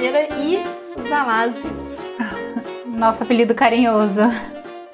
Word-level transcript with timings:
cervejeira 0.00 0.28
e 0.38 0.62
Zalazes. 1.08 1.98
Nosso 2.86 3.22
apelido 3.22 3.54
carinhoso. 3.54 4.22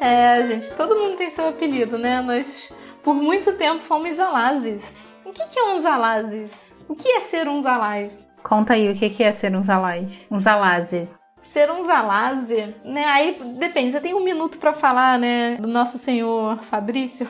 É, 0.00 0.42
gente, 0.44 0.76
todo 0.76 0.96
mundo 0.96 1.16
tem 1.16 1.30
seu 1.30 1.48
apelido, 1.48 1.96
né? 1.96 2.20
Nós, 2.20 2.72
por 3.02 3.14
muito 3.14 3.52
tempo, 3.52 3.78
fomos 3.78 4.16
Zalazes. 4.16 5.14
O 5.24 5.32
que, 5.32 5.46
que 5.46 5.58
é 5.58 5.64
um 5.64 5.80
Zalazes? 5.80 6.74
O 6.88 6.94
que 6.94 7.08
é 7.08 7.20
ser 7.20 7.48
um 7.48 7.62
Zalaz? 7.62 8.28
Conta 8.42 8.74
aí 8.74 8.90
o 8.90 8.94
que 8.94 9.22
é 9.22 9.32
ser 9.32 9.54
um 9.54 9.62
Zalaz. 9.62 10.26
Um 10.30 10.38
Zalazes. 10.38 11.14
Ser 11.40 11.70
um 11.70 11.84
Zalaze, 11.84 12.74
né? 12.84 13.04
Aí 13.04 13.38
depende, 13.58 13.92
você 13.92 14.00
tem 14.00 14.14
um 14.14 14.24
minuto 14.24 14.58
para 14.58 14.72
falar, 14.72 15.18
né? 15.18 15.56
Do 15.60 15.68
nosso 15.68 15.98
senhor 15.98 16.58
Fabrício. 16.58 17.28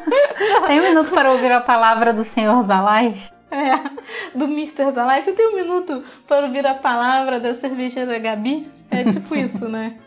tem 0.66 0.80
um 0.80 0.82
minuto 0.82 1.10
para 1.10 1.32
ouvir 1.32 1.50
a 1.50 1.60
palavra 1.60 2.12
do 2.12 2.24
senhor 2.24 2.62
Zalaz? 2.64 3.32
É, 3.52 4.38
do 4.38 4.44
Mr. 4.44 4.92
Zalaz. 4.92 5.24
Você 5.24 5.32
tem 5.32 5.48
um 5.48 5.56
minuto 5.56 6.02
para 6.26 6.46
ouvir 6.46 6.64
a 6.64 6.74
palavra 6.74 7.40
da 7.40 7.52
cervejeira 7.52 8.16
Gabi? 8.18 8.66
É 8.90 9.02
tipo 9.04 9.34
isso, 9.36 9.68
né? 9.68 9.98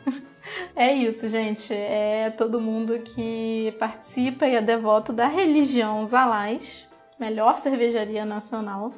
É 0.76 0.94
isso, 0.94 1.28
gente. 1.28 1.74
É 1.74 2.30
todo 2.30 2.62
mundo 2.62 3.00
que 3.00 3.76
participa 3.78 4.48
e 4.48 4.56
é 4.56 4.62
devoto 4.62 5.12
da 5.12 5.28
religião 5.28 6.06
Zalaz, 6.06 6.88
melhor 7.20 7.58
cervejaria 7.58 8.24
nacional 8.24 8.92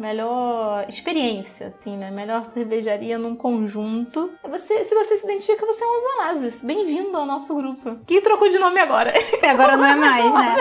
melhor 0.00 0.86
experiência, 0.88 1.66
assim, 1.66 1.96
né? 1.96 2.10
Melhor 2.10 2.44
cervejaria 2.46 3.18
num 3.18 3.36
conjunto. 3.36 4.32
Você, 4.48 4.84
se 4.86 4.94
você 4.94 5.18
se 5.18 5.24
identifica, 5.26 5.66
você 5.66 5.84
é 5.84 5.86
um 5.86 6.16
Zalazes. 6.16 6.64
Bem-vindo 6.64 7.16
ao 7.16 7.26
nosso 7.26 7.54
grupo. 7.54 7.98
Que 8.06 8.22
trocou 8.22 8.48
de 8.48 8.58
nome 8.58 8.80
agora. 8.80 9.12
Agora 9.46 9.76
não 9.76 9.84
é 9.84 9.94
mais, 9.94 10.32
né? 10.32 10.56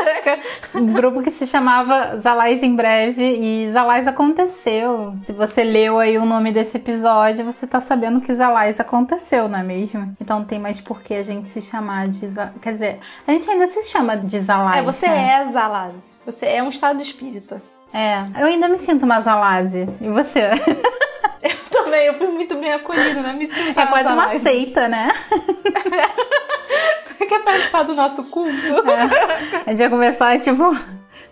Um 0.76 0.92
grupo 0.92 1.22
que 1.22 1.32
se 1.32 1.48
chamava 1.48 2.18
Zalais 2.18 2.62
em 2.62 2.76
Breve 2.76 3.24
e 3.24 3.72
Zalais 3.72 4.08
aconteceu. 4.08 5.16
Se 5.24 5.32
você 5.32 5.64
leu 5.64 6.00
aí 6.00 6.18
o 6.18 6.26
nome 6.26 6.52
desse 6.52 6.76
episódio, 6.76 7.46
você 7.46 7.66
tá 7.66 7.80
sabendo 7.80 8.20
que 8.20 8.34
Zalais 8.34 8.80
aconteceu, 8.80 9.48
não 9.48 9.60
é 9.60 9.64
mesmo? 9.64 10.16
Então 10.20 10.40
não 10.40 10.46
tem 10.46 10.60
mais 10.60 10.82
por 10.82 11.02
que 11.02 11.14
a 11.14 11.24
gente 11.24 11.48
se 11.48 11.62
chamar 11.62 12.10
de... 12.10 12.28
Quer 12.62 12.74
dizer, 12.74 13.00
a 13.26 13.32
gente 13.32 13.50
ainda 13.50 13.68
se 13.68 13.86
chama 13.86 14.18
de 14.18 14.40
Zalais. 14.40 14.78
É, 14.78 14.82
você 14.82 15.08
né? 15.08 15.42
é 15.42 15.52
Zalaz. 15.52 16.20
Você 16.26 16.46
é 16.46 16.62
um 16.62 16.70
estado 16.70 16.98
de 16.98 17.04
espírito. 17.04 17.62
É, 17.94 18.24
eu 18.40 18.48
ainda 18.48 18.68
me 18.68 18.78
sinto 18.78 19.04
uma 19.04 19.20
Zalase. 19.20 19.90
E 20.00 20.10
você? 20.10 20.42
eu 21.42 21.58
também, 21.72 22.06
eu 22.06 22.14
fui 22.16 22.28
muito 22.28 22.56
bem 22.56 22.74
acolhida, 22.74 23.22
né? 23.22 23.34
Me 23.34 23.48
sinto 23.48 23.80
É 23.80 23.86
quase 23.86 24.08
uma 24.08 24.40
seita, 24.40 24.88
né? 24.88 25.10
você 27.04 27.26
quer 27.26 27.44
participar 27.44 27.84
do 27.84 27.96
nosso 27.96 28.24
culto? 28.26 28.90
É. 28.90 29.64
A 29.66 29.70
gente 29.70 29.80
vai 29.80 29.90
começar, 29.90 30.40
tipo, 30.40 30.78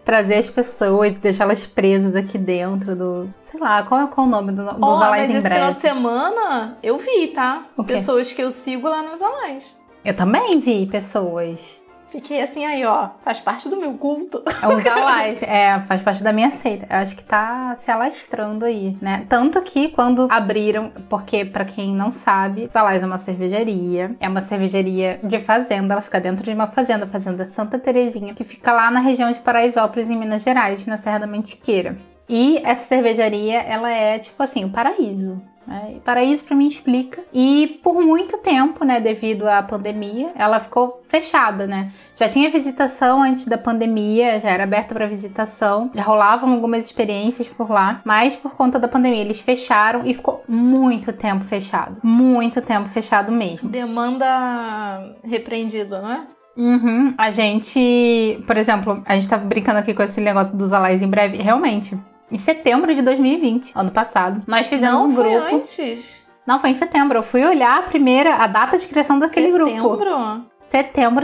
trazer 0.03 0.35
as 0.35 0.49
pessoas, 0.49 1.15
deixá-las 1.17 1.65
presas 1.65 2.15
aqui 2.15 2.37
dentro 2.37 2.95
do. 2.95 3.29
Sei 3.43 3.59
lá, 3.59 3.83
qual, 3.83 4.01
é, 4.01 4.07
qual 4.07 4.25
é 4.25 4.29
o 4.29 4.31
nome 4.31 4.53
do, 4.53 4.63
dos 4.63 4.77
oh, 4.81 5.03
Alais 5.03 5.27
mas 5.27 5.37
esse 5.39 5.49
final 5.49 5.73
de 5.73 5.81
semana 5.81 6.77
eu 6.81 6.97
vi, 6.97 7.27
tá? 7.27 7.65
Pessoas 7.85 8.31
que 8.33 8.41
eu 8.41 8.49
sigo 8.49 8.87
lá 8.87 9.03
nos 9.03 9.21
Alais. 9.21 9.77
Eu 10.05 10.15
também 10.15 10.59
vi 10.59 10.85
pessoas. 10.85 11.81
Fiquei 12.09 12.41
assim 12.41 12.65
aí, 12.65 12.85
ó, 12.85 13.09
faz 13.23 13.39
parte 13.39 13.67
do 13.67 13.77
meu 13.77 13.93
culto. 13.93 14.41
É 14.61 14.67
um 14.67 14.79
galais, 14.81 15.41
é, 15.43 15.79
faz 15.81 16.01
parte 16.01 16.23
da 16.23 16.31
minha 16.31 16.51
seita. 16.51 16.87
Eu 16.89 16.97
acho 16.97 17.15
que 17.15 17.23
tá 17.23 17.75
se 17.75 17.91
alastrando 17.91 18.65
aí, 18.65 18.97
né? 19.01 19.25
Tanto 19.27 19.61
que 19.61 19.89
quando 19.89 20.27
abriram, 20.29 20.91
porque 21.09 21.43
para 21.43 21.65
quem 21.65 21.93
não 21.93 22.11
sabe, 22.11 22.67
Zalais 22.71 23.03
é 23.03 23.05
uma 23.05 23.17
cervejaria, 23.17 24.15
é 24.19 24.29
uma 24.29 24.41
cervejaria 24.41 25.19
de 25.23 25.39
fazenda, 25.39 25.93
ela 25.93 26.01
fica 26.01 26.19
dentro 26.19 26.43
de 26.43 26.51
uma 26.51 26.67
fazenda, 26.67 27.05
fazenda 27.05 27.45
Santa 27.45 27.77
Terezinha, 27.77 28.33
que 28.33 28.43
fica 28.43 28.71
lá 28.71 28.89
na 28.89 28.99
região 28.99 29.31
de 29.31 29.39
Paraisópolis, 29.39 30.09
em 30.09 30.17
Minas 30.17 30.43
Gerais, 30.43 30.85
na 30.85 30.97
Serra 30.97 31.19
da 31.19 31.27
Mantiqueira. 31.27 31.97
E 32.29 32.57
essa 32.63 32.87
cervejaria, 32.87 33.61
ela 33.61 33.89
é 33.89 34.19
tipo 34.19 34.41
assim, 34.41 34.65
o 34.65 34.69
paraíso. 34.69 35.41
É, 35.69 35.99
paraíso 35.99 36.43
para 36.43 36.55
mim 36.55 36.67
explica. 36.67 37.21
E 37.33 37.79
por 37.83 38.01
muito 38.01 38.37
tempo, 38.37 38.85
né, 38.85 38.99
devido 38.99 39.47
à 39.47 39.61
pandemia, 39.61 40.31
ela 40.35 40.59
ficou 40.59 41.01
fechada, 41.07 41.67
né? 41.67 41.91
Já 42.15 42.29
tinha 42.29 42.49
visitação 42.49 43.21
antes 43.21 43.45
da 43.45 43.57
pandemia, 43.57 44.39
já 44.39 44.49
era 44.49 44.63
aberta 44.63 44.93
para 44.93 45.07
visitação, 45.07 45.91
já 45.93 46.01
rolavam 46.01 46.53
algumas 46.53 46.85
experiências 46.85 47.47
por 47.47 47.69
lá, 47.69 48.01
mas 48.05 48.35
por 48.35 48.51
conta 48.51 48.79
da 48.79 48.87
pandemia 48.87 49.21
eles 49.21 49.41
fecharam 49.41 50.05
e 50.05 50.13
ficou 50.13 50.43
muito 50.47 51.11
tempo 51.11 51.43
fechado, 51.43 51.97
muito 52.01 52.61
tempo 52.61 52.87
fechado 52.87 53.31
mesmo. 53.31 53.69
Demanda 53.69 55.15
repreendida, 55.23 56.01
não 56.01 56.11
é? 56.11 56.25
Uhum. 56.55 57.13
A 57.17 57.29
gente, 57.29 58.43
por 58.47 58.57
exemplo, 58.57 59.03
a 59.05 59.13
gente 59.13 59.29
tá 59.29 59.37
brincando 59.37 59.79
aqui 59.79 59.93
com 59.93 60.01
esse 60.01 60.19
negócio 60.19 60.57
dos 60.57 60.73
alais 60.73 61.03
em 61.03 61.07
breve, 61.07 61.37
realmente 61.37 61.97
em 62.31 62.37
setembro 62.37 62.93
de 62.93 63.01
2020, 63.01 63.71
ano 63.75 63.91
passado. 63.91 64.43
Nós 64.47 64.67
fizemos 64.67 64.93
Não, 64.93 65.07
um 65.07 65.13
grupo. 65.13 65.29
Foi 65.29 65.53
antes. 65.55 66.25
Não, 66.45 66.59
foi 66.59 66.69
em 66.69 66.75
setembro. 66.75 67.17
Eu 67.19 67.23
fui 67.23 67.45
olhar 67.45 67.79
a 67.79 67.81
primeira, 67.83 68.35
a 68.35 68.47
data 68.47 68.77
de 68.77 68.87
criação 68.87 69.19
daquele 69.19 69.47
setembro? 69.47 69.65
grupo. 69.65 69.97
Setembro 69.97 70.56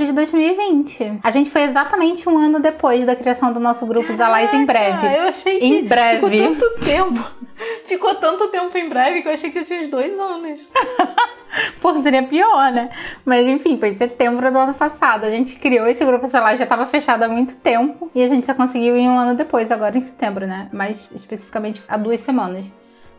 de 0.06 0.12
2020. 0.12 1.20
A 1.24 1.32
gente 1.32 1.50
foi 1.50 1.64
exatamente 1.64 2.28
um 2.28 2.38
ano 2.38 2.60
depois 2.60 3.06
da 3.06 3.16
criação 3.16 3.52
do 3.52 3.60
nosso 3.60 3.86
grupo 3.86 4.14
Zalais 4.14 4.54
em 4.54 4.66
breve. 4.66 5.08
Eu 5.08 5.24
achei 5.24 5.60
que 5.60 5.66
em 5.66 5.86
breve. 5.86 6.30
ficou 6.30 6.56
tanto 6.56 6.86
tempo. 6.86 7.32
ficou 7.86 8.16
tanto 8.16 8.48
tempo 8.48 8.78
em 8.78 8.90
breve 8.90 9.22
que 9.22 9.28
eu 9.28 9.34
achei 9.34 9.52
que 9.52 9.60
já 9.60 9.66
tinha 9.66 9.80
uns 9.80 9.88
dois 9.88 10.18
anos. 10.18 10.70
Pô, 11.80 11.94
seria 12.02 12.24
pior, 12.24 12.72
né? 12.72 12.90
Mas 13.24 13.46
enfim, 13.46 13.78
foi 13.78 13.90
em 13.90 13.98
setembro 13.98 14.52
do 14.52 14.58
ano 14.58 14.74
passado. 14.74 15.26
A 15.26 15.30
gente 15.30 15.56
criou 15.58 15.88
esse 15.88 16.04
grupo, 16.04 16.28
lá, 16.34 16.56
já 16.56 16.64
estava 16.64 16.86
fechado 16.86 17.24
há 17.24 17.28
muito 17.28 17.56
tempo. 17.58 18.10
E 18.16 18.24
a 18.24 18.28
gente 18.28 18.46
só 18.46 18.54
conseguiu 18.56 18.98
em 18.98 19.08
um 19.08 19.18
ano 19.18 19.36
depois, 19.36 19.72
agora 19.72 19.96
em 19.98 20.02
setembro, 20.02 20.48
né? 20.48 20.68
Mais 20.74 21.08
especificamente 21.14 21.82
há 21.88 21.96
duas 21.96 22.22
semanas 22.22 22.72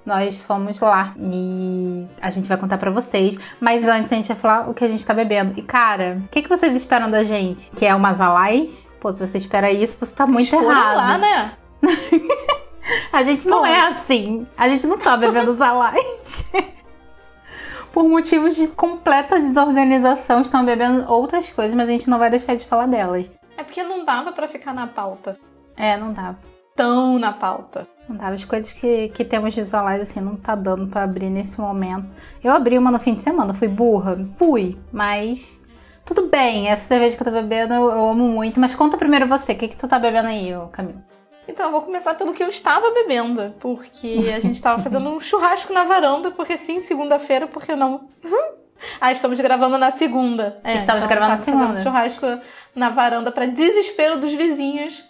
nós 0.04 0.38
fomos 0.40 0.78
lá 0.80 1.14
e 1.18 2.06
a 2.20 2.30
gente 2.30 2.48
vai 2.48 2.58
contar 2.58 2.78
para 2.78 2.90
vocês. 2.90 3.38
Mas 3.60 3.88
antes 3.88 4.12
a 4.12 4.16
gente 4.16 4.28
vai 4.28 4.36
falar 4.36 4.68
o 4.68 4.74
que 4.74 4.84
a 4.84 4.88
gente 4.88 5.04
tá 5.04 5.14
bebendo. 5.14 5.54
E 5.56 5.62
cara, 5.62 6.20
o 6.24 6.28
que, 6.28 6.42
que 6.42 6.48
vocês 6.48 6.74
esperam 6.74 7.10
da 7.10 7.24
gente? 7.24 7.70
Que 7.70 7.86
é 7.86 7.94
uma 7.94 8.12
Zalais? 8.14 8.86
Pô, 9.00 9.10
se 9.12 9.26
você 9.26 9.38
espera 9.38 9.70
isso, 9.70 9.96
você 9.98 10.14
tá 10.14 10.26
vocês 10.26 10.50
muito 10.52 10.70
errado. 10.70 10.96
lá, 10.96 11.18
né? 11.18 11.52
a 13.12 13.22
gente 13.22 13.46
não 13.46 13.64
é 13.64 13.80
assim. 13.88 14.46
A 14.56 14.68
gente 14.68 14.86
não 14.86 14.98
tá 14.98 15.16
bebendo 15.16 15.54
Zalais. 15.54 16.50
Por 17.92 18.08
motivos 18.08 18.56
de 18.56 18.68
completa 18.68 19.38
desorganização, 19.38 20.40
estão 20.40 20.64
bebendo 20.64 21.10
outras 21.10 21.48
coisas, 21.50 21.74
mas 21.74 21.88
a 21.88 21.92
gente 21.92 22.10
não 22.10 22.18
vai 22.18 22.28
deixar 22.28 22.56
de 22.56 22.66
falar 22.66 22.86
delas. 22.86 23.30
É 23.56 23.62
porque 23.62 23.84
não 23.84 24.04
dava 24.04 24.32
para 24.32 24.48
ficar 24.48 24.74
na 24.74 24.88
pauta. 24.88 25.38
É, 25.76 25.96
não 25.96 26.12
dava. 26.12 26.38
Tão 26.74 27.20
na 27.20 27.32
pauta. 27.32 27.86
Dava. 28.08 28.34
As 28.34 28.44
coisas 28.44 28.72
que, 28.72 29.08
que 29.08 29.24
temos 29.24 29.54
de 29.54 29.64
Zalais, 29.64 30.02
assim, 30.02 30.20
não 30.20 30.36
tá 30.36 30.54
dando 30.54 30.86
para 30.88 31.02
abrir 31.02 31.30
nesse 31.30 31.60
momento. 31.60 32.06
Eu 32.42 32.52
abri 32.52 32.76
uma 32.76 32.90
no 32.90 32.98
fim 32.98 33.14
de 33.14 33.22
semana, 33.22 33.54
fui 33.54 33.68
burra. 33.68 34.26
Fui, 34.36 34.76
mas 34.92 35.60
tudo 36.04 36.26
bem, 36.26 36.68
essa 36.68 36.86
cerveja 36.86 37.16
que 37.16 37.22
eu 37.22 37.26
tô 37.26 37.32
bebendo 37.32 37.72
eu, 37.72 37.90
eu 37.90 38.10
amo 38.10 38.28
muito, 38.28 38.60
mas 38.60 38.74
conta 38.74 38.98
primeiro 38.98 39.26
você, 39.26 39.52
o 39.52 39.56
que, 39.56 39.68
que 39.68 39.76
tu 39.76 39.88
tá 39.88 39.98
bebendo 39.98 40.28
aí, 40.28 40.52
Camilo? 40.70 41.02
Então, 41.48 41.66
eu 41.66 41.72
vou 41.72 41.82
começar 41.82 42.14
pelo 42.14 42.32
que 42.32 42.42
eu 42.42 42.48
estava 42.48 42.90
bebendo, 42.90 43.54
porque 43.60 44.32
a 44.34 44.40
gente 44.40 44.54
estava 44.54 44.82
fazendo 44.82 45.08
um 45.10 45.20
churrasco 45.20 45.72
na 45.72 45.84
varanda, 45.84 46.30
porque 46.30 46.56
sim, 46.56 46.80
segunda-feira, 46.80 47.46
por 47.46 47.64
que 47.64 47.76
não? 47.76 48.08
ah, 49.00 49.12
estamos 49.12 49.38
gravando 49.40 49.76
na 49.76 49.90
segunda. 49.90 50.58
É, 50.64 50.76
estamos 50.76 51.04
então, 51.04 51.16
gravando 51.16 51.38
na 51.38 51.44
segunda. 51.44 51.66
Fazendo 51.66 51.82
churrasco 51.82 52.26
na 52.74 52.88
varanda 52.88 53.30
para 53.30 53.46
desespero 53.46 54.18
dos 54.18 54.32
vizinhos. 54.32 55.04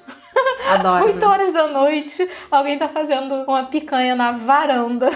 Adoro. 0.70 1.04
8 1.06 1.24
horas 1.26 1.52
da 1.52 1.68
noite, 1.68 2.28
alguém 2.50 2.78
tá 2.78 2.88
fazendo 2.88 3.44
uma 3.46 3.64
picanha 3.64 4.14
na 4.14 4.32
varanda. 4.32 5.10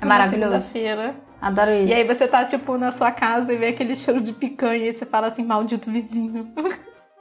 É 0.00 0.04
maravilhoso. 0.04 0.50
segunda-feira. 0.52 1.14
Adoro 1.40 1.70
isso. 1.72 1.88
E 1.88 1.94
aí 1.94 2.04
você 2.04 2.28
tá, 2.28 2.44
tipo, 2.44 2.78
na 2.78 2.92
sua 2.92 3.10
casa 3.10 3.52
e 3.52 3.56
vê 3.56 3.68
aquele 3.68 3.96
cheiro 3.96 4.20
de 4.20 4.32
picanha 4.32 4.88
e 4.88 4.92
você 4.92 5.04
fala 5.04 5.26
assim, 5.26 5.44
maldito 5.44 5.90
vizinho. 5.90 6.48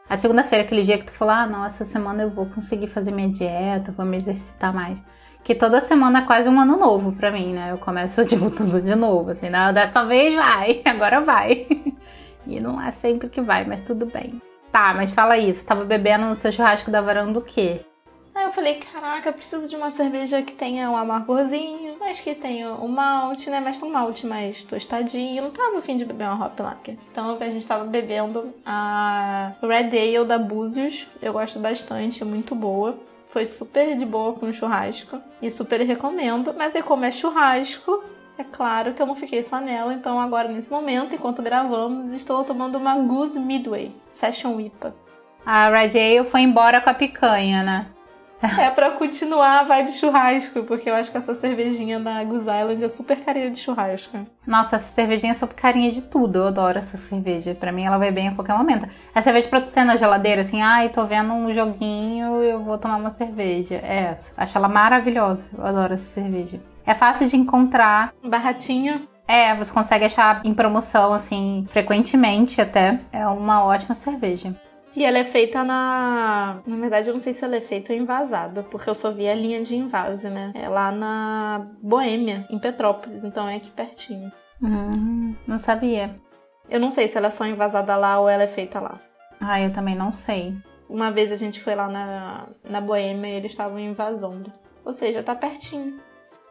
A 0.08 0.18
segunda-feira, 0.18 0.66
aquele 0.66 0.84
dia 0.84 0.98
que 0.98 1.06
tu 1.06 1.12
falou, 1.12 1.34
ah, 1.34 1.48
não, 1.48 1.66
essa 1.66 1.86
semana 1.86 2.24
eu 2.24 2.30
vou 2.30 2.46
conseguir 2.46 2.88
fazer 2.88 3.12
minha 3.12 3.30
dieta, 3.30 3.92
vou 3.92 4.06
me 4.06 4.18
exercitar 4.18 4.74
mais. 4.74 5.02
Que 5.44 5.56
toda 5.56 5.82
semana 5.82 6.20
é 6.20 6.22
quase 6.26 6.50
um 6.50 6.60
ano 6.60 6.78
novo 6.78 7.14
pra 7.14 7.32
mim, 7.32 7.54
né? 7.54 7.72
Eu 7.72 7.78
começo, 7.78 8.24
tipo, 8.28 8.52
tudo 8.52 8.82
de 8.82 8.94
novo, 8.94 9.32
assim, 9.32 9.50
não, 9.50 9.74
dessa 9.74 10.04
vez 10.06 10.36
vai, 10.36 10.82
agora 10.86 11.22
vai. 11.22 11.68
E 12.48 12.60
não 12.60 12.82
é 12.82 12.92
sempre 12.92 13.30
que 13.30 13.40
vai, 13.40 13.64
mas 13.66 13.82
tudo 13.82 14.08
bem. 14.08 14.42
Tá, 14.72 14.94
mas 14.94 15.12
fala 15.12 15.38
isso, 15.38 15.66
tava 15.66 15.84
bebendo 15.84 16.26
no 16.26 16.36
seu 16.36 16.52
churrasco 16.52 16.90
da 16.90 17.02
varanda 17.02 17.38
o 17.38 17.42
quê? 17.42 17.82
Aí 18.34 18.46
eu 18.46 18.54
falei, 18.54 18.76
caraca, 18.76 19.34
preciso 19.34 19.68
de 19.68 19.76
uma 19.76 19.92
cerveja 19.92 20.42
que 20.42 20.54
tenha 20.54 20.90
um 20.90 20.96
amargorzinho, 20.96 21.98
mas 22.00 22.22
que 22.22 22.34
tenha 22.34 22.70
o 22.70 22.86
um 22.86 22.88
malte, 22.88 23.50
né? 23.50 23.60
Mas 23.60 23.84
um 23.84 23.92
malte 23.92 24.26
mais 24.26 24.64
tostadinho. 24.64 25.38
Eu 25.40 25.44
não 25.44 25.52
tava 25.52 25.78
afim 25.78 25.98
de 25.98 26.06
beber 26.06 26.30
uma 26.30 26.46
Hop 26.46 26.58
Lager. 26.58 26.98
Então 27.12 27.38
a 27.38 27.50
gente 27.50 27.68
tava 27.68 27.84
bebendo 27.84 28.54
a 28.66 29.52
Red 29.62 29.90
Ale 29.98 30.26
da 30.26 30.40
Búzios. 30.40 31.08
Eu 31.22 31.34
gosto 31.34 31.60
bastante, 31.60 32.24
é 32.24 32.26
muito 32.26 32.56
boa. 32.56 32.98
Foi 33.30 33.46
super 33.46 33.96
de 33.98 34.06
boa 34.06 34.34
com 34.34 34.52
churrasco. 34.54 35.22
E 35.42 35.52
super 35.52 35.82
recomendo. 35.82 36.56
Mas 36.58 36.74
aí 36.74 36.82
como 36.82 37.04
é 37.04 37.12
churrasco, 37.12 38.02
é 38.42 38.46
claro 38.52 38.94
que 38.94 39.02
eu 39.02 39.06
não 39.06 39.16
fiquei 39.16 39.42
só 39.44 39.60
nela. 39.60 39.94
Então 39.94 40.20
agora, 40.20 40.48
nesse 40.48 40.70
momento, 40.70 41.16
enquanto 41.16 41.42
gravamos, 41.42 42.12
estou 42.12 42.44
tomando 42.44 42.78
uma 42.78 42.96
Goose 42.96 43.40
Midway 43.40 43.92
Session 44.10 44.60
IPA. 44.60 44.94
A 45.46 45.66
Ale 45.66 46.24
foi 46.26 46.42
embora 46.42 46.82
com 46.82 46.90
a 46.90 46.94
picanha, 46.94 47.64
né? 47.64 47.88
É 48.60 48.72
pra 48.72 48.90
continuar 48.92 49.60
a 49.60 49.64
vibe 49.64 49.92
churrasco, 49.92 50.64
porque 50.64 50.90
eu 50.90 50.96
acho 50.96 51.12
que 51.12 51.18
essa 51.18 51.36
cervejinha 51.36 52.00
da 52.00 52.24
Goose 52.24 52.50
Island 52.50 52.84
é 52.84 52.90
super 52.90 53.24
carinha 53.24 53.52
de 53.52 53.60
churrasco. 53.60 54.18
Nossa, 54.48 54.78
essa 54.78 54.96
cervejinha 54.96 55.34
é 55.34 55.36
super 55.36 55.56
carinha 55.56 55.92
de 55.92 56.02
tudo. 56.02 56.40
Eu 56.40 56.48
adoro 56.48 56.80
essa 56.80 56.98
cerveja. 56.98 57.54
Pra 57.54 57.72
mim, 57.72 57.86
ela 57.86 58.00
vai 58.00 58.12
bem 58.12 58.30
a 58.30 58.34
qualquer 58.34 58.58
momento. 58.58 58.90
É 59.14 59.22
cerveja 59.22 59.48
pra 59.48 59.62
tu 59.62 59.70
ter 59.70 59.84
na 59.84 59.96
geladeira, 59.96 60.42
assim, 60.42 60.60
ai, 60.60 60.90
tô 60.90 61.06
vendo 61.06 61.32
um 61.34 61.54
joguinho, 61.54 62.42
eu 62.42 62.60
vou 62.60 62.80
tomar 62.80 62.98
uma 62.98 63.12
cerveja. 63.12 63.76
É 63.76 64.06
essa. 64.12 64.34
Acho 64.36 64.58
ela 64.58 64.68
maravilhosa. 64.68 65.48
Eu 65.56 65.64
adoro 65.64 65.94
essa 65.94 66.10
cerveja. 66.12 66.60
É 66.86 66.94
fácil 66.94 67.28
de 67.28 67.36
encontrar. 67.38 68.14
Baratinho. 68.24 69.08
É, 69.28 69.56
você 69.56 69.72
consegue 69.72 70.06
achar 70.06 70.42
em 70.46 70.54
promoção, 70.54 71.14
assim, 71.14 71.64
frequentemente 71.70 72.60
até. 72.60 73.00
É 73.12 73.26
uma 73.28 73.64
ótima 73.64 73.96
cerveja. 73.96 74.56
E 74.96 75.06
ela 75.06 75.20
é 75.20 75.24
feita 75.24 75.64
na. 75.64 76.62
Na 76.66 76.76
verdade, 76.76 77.10
eu 77.10 77.14
não 77.14 77.22
sei 77.22 77.34
se 77.34 77.46
ela 77.46 77.56
é 77.56 77.62
feita 77.62 77.94
envasada, 77.94 78.64
porque 78.64 78.90
eu 78.90 78.96
só 78.96 79.10
vi 79.10 79.28
a 79.30 79.34
linha 79.34 79.62
de 79.64 79.76
invase, 79.76 80.30
né? 80.30 80.52
É 80.54 80.68
lá 80.68 80.92
na 80.92 81.64
Boêmia, 81.82 82.46
em 82.50 82.60
Petrópolis, 82.60 83.24
então 83.24 83.48
é 83.48 83.56
aqui 83.56 83.70
pertinho. 83.70 84.30
Hum, 84.62 85.34
não 85.48 85.58
sabia. 85.58 86.14
Eu 86.70 86.80
não 86.80 86.92
sei 86.92 87.08
se 87.08 87.18
ela 87.18 87.28
é 87.28 87.32
só 87.32 87.46
envasada 87.46 87.96
lá 87.96 88.20
ou 88.20 88.28
ela 88.28 88.44
é 88.44 88.48
feita 88.48 88.80
lá. 88.80 88.98
Ah, 89.40 89.62
eu 89.62 89.72
também 89.72 89.96
não 89.96 90.12
sei. 90.12 90.54
Uma 90.90 91.10
vez 91.10 91.32
a 91.32 91.38
gente 91.38 91.62
foi 91.62 91.74
lá 91.74 91.88
na, 91.88 92.48
na 92.70 92.82
Boêmia 92.82 93.30
e 93.30 93.36
eles 93.36 93.54
estavam 93.54 93.80
invasando. 93.80 94.52
Ou 94.84 94.92
seja, 94.92 95.24
tá 95.24 95.34
pertinho. 95.34 96.00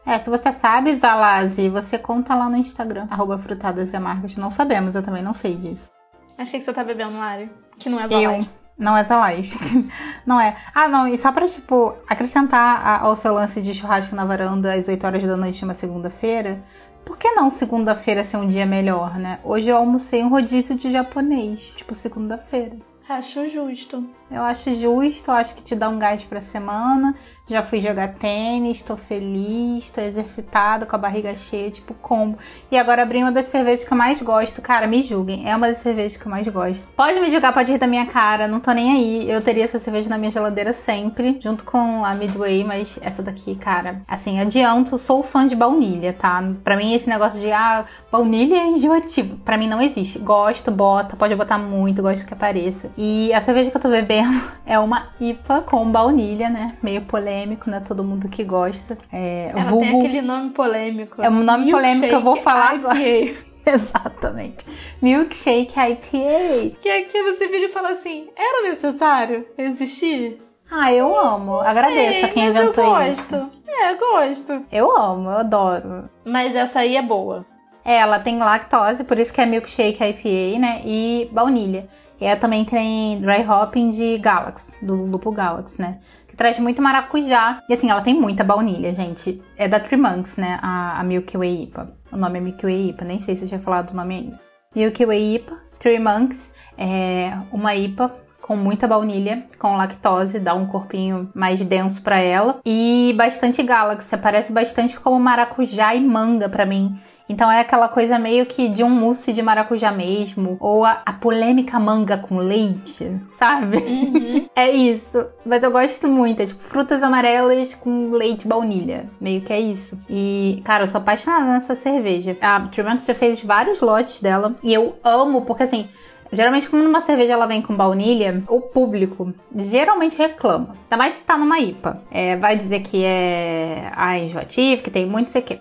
É, 0.06 0.18
se 0.18 0.30
você 0.30 0.52
sabe, 0.52 0.96
Zalazi, 0.96 1.68
você 1.68 1.98
conta 1.98 2.34
lá 2.34 2.48
no 2.48 2.56
Instagram, 2.56 3.06
arroba 3.10 3.38
frutadas 3.38 3.92
e 3.92 3.96
amargas. 3.96 4.36
Não 4.36 4.50
sabemos, 4.50 4.94
eu 4.94 5.02
também 5.02 5.22
não 5.22 5.34
sei 5.34 5.56
disso. 5.56 5.90
Acho 6.38 6.50
que, 6.50 6.58
que 6.58 6.64
você 6.64 6.72
tá 6.72 6.82
bebendo, 6.82 7.16
Lari. 7.18 7.50
Que 7.78 7.88
não 7.90 8.00
é 8.00 8.04
Eu. 8.04 8.08
Zalais. 8.08 8.50
Não 8.78 8.96
é 8.96 9.04
Zalais. 9.04 9.58
não 10.24 10.40
é. 10.40 10.56
Ah, 10.74 10.88
não, 10.88 11.06
e 11.06 11.18
só 11.18 11.30
pra, 11.32 11.46
tipo, 11.46 11.94
acrescentar 12.08 12.80
a- 12.86 13.00
ao 13.00 13.14
seu 13.14 13.34
lance 13.34 13.60
de 13.60 13.74
churrasco 13.74 14.16
na 14.16 14.24
varanda 14.24 14.72
às 14.74 14.88
8 14.88 15.06
horas 15.06 15.22
da 15.22 15.36
noite 15.36 15.62
uma 15.64 15.74
segunda-feira, 15.74 16.62
por 17.04 17.18
que 17.18 17.30
não 17.32 17.50
segunda-feira 17.50 18.24
ser 18.24 18.38
um 18.38 18.48
dia 18.48 18.64
melhor, 18.64 19.18
né? 19.18 19.38
Hoje 19.44 19.68
eu 19.68 19.76
almocei 19.76 20.22
um 20.24 20.28
rodízio 20.30 20.76
de 20.76 20.90
japonês, 20.90 21.60
tipo, 21.76 21.92
segunda-feira. 21.92 22.76
Acho 23.08 23.46
justo. 23.46 24.08
Eu 24.30 24.42
acho 24.42 24.70
justo, 24.70 25.30
eu 25.30 25.34
acho 25.34 25.54
que 25.56 25.62
te 25.62 25.74
dá 25.74 25.88
um 25.88 25.98
gás 25.98 26.22
pra 26.22 26.40
semana. 26.40 27.14
Já 27.48 27.64
fui 27.64 27.80
jogar 27.80 28.14
tênis, 28.14 28.80
tô 28.80 28.96
feliz, 28.96 29.90
tô 29.90 30.00
exercitada, 30.00 30.86
com 30.86 30.94
a 30.94 30.98
barriga 31.00 31.34
cheia, 31.34 31.68
tipo 31.68 31.92
combo. 31.94 32.38
E 32.70 32.78
agora 32.78 33.02
abri 33.02 33.18
uma 33.18 33.32
das 33.32 33.46
cervejas 33.46 33.84
que 33.84 33.92
eu 33.92 33.98
mais 33.98 34.22
gosto. 34.22 34.62
Cara, 34.62 34.86
me 34.86 35.02
julguem, 35.02 35.50
é 35.50 35.56
uma 35.56 35.66
das 35.66 35.78
cervejas 35.78 36.16
que 36.16 36.24
eu 36.24 36.30
mais 36.30 36.46
gosto. 36.46 36.86
Pode 36.96 37.18
me 37.18 37.28
julgar, 37.28 37.52
pode 37.52 37.72
rir 37.72 37.78
da 37.78 37.88
minha 37.88 38.06
cara, 38.06 38.46
não 38.46 38.60
tô 38.60 38.70
nem 38.70 38.92
aí. 38.92 39.28
Eu 39.28 39.40
teria 39.40 39.64
essa 39.64 39.80
cerveja 39.80 40.08
na 40.08 40.16
minha 40.16 40.30
geladeira 40.30 40.72
sempre, 40.72 41.40
junto 41.42 41.64
com 41.64 42.04
a 42.04 42.14
Midway, 42.14 42.62
mas 42.62 42.96
essa 43.02 43.20
daqui, 43.20 43.56
cara, 43.56 44.02
assim, 44.06 44.38
adianto, 44.38 44.96
sou 44.96 45.24
fã 45.24 45.44
de 45.44 45.56
baunilha, 45.56 46.12
tá? 46.12 46.44
Pra 46.62 46.76
mim, 46.76 46.94
esse 46.94 47.08
negócio 47.08 47.40
de, 47.40 47.50
ah, 47.50 47.84
baunilha 48.12 48.58
é 48.58 48.66
enjoativo. 48.68 49.38
Pra 49.38 49.56
mim 49.56 49.68
não 49.68 49.82
existe. 49.82 50.20
Gosto, 50.20 50.70
bota, 50.70 51.16
pode 51.16 51.34
botar 51.34 51.58
muito, 51.58 52.00
gosto 52.00 52.24
que 52.24 52.32
apareça. 52.32 52.92
E 52.96 53.34
a 53.34 53.40
cerveja 53.40 53.72
que 53.72 53.76
eu 53.76 53.80
tô 53.80 53.88
bebendo 53.88 54.19
é 54.66 54.78
uma 54.78 55.08
IPA 55.20 55.62
com 55.62 55.90
baunilha, 55.90 56.48
né? 56.48 56.76
Meio 56.82 57.02
polêmico, 57.02 57.68
não 57.70 57.78
é 57.78 57.80
todo 57.80 58.02
mundo 58.04 58.28
que 58.28 58.44
gosta. 58.44 58.96
É, 59.12 59.50
Ela 59.52 59.60
vulgo- 59.64 59.84
tem 59.86 59.98
aquele 60.00 60.22
nome 60.22 60.50
polêmico. 60.50 61.20
É 61.22 61.28
um 61.28 61.42
nome 61.42 61.70
polêmico 61.70 62.08
que 62.08 62.14
eu 62.14 62.20
vou 62.20 62.36
falar 62.36 62.70
agora. 62.72 62.98
IPA. 62.98 63.50
Exatamente. 63.66 64.64
Milkshake 65.02 65.72
IPA. 65.78 66.76
Que 66.80 66.88
aqui 66.88 67.22
você 67.22 67.48
vira 67.48 67.66
e 67.66 67.68
fala 67.68 67.90
assim: 67.90 68.28
era 68.36 68.68
necessário 68.68 69.46
existir? 69.58 70.38
Ah, 70.70 70.92
eu 70.92 71.16
amo. 71.18 71.58
Agradeço 71.60 72.20
Sei, 72.20 72.24
a 72.24 72.28
quem 72.28 72.46
mas 72.52 72.54
inventou 72.62 72.84
eu 72.84 73.12
isso. 73.12 73.30
gosto. 73.30 73.50
É, 73.66 73.92
eu 73.92 73.98
gosto. 73.98 74.62
Eu 74.70 74.96
amo, 74.96 75.28
eu 75.30 75.38
adoro. 75.38 76.08
Mas 76.24 76.54
essa 76.54 76.80
aí 76.80 76.96
é 76.96 77.02
boa. 77.02 77.44
É, 77.84 77.96
ela 77.96 78.18
tem 78.20 78.38
lactose, 78.38 79.02
por 79.04 79.18
isso 79.18 79.32
que 79.32 79.40
é 79.40 79.46
milkshake 79.46 80.02
IPA, 80.02 80.58
né? 80.60 80.82
E 80.84 81.28
baunilha. 81.32 81.88
E 82.20 82.26
ela 82.26 82.38
também 82.38 82.64
tem 82.64 83.20
dry 83.20 83.42
hopping 83.48 83.90
de 83.90 84.18
Galaxy, 84.18 84.84
do 84.84 84.94
Lupo 84.94 85.32
Galaxy, 85.32 85.80
né? 85.80 86.00
Que 86.28 86.36
traz 86.36 86.58
muito 86.58 86.82
maracujá. 86.82 87.62
E 87.68 87.72
assim, 87.72 87.90
ela 87.90 88.02
tem 88.02 88.14
muita 88.14 88.44
baunilha, 88.44 88.92
gente. 88.92 89.42
É 89.56 89.66
da 89.66 89.80
Three 89.80 89.96
Monks, 89.98 90.36
né? 90.36 90.58
A, 90.60 91.00
a 91.00 91.04
Milky 91.04 91.38
Way 91.38 91.62
IPA. 91.64 91.96
O 92.12 92.16
nome 92.16 92.38
é 92.38 92.42
Milky 92.42 92.64
Way 92.64 92.88
IPA, 92.90 93.04
nem 93.04 93.20
sei 93.20 93.36
se 93.36 93.44
eu 93.44 93.48
tinha 93.48 93.60
falado 93.60 93.90
o 93.90 93.96
nome 93.96 94.14
ainda. 94.14 94.38
Milky 94.74 95.06
Way 95.06 95.36
IPA, 95.36 95.58
Three 95.78 95.98
Monks, 95.98 96.52
é 96.76 97.32
uma 97.50 97.74
IPA 97.74 98.14
com 98.50 98.56
muita 98.56 98.88
baunilha, 98.88 99.44
com 99.60 99.76
lactose, 99.76 100.40
dá 100.40 100.56
um 100.56 100.66
corpinho 100.66 101.30
mais 101.32 101.62
denso 101.62 102.02
pra 102.02 102.18
ela. 102.18 102.58
E 102.66 103.14
bastante 103.16 103.62
Galaxy, 103.62 104.16
parece 104.16 104.52
bastante 104.52 104.98
como 104.98 105.20
maracujá 105.20 105.94
e 105.94 106.00
manga 106.00 106.48
pra 106.48 106.66
mim. 106.66 106.96
Então 107.28 107.48
é 107.48 107.60
aquela 107.60 107.86
coisa 107.86 108.18
meio 108.18 108.44
que 108.44 108.68
de 108.68 108.82
um 108.82 108.90
mousse 108.90 109.32
de 109.32 109.40
maracujá 109.40 109.92
mesmo, 109.92 110.56
ou 110.58 110.84
a, 110.84 111.00
a 111.06 111.12
polêmica 111.12 111.78
manga 111.78 112.18
com 112.18 112.38
leite, 112.38 113.16
sabe? 113.30 113.76
Uhum. 113.76 114.48
É 114.56 114.68
isso. 114.68 115.24
Mas 115.46 115.62
eu 115.62 115.70
gosto 115.70 116.08
muito, 116.08 116.42
é 116.42 116.46
tipo 116.46 116.62
frutas 116.62 117.04
amarelas 117.04 117.72
com 117.72 118.10
leite 118.10 118.48
baunilha, 118.48 119.04
meio 119.20 119.42
que 119.42 119.52
é 119.52 119.60
isso. 119.60 119.98
E, 120.10 120.60
cara, 120.64 120.82
eu 120.82 120.88
sou 120.88 121.00
apaixonada 121.00 121.44
nessa 121.44 121.76
cerveja. 121.76 122.36
A 122.40 122.60
Tremax 122.62 123.06
já 123.06 123.14
fez 123.14 123.44
vários 123.44 123.80
lotes 123.80 124.20
dela 124.20 124.56
e 124.62 124.74
eu 124.74 124.98
amo 125.04 125.42
porque 125.42 125.62
assim, 125.62 125.88
Geralmente, 126.32 126.68
como 126.68 126.82
numa 126.82 127.00
cerveja 127.00 127.32
ela 127.32 127.46
vem 127.46 127.60
com 127.60 127.74
baunilha, 127.74 128.42
o 128.48 128.60
público 128.60 129.32
geralmente 129.54 130.16
reclama. 130.16 130.76
Ainda 130.82 130.96
mais 130.96 131.14
se 131.14 131.22
tá 131.22 131.36
numa 131.36 131.58
IPA. 131.58 132.02
É, 132.10 132.36
vai 132.36 132.56
dizer 132.56 132.80
que 132.80 133.04
é 133.04 133.90
ah, 133.94 134.18
enjoativo, 134.18 134.82
que 134.82 134.90
tem 134.90 135.06
muito, 135.06 135.30
sei 135.30 135.40
o 135.40 135.44
quê. 135.44 135.58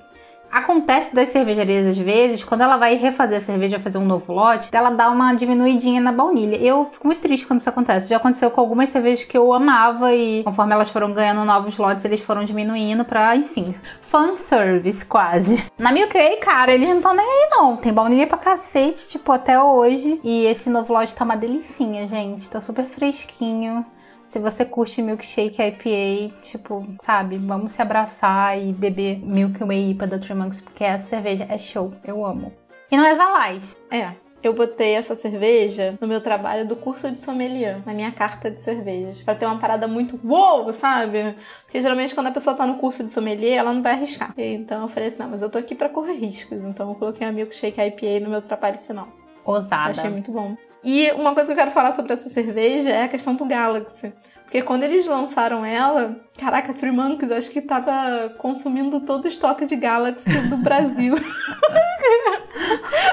Acontece 0.52 1.14
das 1.14 1.30
cervejarias 1.30 1.88
às 1.88 1.98
vezes, 1.98 2.44
quando 2.44 2.62
ela 2.62 2.78
vai 2.78 2.96
refazer 2.96 3.38
a 3.38 3.42
cerveja, 3.42 3.80
fazer 3.80 3.98
um 3.98 4.06
novo 4.06 4.34
lote, 4.34 4.70
ela 4.72 4.90
dá 4.90 5.10
uma 5.10 5.34
diminuidinha 5.34 6.02
na 6.02 6.12
baunilha. 6.12 6.56
Eu 6.56 6.86
fico 6.92 7.08
muito 7.08 7.22
triste 7.22 7.46
quando 7.46 7.60
isso 7.60 7.70
acontece. 7.70 8.10
Já 8.10 8.18
aconteceu 8.18 8.50
com 8.50 8.60
algumas 8.60 8.90
cervejas 8.90 9.26
que 9.26 9.38
eu 9.38 9.54
amava 9.54 10.14
e 10.14 10.44
conforme 10.44 10.74
elas 10.74 10.90
foram 10.90 11.14
ganhando 11.14 11.46
novos 11.46 11.78
lotes, 11.78 12.04
eles 12.04 12.22
foram 12.22 12.44
diminuindo 12.44 13.06
pra, 13.06 13.36
enfim, 13.36 13.76
fanservice 14.02 15.06
quase. 15.06 15.64
Na 15.78 15.92
Milk 15.92 16.14
Way, 16.18 16.38
cara, 16.38 16.74
eles 16.74 16.88
não 16.88 16.98
estão 16.98 17.14
nem 17.14 17.26
aí 17.26 17.50
não. 17.52 17.76
Tem 17.76 17.94
baunilha 17.94 18.28
pra 18.28 18.38
cacete, 18.38 19.08
tipo, 19.08 19.32
até 19.32 19.62
hoje. 19.62 20.20
E 20.24 20.46
esse 20.46 20.70
novo 20.70 20.94
lote 20.94 21.16
tá 21.16 21.24
uma 21.24 21.38
delicinha, 21.38 22.08
gente. 22.08 22.50
Tá 22.50 22.60
super 22.60 22.86
fresquinho. 22.86 23.86
Se 24.30 24.38
você 24.38 24.64
curte 24.64 25.02
milkshake 25.02 25.60
IPA, 25.60 26.36
tipo, 26.44 26.88
sabe, 27.02 27.36
vamos 27.38 27.74
se 27.74 27.82
abraçar 27.82 28.62
e 28.62 28.72
beber 28.72 29.18
Milky 29.26 29.64
Way 29.64 29.90
IPA 29.90 30.06
da 30.06 30.20
Three 30.20 30.36
Monks, 30.36 30.62
porque 30.62 30.84
essa 30.84 31.08
cerveja 31.08 31.48
é 31.50 31.58
show, 31.58 31.92
eu 32.06 32.24
amo. 32.24 32.54
E 32.92 32.96
não 32.96 33.04
é 33.04 33.16
Zalais. 33.16 33.76
É. 33.90 34.12
Eu 34.44 34.54
botei 34.54 34.94
essa 34.94 35.16
cerveja 35.16 35.98
no 36.00 36.08
meu 36.08 36.22
trabalho 36.22 36.68
do 36.68 36.76
curso 36.76 37.10
de 37.10 37.20
sommelier, 37.20 37.82
na 37.88 37.92
minha 37.92 38.12
carta 38.12 38.52
de 38.52 38.62
cervejas, 38.62 39.20
Pra 39.24 39.34
ter 39.34 39.48
uma 39.48 39.58
parada 39.58 39.88
muito 39.88 40.20
uou, 40.24 40.72
sabe? 40.74 41.34
Porque 41.64 41.82
geralmente 41.82 42.14
quando 42.14 42.28
a 42.28 42.32
pessoa 42.32 42.56
tá 42.56 42.68
no 42.68 42.76
curso 42.76 43.04
de 43.04 43.12
sommelier, 43.12 43.58
ela 43.58 43.74
não 43.74 43.82
vai 43.82 43.94
arriscar. 43.94 44.32
Então 44.38 44.84
eu 44.84 44.88
falei 44.88 45.08
assim, 45.08 45.24
não, 45.24 45.30
mas 45.30 45.42
eu 45.42 45.50
tô 45.50 45.58
aqui 45.58 45.74
pra 45.74 45.90
correr 45.90 46.14
riscos, 46.14 46.64
então 46.64 46.90
eu 46.90 46.96
coloquei 46.96 47.26
a 47.26 47.32
milkshake 47.32 47.82
IPA 47.82 48.24
no 48.26 48.30
meu 48.30 48.44
trabalho 48.44 48.78
final. 48.78 49.08
Ousada. 49.44 49.90
Achei 49.90 50.12
muito 50.12 50.32
bom. 50.32 50.56
E 50.84 51.12
uma 51.12 51.34
coisa 51.34 51.48
que 51.48 51.54
eu 51.54 51.58
quero 51.64 51.72
falar 51.72 51.92
sobre 51.92 52.14
essa 52.14 52.30
cerveja 52.30 52.92
é 52.92 53.04
a 53.04 53.08
questão 53.08 53.36
do 53.36 53.46
Galaxy. 53.46 54.14
Porque 54.44 54.62
quando 54.64 54.84
eles 54.84 55.06
lançaram 55.06 55.64
ela, 55.64 56.20
caraca, 56.38 56.72
a 56.72 56.74
Three 56.74 56.92
Monks 56.92 57.32
acho 57.32 57.52
que 57.52 57.62
tava 57.62 58.34
consumindo 58.40 59.00
todo 59.02 59.26
o 59.26 59.28
estoque 59.28 59.66
de 59.66 59.76
Galaxy 59.76 60.32
do 60.48 60.58
Brasil. 60.58 61.16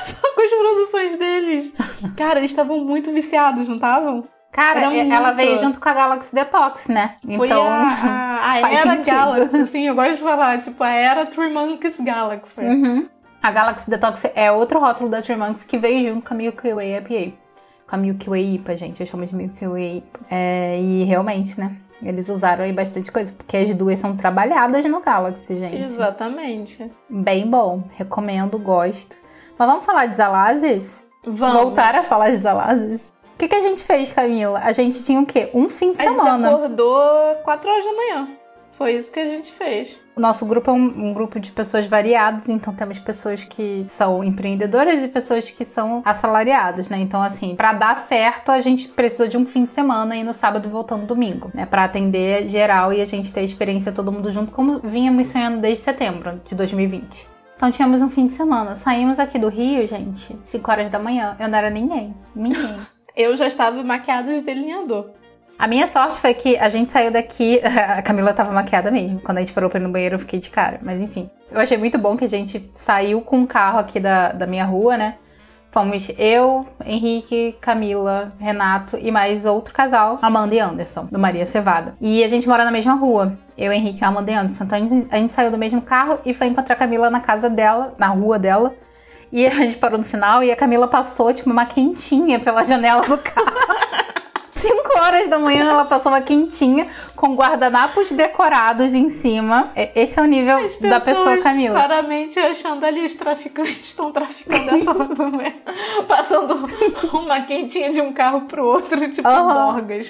Só 0.07 0.35
com 0.35 0.43
as 0.43 0.51
produções 0.51 1.17
deles. 1.17 1.75
Cara, 2.17 2.39
eles 2.39 2.51
estavam 2.51 2.81
muito 2.81 3.13
viciados, 3.13 3.69
não 3.69 3.75
estavam? 3.75 4.25
Cara, 4.51 4.81
ela 4.95 5.33
veio 5.33 5.59
junto 5.59 5.79
com 5.79 5.87
a 5.87 5.93
Galaxy 5.93 6.35
Detox, 6.35 6.89
né? 6.89 7.17
Foi 7.37 7.47
Então, 7.47 7.63
a, 7.63 7.83
a, 7.83 8.53
a 8.65 8.73
era 8.73 8.83
sentido. 8.95 9.15
Galaxy, 9.15 9.57
assim, 9.59 9.87
eu 9.87 9.95
gosto 9.95 10.17
de 10.17 10.23
falar, 10.23 10.59
tipo, 10.59 10.83
a 10.83 10.89
era 10.89 11.27
Three 11.27 11.53
Monks 11.53 12.01
Galaxy. 12.01 12.63
Uhum. 12.63 13.07
A 13.43 13.51
Galaxy 13.51 13.91
Detox 13.91 14.25
é 14.35 14.51
outro 14.51 14.81
rótulo 14.81 15.11
da 15.11 15.21
Three 15.21 15.37
Monks 15.37 15.63
que 15.65 15.77
veio 15.77 16.09
junto 16.09 16.27
com 16.27 16.33
a 16.33 16.37
Milky 16.39 16.73
Way 16.73 16.97
IPA. 16.97 17.46
Com 17.89 17.95
a 17.95 17.99
Milky 17.99 18.29
Way 18.29 18.55
IPA, 18.57 18.77
gente. 18.77 19.01
Eu 19.01 19.07
chamo 19.07 19.25
de 19.27 19.35
Milky 19.35 19.67
Way 19.67 19.99
IPA. 19.99 20.21
É, 20.31 20.81
e 20.81 21.05
realmente, 21.05 21.59
né? 21.59 21.77
Eles 22.03 22.29
usaram 22.29 22.65
aí 22.65 22.73
bastante 22.73 23.11
coisa, 23.11 23.33
porque 23.33 23.57
as 23.57 23.73
duas 23.73 23.99
são 23.99 24.17
trabalhadas 24.17 24.85
no 24.85 25.01
Galaxy, 25.01 25.57
gente. 25.57 25.83
Exatamente. 25.83 26.91
Bem 27.09 27.47
bom. 27.49 27.85
Recomendo, 27.95 28.59
gosto. 28.59 29.17
Mas 29.59 29.69
vamos 29.69 29.85
falar 29.87 30.07
de 30.07 30.17
Zalazes? 30.17 31.05
Vamos. 31.25 31.63
Voltar 31.63 31.95
a 31.95 32.03
falar 32.03 32.31
de 32.31 32.37
Zalazes? 32.37 33.15
O 33.35 33.39
que, 33.39 33.49
que 33.49 33.55
a 33.55 33.63
gente 33.63 33.83
fez, 33.85 34.13
Camila? 34.13 34.61
A 34.63 34.73
gente 34.73 35.03
tinha 35.05 35.21
o 35.21 35.27
quê? 35.27 35.51
Um 35.55 35.69
fim 35.69 35.93
de 35.93 36.03
A 36.03 36.09
gente 36.09 36.21
semana. 36.21 36.49
acordou 36.49 37.35
4 37.45 37.71
horas 37.71 37.85
da 37.85 37.93
manhã. 37.93 38.29
Foi 38.77 38.93
isso 38.93 39.11
que 39.11 39.19
a 39.19 39.27
gente 39.27 39.53
fez. 39.53 39.99
O 40.15 40.21
nosso 40.21 40.45
grupo 40.45 40.71
é 40.71 40.75
um, 40.75 41.09
um, 41.09 41.15
grupo 41.15 41.41
de 41.41 41.51
pessoas 41.51 41.87
variadas, 41.87 42.47
então 42.47 42.75
temos 42.75 42.99
pessoas 42.99 43.43
que 43.43 43.87
são 43.89 44.23
empreendedoras 44.23 45.03
e 45.03 45.09
pessoas 45.09 45.49
que 45.51 45.65
são 45.65 46.03
assalariadas, 46.05 46.91
né? 46.91 46.99
Então, 46.99 47.23
assim, 47.23 47.57
para 47.57 47.73
dar 47.73 47.99
certo, 48.01 48.53
a 48.53 48.61
gente 48.61 48.89
precisou 48.89 49.29
de 49.29 49.39
um 49.39 49.47
fim 49.47 49.65
de 49.65 49.73
semana 49.73 50.15
e 50.15 50.23
no 50.23 50.35
sábado 50.35 50.69
voltando 50.69 51.07
domingo, 51.07 51.51
né? 51.55 51.65
Pra 51.65 51.85
atender 51.85 52.49
geral 52.51 52.93
e 52.93 53.01
a 53.01 53.05
gente 53.07 53.33
ter 53.33 53.41
a 53.41 53.45
experiência 53.45 53.93
todo 53.93 54.13
mundo 54.13 54.31
junto, 54.31 54.53
como 54.53 54.79
vínhamos 54.81 55.29
sonhando 55.29 55.59
desde 55.59 55.83
setembro 55.83 56.41
de 56.45 56.55
2020. 56.55 57.27
Então 57.57 57.73
tínhamos 57.73 58.03
um 58.03 58.11
fim 58.11 58.27
de 58.27 58.33
semana. 58.33 58.77
Saímos 58.77 59.19
aqui 59.19 59.39
do 59.39 59.49
Rio, 59.49 59.87
gente, 59.87 60.39
5 60.45 60.71
horas 60.71 60.91
da 60.91 60.99
manhã. 60.99 61.35
Eu 61.41 61.49
não 61.49 61.57
era 61.57 61.71
ninguém. 61.71 62.15
Ninguém. 62.35 62.77
Eu 63.17 63.35
já 63.35 63.47
estava 63.47 63.83
maquiada 63.83 64.35
de 64.35 64.43
delineador. 64.43 65.13
A 65.59 65.67
minha 65.67 65.87
sorte 65.87 66.21
foi 66.21 66.35
que 66.35 66.57
a 66.57 66.69
gente 66.69 66.93
saiu 66.93 67.11
daqui. 67.11 67.61
A 67.65 68.03
Camila 68.03 68.33
tava 68.33 68.53
maquiada 68.53 68.91
mesmo. 68.91 69.21
Quando 69.21 69.39
a 69.39 69.41
gente 69.41 69.53
parou 69.53 69.71
pra 69.71 69.81
ir 69.81 69.83
no 69.83 69.89
banheiro, 69.89 70.17
eu 70.17 70.19
fiquei 70.19 70.39
de 70.39 70.51
cara. 70.51 70.79
Mas 70.83 71.01
enfim. 71.01 71.31
Eu 71.51 71.61
achei 71.61 71.79
muito 71.79 71.99
bom 71.99 72.17
que 72.17 72.25
a 72.25 72.29
gente 72.29 72.71
saiu 72.75 73.21
com 73.21 73.39
um 73.39 73.47
carro 73.47 73.79
aqui 73.79 73.99
da, 73.99 74.33
da 74.33 74.47
minha 74.47 74.65
rua, 74.65 74.97
né? 74.97 75.15
Fomos 75.71 76.11
eu, 76.17 76.67
Henrique, 76.87 77.55
Camila, 77.61 78.33
Renato 78.39 78.97
e 78.99 79.11
mais 79.11 79.45
outro 79.45 79.75
casal, 79.75 80.19
Amanda 80.23 80.55
e 80.55 80.59
Anderson, 80.59 81.07
do 81.13 81.19
Maria 81.19 81.45
Cevada. 81.45 81.95
E 82.01 82.25
a 82.25 82.29
gente 82.29 82.49
mora 82.49 82.65
na 82.65 82.71
mesma 82.71 82.95
rua. 82.95 83.39
Eu, 83.59 83.71
Henrique, 83.71 84.03
Amanda 84.03 84.31
e 84.31 84.35
Anderson. 84.35 84.65
Então 84.65 84.79
a 84.79 84.81
gente, 84.81 85.09
a 85.11 85.17
gente 85.19 85.35
saiu 85.35 85.51
do 85.51 85.59
mesmo 85.59 85.83
carro 85.83 86.19
e 86.25 86.33
foi 86.33 86.47
encontrar 86.47 86.77
a 86.77 86.79
Camila 86.79 87.11
na 87.11 87.21
casa 87.21 87.51
dela, 87.51 87.95
na 87.99 88.09
rua 88.09 88.39
dela. 88.39 88.75
E 89.31 89.45
a 89.47 89.51
gente 89.51 89.77
parou 89.77 89.99
no 89.99 90.05
sinal 90.05 90.43
e 90.43 90.51
a 90.51 90.57
Camila 90.57 90.89
passou, 90.89 91.33
tipo, 91.33 91.51
uma 91.51 91.67
quentinha 91.67 92.41
pela 92.41 92.65
janela 92.65 93.03
do 93.03 93.19
carro. 93.19 93.47
5 94.57 94.99
horas 94.99 95.29
da 95.29 95.39
manhã 95.39 95.71
ela 95.71 95.85
passou 95.85 96.11
uma 96.11 96.21
quentinha 96.21 96.89
com 97.15 97.35
guardanapos 97.35 98.11
decorados 98.11 98.95
em 98.95 99.11
cima. 99.11 99.71
Esse 99.95 100.19
é 100.19 100.23
o 100.23 100.25
nível 100.25 100.59
da 100.81 101.01
pessoa 101.01 101.37
Camila. 101.39 101.75
Claramente 101.75 102.39
achando 102.39 102.85
ali 102.85 103.05
os 103.05 103.15
traficantes 103.15 103.81
estão 103.81 104.11
traficando 104.11 104.75
essa 104.75 104.95
manhã. 105.31 105.53
Passando 106.09 106.69
uma 107.13 107.43
quentinha 107.43 107.91
de 107.91 108.01
um 108.01 108.13
carro 108.13 108.43
pro 108.43 108.65
outro, 108.65 109.09
tipo 109.11 109.29
uhum. 109.29 109.73
dorgas. 109.73 110.09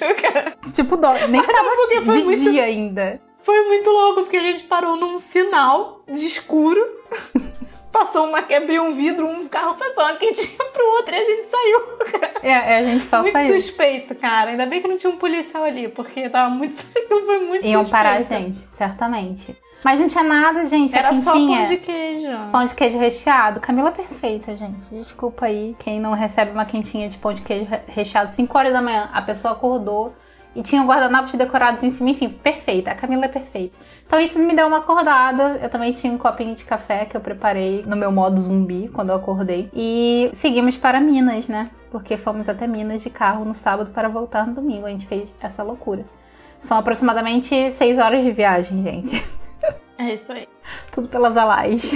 Tipo 0.73 0.97
dorgas. 0.97 1.29
Nem 1.29 1.41
tava 1.43 2.13
de 2.13 2.23
muito... 2.23 2.51
dia 2.51 2.63
ainda. 2.63 3.21
Foi 3.43 3.65
muito 3.67 3.89
louco, 3.89 4.21
porque 4.21 4.37
a 4.37 4.41
gente 4.41 4.63
parou 4.63 4.95
num 4.97 5.17
sinal 5.17 6.03
de 6.07 6.25
escuro 6.25 6.85
passou 7.97 8.27
uma, 8.27 8.39
abriu 8.39 8.83
um 8.83 8.93
vidro, 8.93 9.27
um 9.27 9.47
carro 9.47 9.73
passou 9.75 10.03
uma 10.03 10.13
quentinha 10.15 10.63
pro 10.71 10.85
outro 10.97 11.15
e 11.15 11.17
a 11.17 11.25
gente 11.25 11.47
saiu. 11.47 11.81
É, 12.43 12.51
é, 12.51 12.77
a 12.77 12.83
gente 12.83 13.05
só 13.05 13.21
muito 13.21 13.33
saiu. 13.33 13.49
Muito 13.49 13.61
suspeito, 13.61 14.15
cara. 14.15 14.51
Ainda 14.51 14.65
bem 14.67 14.81
que 14.81 14.87
não 14.87 14.95
tinha 14.95 15.11
um 15.11 15.17
policial 15.17 15.63
ali, 15.63 15.87
porque 15.87 16.29
tava 16.29 16.49
muito 16.51 16.75
suspeito, 16.75 17.25
foi 17.25 17.39
muito 17.39 17.65
Iam 17.65 17.83
suspeito. 17.83 17.89
parar 17.89 18.17
a 18.17 18.21
gente, 18.21 18.59
certamente. 18.75 19.57
Mas 19.83 19.99
não 19.99 20.07
tinha 20.07 20.23
nada, 20.23 20.65
gente. 20.65 20.95
Era 20.95 21.13
só 21.13 21.33
pão 21.33 21.65
de 21.65 21.77
queijo. 21.77 22.31
Pão 22.51 22.65
de 22.65 22.75
queijo 22.75 22.97
recheado. 22.97 23.59
Camila 23.59 23.89
é 23.89 23.91
perfeita, 23.91 24.55
gente. 24.57 24.77
Desculpa 24.91 25.45
aí 25.45 25.75
quem 25.79 25.99
não 25.99 26.13
recebe 26.13 26.51
uma 26.51 26.65
quentinha 26.65 27.07
de 27.07 27.17
pão 27.17 27.33
de 27.33 27.41
queijo 27.41 27.67
recheado 27.87 28.31
5 28.31 28.57
horas 28.57 28.73
da 28.73 28.81
manhã. 28.81 29.09
A 29.13 29.21
pessoa 29.21 29.53
acordou 29.53 30.13
e 30.57 30.63
tinha 30.63 30.83
guardanapos 30.83 31.35
decorados 31.35 31.83
em 31.83 31.91
cima. 31.91 32.09
Enfim, 32.09 32.29
perfeita. 32.29 32.89
A 32.89 32.95
Camila 32.95 33.25
é 33.25 33.27
perfeita. 33.27 33.77
Então 34.03 34.19
isso 34.19 34.39
me 34.39 34.55
deu 34.55 34.65
uma 34.65 34.79
acordada. 34.79 35.59
Eu 35.61 35.69
também 35.69 35.93
tinha 35.93 36.11
um 36.11 36.17
copinho 36.17 36.55
de 36.55 36.65
café 36.65 37.05
que 37.05 37.15
eu 37.15 37.21
preparei 37.21 37.83
no 37.85 37.95
meu 37.95 38.11
modo 38.11 38.41
zumbi 38.41 38.89
quando 38.91 39.09
eu 39.09 39.15
acordei. 39.15 39.69
E 39.71 40.31
seguimos 40.33 40.75
para 40.75 40.99
Minas, 40.99 41.47
né? 41.47 41.69
Porque 41.91 42.17
fomos 42.17 42.49
até 42.49 42.65
Minas 42.65 43.03
de 43.03 43.11
carro 43.11 43.45
no 43.45 43.53
sábado 43.53 43.91
para 43.91 44.09
voltar 44.09 44.47
no 44.47 44.55
domingo. 44.55 44.87
A 44.87 44.89
gente 44.89 45.05
fez 45.05 45.31
essa 45.39 45.61
loucura. 45.61 46.03
São 46.59 46.75
aproximadamente 46.75 47.71
seis 47.71 47.99
horas 47.99 48.25
de 48.25 48.31
viagem, 48.31 48.81
gente. 48.81 49.23
É 49.99 50.11
isso 50.15 50.31
aí. 50.31 50.47
Tudo 50.91 51.07
pelas 51.07 51.37
alais. 51.37 51.93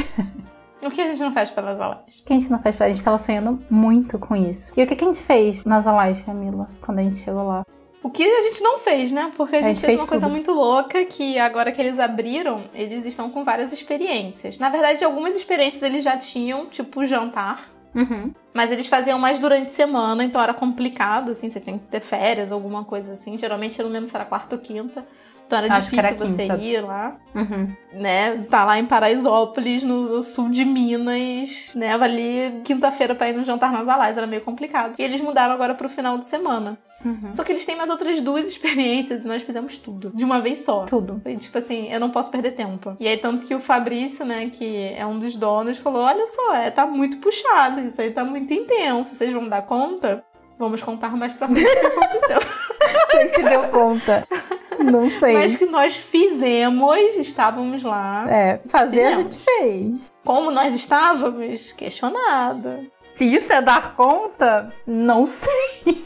O 0.83 0.91
que 0.91 1.01
a 1.01 1.07
gente 1.07 1.19
não 1.19 1.33
faz 1.33 1.49
pelas 1.49 1.81
alais? 1.81 2.19
O 2.19 2.25
que 2.25 2.33
a 2.33 2.39
gente 2.39 2.51
não 2.51 2.61
faz 2.61 2.75
pelas... 2.75 2.91
A 2.91 2.95
gente 2.95 3.03
tava 3.03 3.17
sonhando 3.17 3.59
muito 3.71 4.19
com 4.19 4.35
isso. 4.35 4.71
E 4.77 4.83
o 4.83 4.87
que, 4.87 4.95
que 4.95 5.03
a 5.03 5.07
gente 5.07 5.23
fez 5.23 5.63
nas 5.65 5.87
alais, 5.87 6.21
Camila, 6.21 6.67
quando 6.79 6.99
a 6.99 7.01
gente 7.03 7.17
chegou 7.17 7.47
lá? 7.47 7.65
O 8.03 8.10
que 8.10 8.24
a 8.24 8.43
gente 8.43 8.63
não 8.63 8.79
fez, 8.79 9.12
né? 9.12 9.31
Porque 9.36 9.55
a, 9.55 9.60
a 9.60 9.62
gente, 9.62 9.75
gente, 9.75 9.86
fez 9.86 10.00
uma 10.00 10.05
tudo. 10.05 10.10
coisa 10.10 10.27
muito 10.27 10.51
louca 10.51 11.05
que 11.05 11.38
agora 11.38 11.72
que 11.72 11.79
eles 11.79 12.00
abriram, 12.00 12.63
eles 12.74 13.05
estão 13.05 13.29
com 13.29 13.43
várias 13.43 13.72
experiências. 13.72 14.58
Na 14.58 14.70
verdade, 14.70 15.03
algumas 15.03 15.36
experiências 15.36 15.84
eles 15.84 16.03
já 16.03 16.17
tinham, 16.17 16.65
tipo 16.65 17.05
jantar. 17.05 17.70
Uhum. 17.93 18.34
Mas 18.53 18.72
eles 18.72 18.88
faziam 18.88 19.20
mais 19.20 19.38
durante 19.38 19.67
a 19.67 19.70
semana, 19.70 20.24
então 20.24 20.41
era 20.41 20.53
complicado, 20.53 21.31
assim, 21.31 21.51
você 21.51 21.60
tinha 21.60 21.77
que 21.77 21.86
ter 21.86 22.00
férias, 22.00 22.51
alguma 22.51 22.84
coisa 22.84 23.13
assim. 23.13 23.38
Geralmente 23.38 23.79
eu 23.79 23.86
não 23.86 23.91
lembro 23.91 24.08
se 24.08 24.15
era 24.15 24.25
quarta 24.25 24.55
ou 24.55 24.62
quinta. 24.62 25.05
Então 25.51 25.60
era 25.60 25.74
Acho 25.74 25.91
difícil 25.91 26.05
era 26.05 26.15
você 26.15 26.46
ir 26.63 26.81
lá. 26.81 27.17
Uhum. 27.36 27.75
Né? 27.93 28.38
Tá 28.50 28.63
lá 28.63 28.79
em 28.79 28.86
Paraisópolis, 28.86 29.84
no 29.84 30.24
sul 30.24 30.50
de 30.50 30.63
Minas, 30.63 31.74
né? 31.75 31.93
Ali 31.93 32.62
quinta-feira 32.63 33.13
pra 33.13 33.27
ir 33.27 33.34
no 33.34 33.43
jantar 33.43 33.70
nas 33.70 33.86
Alais, 33.86 34.17
era 34.17 34.25
meio 34.25 34.41
complicado. 34.41 34.96
E 34.98 35.03
eles 35.03 35.20
mudaram 35.20 35.53
agora 35.53 35.75
pro 35.75 35.89
final 35.89 36.17
de 36.17 36.24
semana. 36.24 36.77
Uhum. 37.03 37.31
Só 37.31 37.43
que 37.43 37.51
eles 37.51 37.65
têm 37.65 37.75
mais 37.75 37.89
outras 37.89 38.22
duas 38.22 38.48
experiências 38.48 39.25
e 39.25 39.27
nós 39.27 39.43
fizemos 39.43 39.75
tudo. 39.75 40.12
De 40.15 40.24
uma 40.24 40.39
vez 40.39 40.62
só. 40.62 40.86
Tudo. 40.86 41.22
E, 41.25 41.36
tipo 41.36 41.58
assim, 41.58 41.91
eu 41.91 42.00
não 42.00 42.10
posso 42.10 42.31
perder 42.31 42.51
tempo. 42.51 42.96
E 42.98 43.05
aí, 43.05 43.17
tanto 43.17 43.46
que 43.46 43.53
o 43.53 43.60
Fabrício, 43.60 44.25
né, 44.25 44.50
que 44.50 44.93
é 44.96 45.05
um 45.05 45.20
dos 45.20 45.36
donos, 45.36 45.77
falou: 45.77 46.03
olha 46.03 46.25
só, 46.27 46.55
é, 46.55 46.72
tá 46.72 46.86
muito 46.86 47.17
puxado, 47.17 47.81
isso 47.81 48.00
aí 48.00 48.12
tá 48.12 48.24
muito 48.24 48.53
intenso. 48.53 49.15
Vocês 49.15 49.34
vão 49.34 49.50
dar 49.50 49.63
conta? 49.63 50.24
Vamos 50.58 50.81
contar 50.81 51.17
mais 51.17 51.34
pra 51.34 51.48
frente 51.50 51.67
o 51.67 51.79
que 51.79 51.86
aconteceu. 51.88 52.39
Quem 53.12 53.31
te 53.31 53.43
deu 53.43 53.63
conta? 53.70 54.25
Não 54.83 55.09
sei. 55.19 55.33
Mas 55.33 55.55
que 55.55 55.65
nós 55.65 55.95
fizemos, 55.95 57.15
estávamos 57.17 57.83
lá. 57.83 58.25
É, 58.29 58.59
fazer 58.67 59.15
fizemos. 59.15 59.17
a 59.17 59.21
gente 59.21 59.38
fez. 59.45 60.13
Como 60.23 60.51
nós 60.51 60.73
estávamos? 60.73 61.71
Questionada. 61.71 62.85
Se 63.15 63.25
isso 63.25 63.51
é 63.51 63.61
dar 63.61 63.95
conta, 63.95 64.73
não 64.88 65.25
sei. 65.25 65.51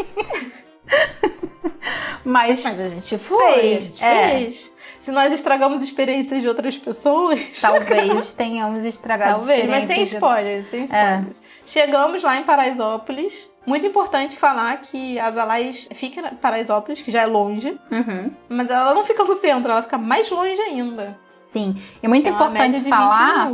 Mas, 2.24 2.64
Mas 2.64 2.80
a 2.80 2.88
gente 2.88 3.18
foi, 3.20 3.54
fez. 3.54 3.78
a 3.78 3.80
gente 3.80 4.04
é. 4.04 4.30
fez. 4.30 4.72
Se 5.00 5.12
nós 5.12 5.32
estragamos 5.32 5.84
experiências 5.84 6.42
de 6.42 6.48
outras 6.48 6.76
pessoas. 6.78 7.40
Talvez 7.62 8.34
tenhamos 8.34 8.84
estragado 8.84 9.36
Talvez, 9.36 9.66
mas 9.70 9.86
sem 9.86 10.02
spoilers, 10.02 10.66
sem 10.66 10.82
é. 10.82 10.86
spoilers. 10.86 11.38
É. 11.38 11.42
Chegamos 11.64 12.24
lá 12.24 12.38
em 12.38 12.44
Paraisópolis. 12.44 13.48
Muito 13.66 13.86
importante 13.86 14.38
falar 14.38 14.78
que 14.78 15.20
as 15.20 15.38
Alais 15.38 15.88
fica 15.94 16.22
em 16.22 16.36
Paraisópolis, 16.36 17.02
que 17.02 17.12
já 17.12 17.22
é 17.22 17.26
longe. 17.26 17.80
Uhum. 17.92 18.32
Mas 18.48 18.70
ela 18.70 18.94
não 18.94 19.04
fica 19.04 19.24
no 19.24 19.34
centro, 19.34 19.72
ela 19.72 19.82
fica 19.82 19.98
mais 19.98 20.30
longe 20.30 20.60
ainda. 20.62 21.18
Sim, 21.48 21.76
e 22.04 22.08
muito 22.08 22.28
então, 22.28 22.50
importante 22.50 22.84
falar 22.90 23.50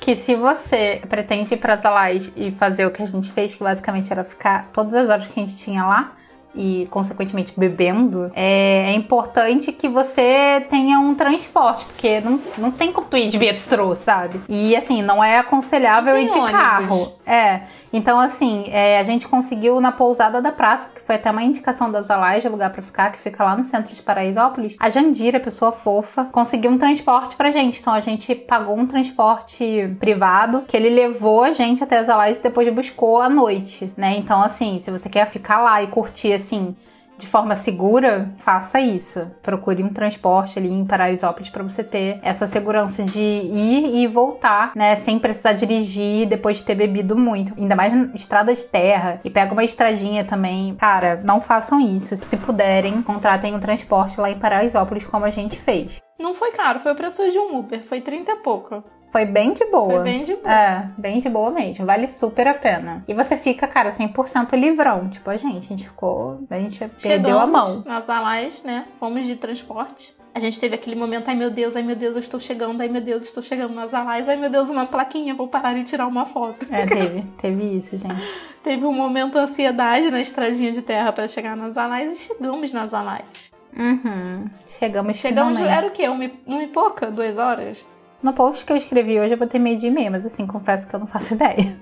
que 0.00 0.16
se 0.16 0.34
você 0.34 1.00
pretende 1.08 1.54
ir 1.54 1.56
para 1.56 1.74
as 1.74 1.84
Alais 1.84 2.30
e 2.34 2.50
fazer 2.50 2.84
o 2.84 2.90
que 2.90 3.02
a 3.02 3.06
gente 3.06 3.30
fez, 3.30 3.54
que 3.54 3.62
basicamente 3.62 4.10
era 4.10 4.24
ficar 4.24 4.70
todas 4.72 4.94
as 4.94 5.08
horas 5.08 5.26
que 5.26 5.38
a 5.38 5.44
gente 5.44 5.56
tinha 5.56 5.84
lá, 5.84 6.12
e, 6.54 6.86
consequentemente, 6.90 7.52
bebendo, 7.56 8.30
é, 8.34 8.90
é, 8.90 8.94
importante 8.94 9.72
que 9.72 9.88
você 9.88 10.64
tenha 10.70 10.98
um 10.98 11.14
transporte, 11.14 11.84
porque 11.84 12.20
não, 12.20 12.40
não 12.56 12.70
tem 12.70 12.92
como 12.92 13.06
tu 13.08 13.16
ir 13.16 13.28
de 13.28 13.38
metrô, 13.38 13.94
sabe? 13.94 14.40
E, 14.48 14.76
assim, 14.76 15.02
não 15.02 15.22
é 15.22 15.38
aconselhável 15.38 16.16
ir 16.16 16.28
de 16.28 16.38
ônibus. 16.38 16.50
carro. 16.50 17.12
É. 17.26 17.62
Então, 17.92 18.18
assim, 18.20 18.64
é, 18.68 18.98
a 18.98 19.04
gente 19.04 19.26
conseguiu 19.26 19.80
na 19.80 19.92
pousada 19.92 20.40
da 20.40 20.52
praça, 20.52 20.90
que 20.94 21.00
foi 21.00 21.16
até 21.16 21.30
uma 21.30 21.42
indicação 21.42 21.90
das 21.90 22.10
Alais 22.10 22.42
de 22.42 22.48
lugar 22.48 22.70
para 22.70 22.82
ficar, 22.82 23.10
que 23.10 23.18
fica 23.18 23.44
lá 23.44 23.56
no 23.56 23.64
centro 23.64 23.94
de 23.94 24.02
Paraisópolis. 24.02 24.76
A 24.78 24.90
Jandira, 24.90 25.40
pessoa 25.40 25.72
fofa, 25.72 26.24
conseguiu 26.30 26.70
um 26.70 26.78
transporte 26.78 27.36
pra 27.36 27.50
gente. 27.50 27.80
Então, 27.80 27.92
a 27.92 28.00
gente 28.00 28.34
pagou 28.34 28.76
um 28.76 28.86
transporte 28.86 29.94
privado, 29.98 30.64
que 30.68 30.76
ele 30.76 30.90
levou 30.90 31.42
a 31.42 31.52
gente 31.52 31.82
até 31.82 31.98
as 31.98 32.08
Alais 32.08 32.38
e 32.38 32.42
depois 32.42 32.68
buscou 32.72 33.20
à 33.20 33.28
noite, 33.28 33.92
né? 33.96 34.14
Então, 34.16 34.42
assim, 34.42 34.80
se 34.80 34.90
você 34.90 35.08
quer 35.08 35.26
ficar 35.26 35.60
lá 35.60 35.82
e 35.82 35.86
curtir 35.86 36.32
assim, 36.44 36.76
de 37.16 37.26
forma 37.26 37.54
segura, 37.54 38.32
faça 38.38 38.80
isso. 38.80 39.30
Procure 39.42 39.82
um 39.82 39.88
transporte 39.88 40.58
ali 40.58 40.68
em 40.68 40.84
Paraisópolis 40.84 41.48
para 41.48 41.62
você 41.62 41.84
ter 41.84 42.18
essa 42.22 42.46
segurança 42.46 43.04
de 43.04 43.20
ir 43.20 44.02
e 44.02 44.06
voltar, 44.06 44.72
né, 44.74 44.96
sem 44.96 45.18
precisar 45.18 45.52
dirigir 45.52 46.26
depois 46.26 46.58
de 46.58 46.64
ter 46.64 46.74
bebido 46.74 47.16
muito. 47.16 47.54
Ainda 47.56 47.76
mais 47.76 47.92
na 47.92 48.14
estrada 48.14 48.54
de 48.54 48.64
terra 48.64 49.20
e 49.24 49.30
pega 49.30 49.52
uma 49.52 49.64
estradinha 49.64 50.24
também. 50.24 50.74
Cara, 50.74 51.20
não 51.24 51.40
façam 51.40 51.80
isso. 51.80 52.16
Se 52.16 52.36
puderem, 52.36 53.02
contratem 53.02 53.54
um 53.54 53.60
transporte 53.60 54.20
lá 54.20 54.30
em 54.30 54.38
Paraisópolis 54.38 55.06
como 55.06 55.24
a 55.24 55.30
gente 55.30 55.58
fez. 55.58 56.02
Não 56.18 56.34
foi 56.34 56.52
caro, 56.52 56.80
foi 56.80 56.92
o 56.92 56.96
preço 56.96 57.28
de 57.30 57.38
um 57.38 57.58
Uber, 57.58 57.82
foi 57.82 58.00
30 58.00 58.32
e 58.32 58.36
pouco. 58.36 58.84
Foi 59.14 59.24
bem 59.24 59.52
de 59.52 59.64
boa. 59.66 59.94
Foi 59.94 60.02
bem 60.02 60.24
de 60.24 60.34
boa. 60.34 60.52
É, 60.52 60.88
bem 60.98 61.20
de 61.20 61.28
boa 61.28 61.48
mesmo. 61.52 61.86
Vale 61.86 62.08
super 62.08 62.48
a 62.48 62.54
pena. 62.54 63.04
E 63.06 63.14
você 63.14 63.36
fica, 63.36 63.64
cara, 63.68 63.92
100% 63.92 64.58
livrão. 64.58 65.08
Tipo, 65.08 65.30
a 65.30 65.36
gente, 65.36 65.56
a 65.56 65.60
gente 65.60 65.84
ficou. 65.84 66.40
A 66.50 66.58
gente 66.58 66.78
Chegamos 66.78 67.00
perdeu 67.00 67.38
a 67.38 67.46
mão. 67.46 67.84
Nas 67.86 68.10
alais, 68.10 68.64
né? 68.64 68.86
Fomos 68.98 69.24
de 69.24 69.36
transporte. 69.36 70.16
A 70.34 70.40
gente 70.40 70.58
teve 70.58 70.74
aquele 70.74 70.96
momento, 70.96 71.28
ai 71.28 71.36
meu 71.36 71.48
Deus, 71.48 71.76
ai 71.76 71.84
meu 71.84 71.94
Deus, 71.94 72.14
eu 72.16 72.20
estou 72.20 72.40
chegando, 72.40 72.80
ai 72.80 72.88
meu 72.88 73.00
Deus, 73.00 73.22
estou 73.22 73.40
chegando 73.40 73.72
nas 73.72 73.94
alais, 73.94 74.28
ai 74.28 74.34
meu 74.34 74.50
Deus, 74.50 74.68
uma 74.68 74.84
plaquinha, 74.84 75.32
vou 75.32 75.46
parar 75.46 75.78
e 75.78 75.84
tirar 75.84 76.08
uma 76.08 76.24
foto. 76.24 76.66
É, 76.72 76.84
teve, 76.84 77.22
teve 77.40 77.76
isso, 77.78 77.96
gente. 77.96 78.20
teve 78.64 78.84
um 78.84 78.92
momento 78.92 79.38
ansiedade 79.38 80.10
na 80.10 80.20
estradinha 80.20 80.72
de 80.72 80.82
terra 80.82 81.12
para 81.12 81.28
chegar 81.28 81.56
nas 81.56 81.76
alais 81.76 82.16
e 82.16 82.34
chegamos 82.34 82.72
nas 82.72 82.92
alais. 82.92 83.52
Uhum. 83.76 84.50
Chegamos 84.66 85.18
Chegamos, 85.18 85.56
finalmente. 85.56 85.68
era 85.68 85.86
o 85.86 85.90
quê? 85.92 86.08
Uma, 86.08 86.28
uma 86.44 86.62
e 86.64 86.66
pouca? 86.66 87.12
Duas 87.12 87.38
horas? 87.38 87.86
No 88.24 88.32
post 88.32 88.64
que 88.64 88.72
eu 88.72 88.76
escrevi 88.76 89.20
hoje 89.20 89.34
eu 89.34 89.38
botei 89.38 89.60
meio 89.60 89.76
dia 89.78 89.88
e 89.90 89.92
meia, 89.92 90.10
mas 90.10 90.24
assim, 90.26 90.46
confesso 90.46 90.88
que 90.88 90.94
eu 90.94 90.98
não 91.00 91.06
faço 91.06 91.34
ideia. 91.34 91.76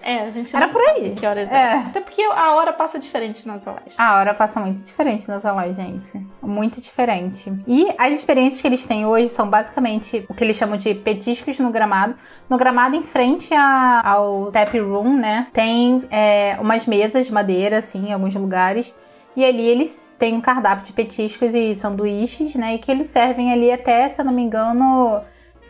É, 0.00 0.20
a 0.20 0.30
gente 0.30 0.54
Era 0.56 0.68
por 0.68 0.80
aí. 0.80 1.10
que 1.14 1.26
horas 1.26 1.52
É. 1.52 1.56
é. 1.56 1.74
Até 1.74 2.00
porque 2.00 2.22
a 2.22 2.54
hora 2.54 2.72
passa 2.72 2.98
diferente 2.98 3.46
nas 3.46 3.66
aulas. 3.66 3.94
A 3.98 4.16
hora 4.18 4.32
passa 4.32 4.58
muito 4.58 4.80
diferente 4.82 5.28
nas 5.28 5.44
aulas, 5.44 5.76
gente. 5.76 6.26
Muito 6.40 6.80
diferente. 6.80 7.52
E 7.66 7.88
as 7.98 8.12
experiências 8.16 8.60
que 8.62 8.66
eles 8.66 8.86
têm 8.86 9.04
hoje 9.04 9.28
são 9.28 9.50
basicamente 9.50 10.24
o 10.28 10.32
que 10.34 10.42
eles 10.42 10.56
chamam 10.56 10.78
de 10.78 10.94
petiscos 10.94 11.58
no 11.58 11.70
gramado. 11.70 12.14
No 12.48 12.56
gramado, 12.56 12.96
em 12.96 13.02
frente 13.02 13.52
a- 13.52 14.00
ao 14.02 14.50
tap 14.50 14.72
room, 14.78 15.18
né? 15.18 15.48
Tem 15.52 16.02
é, 16.10 16.56
umas 16.58 16.86
mesas 16.86 17.26
de 17.26 17.32
madeira, 17.32 17.78
assim, 17.78 18.08
em 18.08 18.12
alguns 18.14 18.34
lugares. 18.34 18.94
E 19.36 19.44
ali 19.44 19.66
eles 19.66 20.00
têm 20.18 20.32
um 20.34 20.40
cardápio 20.40 20.86
de 20.86 20.92
petiscos 20.92 21.52
e 21.54 21.74
sanduíches, 21.74 22.54
né? 22.54 22.74
E 22.76 22.78
que 22.78 22.90
eles 22.90 23.08
servem 23.08 23.52
ali 23.52 23.70
até, 23.70 24.08
se 24.08 24.20
eu 24.20 24.24
não 24.24 24.32
me 24.32 24.42
engano, 24.42 25.20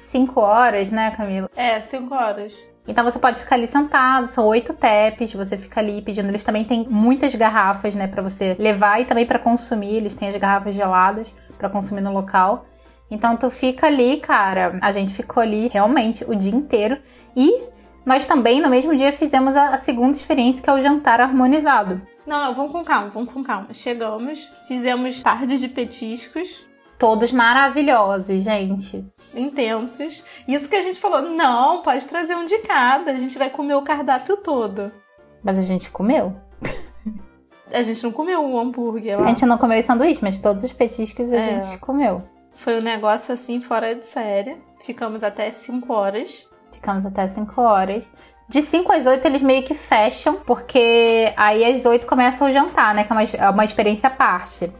5 0.09 0.41
horas, 0.41 0.91
né, 0.91 1.11
Camila? 1.11 1.50
É, 1.55 1.81
cinco 1.81 2.15
horas. 2.15 2.67
Então 2.87 3.05
você 3.05 3.19
pode 3.19 3.41
ficar 3.41 3.57
ali 3.57 3.69
sentado, 3.69 4.27
são 4.27 4.47
oito 4.47 4.73
taps, 4.73 5.35
você 5.35 5.59
fica 5.59 5.81
ali 5.81 6.00
pedindo. 6.00 6.29
Eles 6.31 6.43
também 6.43 6.65
têm 6.65 6.87
muitas 6.88 7.35
garrafas, 7.35 7.95
né, 7.95 8.07
Pra 8.07 8.23
você 8.23 8.57
levar 8.59 9.00
e 9.00 9.05
também 9.05 9.27
pra 9.27 9.38
consumir. 9.38 9.97
Eles 9.97 10.15
têm 10.15 10.31
as 10.31 10.37
garrafas 10.37 10.75
geladas 10.75 11.35
pra 11.59 11.69
consumir 11.69 12.00
no 12.00 12.12
local. 12.12 12.65
Então 13.11 13.37
tu 13.37 13.50
fica 13.50 13.87
ali, 13.87 14.17
cara. 14.19 14.79
A 14.81 14.93
gente 14.93 15.12
ficou 15.12 15.43
ali 15.43 15.69
realmente 15.69 16.25
o 16.25 16.35
dia 16.35 16.55
inteiro 16.55 16.97
e 17.37 17.65
nós 18.07 18.25
também 18.25 18.62
no 18.62 18.71
mesmo 18.71 18.97
dia 18.97 19.12
fizemos 19.12 19.55
a, 19.55 19.75
a 19.75 19.79
segunda 19.79 20.17
experiência, 20.17 20.62
que 20.62 20.71
é 20.71 20.73
o 20.73 20.81
jantar 20.81 21.21
harmonizado. 21.21 22.00
Não, 22.27 22.47
não, 22.47 22.55
vamos 22.55 22.73
com 22.73 22.83
calma, 22.83 23.11
vamos 23.11 23.33
com 23.33 23.43
calma. 23.43 23.69
Chegamos, 23.75 24.50
fizemos 24.67 25.21
tarde 25.21 25.59
de 25.59 25.69
petiscos 25.69 26.68
Todos 26.99 27.31
maravilhosos, 27.33 28.43
gente. 28.43 29.05
intensos. 29.35 30.25
Isso 30.49 30.69
que 30.69 30.75
a 30.76 30.83
gente 30.83 30.99
falou, 30.99 31.23
não, 31.23 31.81
pode 31.83 32.07
trazer 32.09 32.35
um 32.35 32.45
de 32.45 32.59
cada. 32.59 33.12
A 33.12 33.19
gente 33.19 33.38
vai 33.38 33.49
comer 33.50 33.75
o 33.75 33.83
cardápio 33.83 34.37
todo. 34.38 34.90
Mas 35.43 35.57
a 35.59 35.62
gente 35.62 35.90
comeu. 35.90 36.35
A 37.73 37.83
gente 37.83 38.02
não 38.02 38.11
comeu 38.11 38.43
o 38.45 38.59
hambúrguer 38.59 39.17
A 39.19 39.21
lá. 39.21 39.28
gente 39.28 39.45
não 39.47 39.59
comeu 39.59 39.78
os 39.78 39.85
sanduíches, 39.85 40.21
mas 40.21 40.38
todos 40.38 40.64
os 40.64 40.73
petiscos 40.73 41.31
a 41.31 41.37
É. 41.37 41.62
gente 41.62 41.78
comeu. 41.78 42.23
Foi 42.50 42.78
um 42.78 42.83
negócio 42.83 43.33
assim 43.33 43.61
fora 43.61 43.95
de 43.95 44.05
série. 44.07 44.57
Ficamos 44.81 45.23
até 45.23 45.50
5 45.50 45.93
horas. 45.93 46.49
Ficamos 46.73 47.05
até 47.05 47.28
5 47.28 47.61
horas. 47.61 48.11
De 48.49 48.62
5 48.62 48.90
às 48.90 49.05
8 49.07 49.25
eles 49.26 49.43
meio 49.43 49.62
que 49.62 49.75
fecham, 49.75 50.37
porque 50.47 51.33
aí 51.37 51.62
às 51.64 51.85
8 51.85 52.07
começa 52.07 52.43
o 52.45 52.50
jantar, 52.50 52.95
né? 52.95 53.05
Que 53.05 53.12
é 53.12 53.14
uma, 53.14 53.23
é 53.23 53.50
uma 53.50 53.64
experiência 53.64 54.07
à 54.09 54.11
parte. 54.11 54.73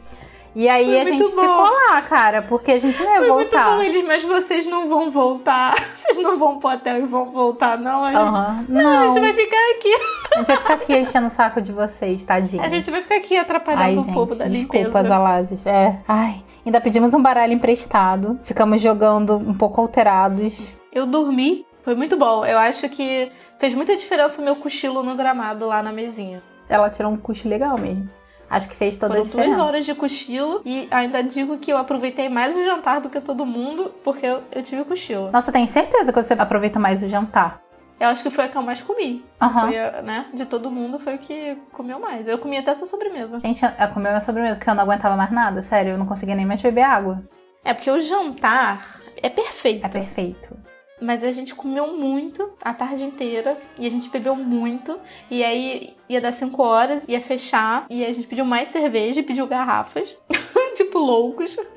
E 0.59 0.67
aí 0.67 0.87
Foi 0.87 0.99
a 0.99 1.03
muito 1.05 1.17
gente 1.25 1.35
bom. 1.35 1.41
ficou 1.41 1.63
lá, 1.63 2.01
cara, 2.01 2.41
porque 2.41 2.71
a 2.73 2.79
gente 2.79 3.01
não 3.01 3.09
ia 3.13 3.19
Foi 3.19 3.31
muito 3.31 3.51
voltar. 3.51 3.77
bom 3.77 3.81
eles, 3.81 4.05
mas 4.05 4.25
vocês 4.25 4.67
não 4.67 4.89
vão 4.89 5.09
voltar. 5.09 5.73
Vocês 5.95 6.17
não 6.21 6.37
vão 6.37 6.59
pro 6.59 6.71
hotel 6.71 6.97
e 6.97 7.01
vão 7.03 7.31
voltar, 7.31 7.77
não. 7.77 8.03
A 8.03 8.11
gente, 8.11 8.69
não, 8.69 8.81
Não, 8.83 8.99
a 8.99 9.05
gente 9.05 9.19
vai 9.21 9.33
ficar 9.33 9.57
aqui. 9.75 9.93
a 10.33 10.37
gente 10.39 10.47
vai 10.47 10.57
ficar 10.57 10.73
aqui 10.73 10.97
enchendo 10.97 11.27
o 11.27 11.29
saco 11.29 11.61
de 11.61 11.71
vocês, 11.71 12.23
tadinho. 12.25 12.61
A 12.61 12.67
gente 12.67 12.89
vai 12.91 13.01
ficar 13.01 13.15
aqui 13.15 13.37
atrapalhando 13.37 13.83
Ai, 13.85 13.97
o 13.97 14.01
gente, 14.01 14.13
povo 14.13 14.35
da 14.35 14.45
desculpa, 14.47 14.77
limpeza. 14.87 15.07
Zalazes. 15.07 15.65
É. 15.65 15.99
Ai, 16.05 16.43
ainda 16.65 16.81
pedimos 16.81 17.13
um 17.13 17.21
baralho 17.21 17.53
emprestado. 17.53 18.37
Ficamos 18.43 18.81
jogando 18.81 19.37
um 19.37 19.53
pouco 19.53 19.79
alterados. 19.79 20.73
Eu 20.91 21.05
dormi, 21.05 21.65
foi 21.83 21.95
muito 21.95 22.17
bom. 22.17 22.43
Eu 22.43 22.57
acho 22.57 22.89
que 22.89 23.31
fez 23.59 23.73
muita 23.75 23.95
diferença 23.95 24.41
o 24.41 24.45
meu 24.45 24.55
cochilo 24.57 25.03
no 25.03 25.15
gramado 25.15 25.65
lá 25.67 25.81
na 25.81 25.93
mesinha. 25.93 26.43
Ela 26.67 26.89
tirou 26.89 27.11
um 27.13 27.17
custo 27.17 27.47
legal 27.47 27.77
mesmo. 27.77 28.05
Acho 28.49 28.67
que 28.67 28.75
fez 28.75 28.97
toda 28.97 29.13
Foram 29.13 29.21
a 29.21 29.23
diferença. 29.25 29.55
duas 29.55 29.67
horas 29.67 29.85
de 29.85 29.93
cochilo 29.93 30.61
e 30.65 30.87
ainda 30.89 31.21
digo 31.21 31.57
que 31.57 31.71
eu 31.71 31.77
aproveitei 31.77 32.29
mais 32.29 32.55
o 32.55 32.63
jantar 32.63 32.99
do 32.99 33.09
que 33.09 33.21
todo 33.21 33.45
mundo, 33.45 33.93
porque 34.03 34.25
eu, 34.25 34.41
eu 34.51 34.63
tive 34.63 34.83
cochilo. 34.83 35.29
Nossa, 35.31 35.51
tenho 35.51 35.67
certeza 35.67 36.11
que 36.11 36.21
você 36.21 36.33
aproveita 36.33 36.79
mais 36.79 37.03
o 37.03 37.07
jantar. 37.07 37.61
Eu 37.99 38.07
acho 38.07 38.23
que 38.23 38.29
foi 38.29 38.45
a 38.45 38.47
que 38.47 38.55
eu 38.55 38.61
mais 38.61 38.81
comi. 38.81 39.23
Aham. 39.41 39.67
Foi, 39.67 39.77
a, 39.77 40.01
né? 40.01 40.25
De 40.33 40.45
todo 40.45 40.71
mundo 40.71 40.97
foi 40.97 41.15
o 41.15 41.19
que 41.19 41.57
comeu 41.71 41.99
mais. 41.99 42.27
Eu 42.27 42.37
comi 42.37 42.57
até 42.57 42.71
a 42.71 42.75
sua 42.75 42.87
sobremesa. 42.87 43.39
Gente, 43.39 43.63
eu 43.63 43.87
comi 43.93 44.07
minha 44.07 44.21
sobremesa 44.21 44.55
porque 44.55 44.69
eu 44.69 44.75
não 44.75 44.83
aguentava 44.83 45.17
mais 45.17 45.31
nada, 45.31 45.61
sério, 45.61 45.91
eu 45.91 45.97
não 45.97 46.05
conseguia 46.05 46.33
nem 46.33 46.45
mais 46.45 46.61
beber 46.61 46.83
água. 46.83 47.21
É 47.63 47.73
porque 47.73 47.91
o 47.91 47.99
jantar 47.99 49.01
é 49.21 49.29
perfeito. 49.29 49.85
É 49.85 49.89
perfeito. 49.89 50.57
Mas 51.01 51.23
a 51.23 51.31
gente 51.31 51.55
comeu 51.55 51.95
muito 51.97 52.49
a 52.61 52.73
tarde 52.73 53.03
inteira 53.03 53.57
e 53.77 53.87
a 53.87 53.89
gente 53.91 54.09
bebeu 54.09 54.35
muito. 54.35 54.99
E 55.31 55.43
aí 55.43 55.93
ia 56.09 56.19
dar 56.19 56.33
5 56.33 56.61
horas, 56.61 57.05
ia 57.07 57.21
fechar. 57.21 57.85
E 57.89 58.03
a 58.05 58.11
gente 58.13 58.27
pediu 58.27 58.43
mais 58.45 58.69
cerveja 58.69 59.19
e 59.21 59.23
pediu 59.23 59.47
garrafas. 59.47 60.17
tipo, 60.75 60.97
loucos. 60.99 61.55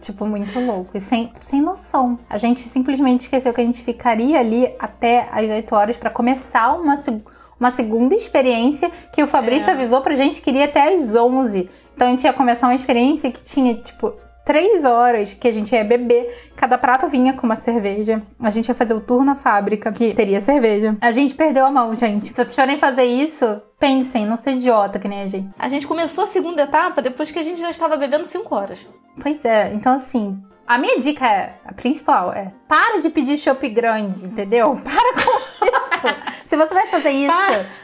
Tipo, 0.00 0.26
muito 0.26 0.58
louco. 0.58 0.96
E 0.96 1.00
sem, 1.00 1.32
sem 1.40 1.60
noção. 1.62 2.18
A 2.28 2.36
gente 2.36 2.68
simplesmente 2.68 3.20
esqueceu 3.22 3.52
que 3.54 3.60
a 3.60 3.64
gente 3.64 3.82
ficaria 3.84 4.38
ali 4.40 4.74
até 4.78 5.28
as 5.30 5.48
8 5.48 5.74
horas 5.74 5.96
pra 5.96 6.10
começar 6.10 6.72
uma, 6.74 6.96
seg- 6.96 7.22
uma 7.60 7.70
segunda 7.70 8.12
experiência 8.14 8.90
que 9.12 9.22
o 9.22 9.28
Fabrício 9.28 9.70
É. 9.70 9.74
avisou 9.74 10.00
pra 10.00 10.16
gente 10.16 10.40
que 10.40 10.50
iria 10.50 10.64
até 10.64 10.92
às 10.94 11.14
11. 11.14 11.70
Então 11.94 12.08
a 12.08 12.10
gente 12.10 12.24
ia 12.24 12.32
começar 12.32 12.66
uma 12.66 12.74
experiência 12.74 13.30
que 13.30 13.42
tinha, 13.44 13.74
tipo, 13.76 14.12
três 14.44 14.84
horas 14.84 15.32
que 15.32 15.48
a 15.48 15.52
gente 15.52 15.74
ia 15.74 15.84
beber. 15.84 16.50
Cada 16.56 16.76
prato 16.78 17.08
vinha 17.08 17.32
com 17.32 17.46
uma 17.46 17.56
cerveja. 17.56 18.22
A 18.40 18.50
gente 18.50 18.68
ia 18.68 18.74
fazer 18.74 18.94
o 18.94 19.00
tour 19.00 19.24
na 19.24 19.34
fábrica, 19.34 19.92
que 19.92 20.14
teria 20.14 20.40
cerveja. 20.40 20.96
A 21.00 21.12
gente 21.12 21.34
perdeu 21.34 21.66
a 21.66 21.70
mão, 21.70 21.94
gente. 21.94 22.26
Se 22.26 22.34
vocês 22.34 22.54
forem 22.54 22.78
fazer 22.78 23.04
isso, 23.04 23.60
pensem, 23.78 24.26
não 24.26 24.36
ser 24.36 24.52
idiota 24.52 24.98
que 24.98 25.08
nem 25.08 25.22
a 25.22 25.26
gente. 25.26 25.48
A 25.58 25.68
gente 25.68 25.86
começou 25.86 26.24
a 26.24 26.26
segunda 26.26 26.62
etapa 26.62 27.02
depois 27.02 27.30
que 27.30 27.38
a 27.38 27.42
gente 27.42 27.60
já 27.60 27.70
estava 27.70 27.96
bebendo 27.96 28.26
5 28.26 28.54
horas. 28.54 28.88
Pois 29.20 29.44
é, 29.44 29.72
então 29.74 29.94
assim, 29.94 30.42
a 30.66 30.78
minha 30.78 30.98
dica 30.98 31.26
é, 31.26 31.54
a 31.64 31.72
principal 31.72 32.32
é, 32.32 32.52
para 32.66 32.98
de 32.98 33.10
pedir 33.10 33.36
chopp 33.36 33.68
grande, 33.68 34.24
entendeu? 34.24 34.76
Para 34.82 35.22
com. 35.22 35.51
Se 36.44 36.56
você 36.56 36.74
vai 36.74 36.86
fazer 36.88 37.10
isso, 37.10 37.32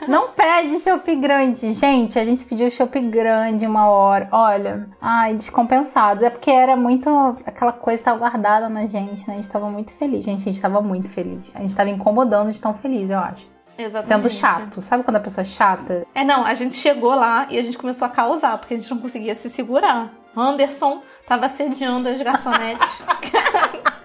não 0.06 0.30
pede 0.30 0.78
chopp 0.78 1.16
grande. 1.16 1.72
Gente, 1.72 2.18
a 2.18 2.24
gente 2.24 2.44
pediu 2.44 2.70
chopp 2.70 3.00
grande 3.00 3.66
uma 3.66 3.88
hora. 3.88 4.28
Olha, 4.30 4.88
ai, 5.00 5.34
descompensados. 5.34 6.22
É 6.22 6.30
porque 6.30 6.50
era 6.50 6.76
muito 6.76 7.08
aquela 7.46 7.72
coisa 7.72 7.98
que 7.98 8.04
tava 8.04 8.18
guardada 8.18 8.68
na 8.68 8.86
gente, 8.86 9.26
né? 9.26 9.34
A 9.34 9.36
gente 9.36 9.48
tava 9.48 9.70
muito 9.70 9.92
feliz. 9.92 10.24
Gente, 10.24 10.42
a 10.42 10.52
gente 10.52 10.60
tava 10.60 10.80
muito 10.80 11.10
feliz. 11.10 11.52
A 11.54 11.60
gente 11.60 11.74
tava 11.74 11.90
incomodando 11.90 12.50
de 12.50 12.60
tão 12.60 12.74
feliz, 12.74 13.10
eu 13.10 13.18
acho. 13.18 13.46
Exatamente. 13.78 14.08
Sendo 14.08 14.30
chato. 14.30 14.82
Sabe 14.82 15.04
quando 15.04 15.16
a 15.16 15.20
pessoa 15.20 15.42
é 15.42 15.44
chata? 15.44 16.06
É, 16.12 16.24
não, 16.24 16.44
a 16.44 16.52
gente 16.54 16.74
chegou 16.74 17.14
lá 17.14 17.46
e 17.48 17.58
a 17.58 17.62
gente 17.62 17.78
começou 17.78 18.06
a 18.06 18.10
causar, 18.10 18.58
porque 18.58 18.74
a 18.74 18.76
gente 18.76 18.90
não 18.90 18.98
conseguia 18.98 19.34
se 19.36 19.48
segurar. 19.48 20.12
Anderson 20.36 21.00
tava 21.26 21.46
assediando 21.46 22.08
as 22.08 22.20
garçonetes. 22.20 23.02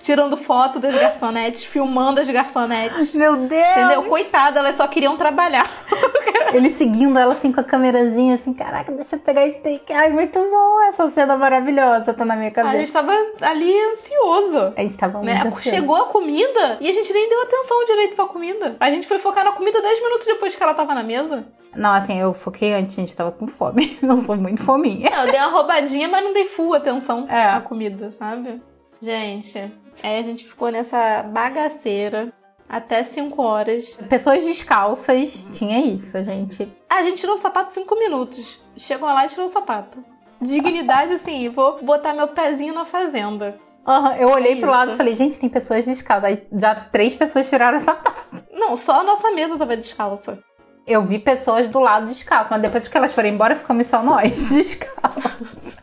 Tirando 0.00 0.36
foto 0.36 0.78
das 0.78 0.94
garçonetes, 0.94 1.64
filmando 1.64 2.20
as 2.20 2.28
garçonetes. 2.28 3.14
Meu 3.14 3.36
Deus! 3.36 3.66
Entendeu? 3.66 4.02
Coitada, 4.04 4.60
elas 4.60 4.76
só 4.76 4.86
queriam 4.86 5.16
trabalhar. 5.16 5.68
Ele 6.52 6.68
seguindo 6.68 7.18
ela 7.18 7.32
assim 7.32 7.50
com 7.50 7.60
a 7.60 7.64
câmerazinha, 7.64 8.34
assim, 8.34 8.52
caraca, 8.52 8.92
deixa 8.92 9.16
eu 9.16 9.20
pegar 9.20 9.46
esse 9.46 9.58
take. 9.60 9.90
Ai, 9.92 10.10
muito 10.10 10.38
bom 10.38 10.82
essa 10.82 11.08
cena 11.08 11.34
maravilhosa, 11.36 12.12
tá 12.12 12.24
na 12.26 12.36
minha 12.36 12.48
A 12.50 12.52
cabeça. 12.52 12.78
gente 12.78 12.92
tava 12.92 13.12
ali 13.40 13.72
ansioso. 13.90 14.72
A 14.76 14.80
gente 14.82 14.96
tava 14.98 15.20
Né? 15.22 15.34
muito 15.34 15.46
ansioso. 15.48 15.70
Chegou 15.70 15.96
a 15.96 16.06
comida 16.06 16.76
e 16.80 16.88
a 16.88 16.92
gente 16.92 17.10
nem 17.12 17.28
deu 17.28 17.42
atenção 17.42 17.84
direito 17.86 18.14
pra 18.16 18.26
comida. 18.26 18.76
A 18.78 18.90
gente 18.90 19.06
foi 19.08 19.18
focar 19.18 19.44
na 19.44 19.52
comida 19.52 19.80
10 19.80 20.02
minutos 20.02 20.26
depois 20.26 20.54
que 20.54 20.62
ela 20.62 20.74
tava 20.74 20.94
na 20.94 21.02
mesa. 21.02 21.44
Não, 21.74 21.90
assim, 21.94 22.20
eu 22.20 22.34
foquei 22.34 22.74
antes, 22.74 22.96
gente, 22.96 23.16
tava 23.16 23.32
com 23.32 23.46
fome. 23.46 23.98
Eu 24.02 24.20
sou 24.20 24.36
muito 24.36 24.62
fominha. 24.62 25.08
Eu 25.08 25.30
dei 25.30 25.40
uma 25.40 25.48
roubadinha, 25.48 26.06
mas 26.06 26.22
não 26.22 26.34
dei 26.34 26.44
full 26.44 26.74
atenção 26.74 27.26
É. 27.30 27.46
à 27.48 27.60
comida, 27.62 28.10
sabe? 28.10 28.60
Gente, 29.02 29.58
aí 30.00 30.20
a 30.20 30.22
gente 30.22 30.46
ficou 30.46 30.70
nessa 30.70 31.24
bagaceira 31.24 32.32
até 32.68 33.02
5 33.02 33.42
horas. 33.42 33.98
Pessoas 34.08 34.44
descalças, 34.44 35.48
tinha 35.58 35.84
isso, 35.84 36.22
gente. 36.22 36.72
A 36.88 37.02
gente 37.02 37.18
tirou 37.18 37.34
o 37.34 37.38
sapato 37.38 37.72
5 37.72 37.98
minutos. 37.98 38.60
Chegou 38.76 39.08
lá 39.08 39.26
e 39.26 39.28
tirou 39.28 39.46
o 39.46 39.48
sapato. 39.48 39.98
Dignidade, 40.40 41.14
assim, 41.14 41.48
vou 41.48 41.82
botar 41.82 42.14
meu 42.14 42.28
pezinho 42.28 42.72
na 42.72 42.84
fazenda. 42.84 43.58
Aham, 43.84 44.14
eu 44.14 44.28
olhei 44.28 44.52
É 44.52 44.60
pro 44.60 44.70
lado 44.70 44.92
e 44.92 44.96
falei, 44.96 45.16
gente, 45.16 45.36
tem 45.36 45.48
pessoas 45.48 45.84
descalças. 45.84 46.24
Aí 46.24 46.46
já 46.52 46.72
três 46.72 47.16
pessoas 47.16 47.48
tiraram 47.48 47.78
essa 47.78 47.86
sapato. 47.86 48.44
Não, 48.52 48.76
só 48.76 49.00
a 49.00 49.02
nossa 49.02 49.32
mesa 49.32 49.58
tava 49.58 49.76
descalça. 49.76 50.38
Eu 50.86 51.04
vi 51.04 51.18
pessoas 51.18 51.66
do 51.68 51.80
lado 51.80 52.06
descalças, 52.06 52.50
mas 52.50 52.62
depois 52.62 52.86
que 52.86 52.96
elas 52.96 53.12
foram 53.12 53.28
embora, 53.28 53.56
ficamos 53.56 53.88
só 53.88 54.00
nós 54.00 54.46
descalços. 54.50 55.76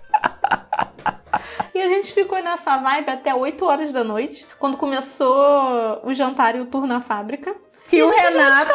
E 1.79 1.81
a 1.81 1.87
gente 1.87 2.11
ficou 2.13 2.43
nessa 2.43 2.75
vibe 2.75 3.09
até 3.09 3.33
8 3.33 3.65
horas 3.65 3.91
da 3.93 4.03
noite, 4.03 4.45
quando 4.59 4.75
começou 4.75 6.01
o 6.03 6.13
jantar 6.13 6.53
e 6.55 6.59
o 6.59 6.65
tour 6.65 6.85
na 6.85 6.99
fábrica. 6.99 7.55
E, 7.91 8.01
a 8.01 8.05
o 8.05 8.09
Renato 8.09 8.73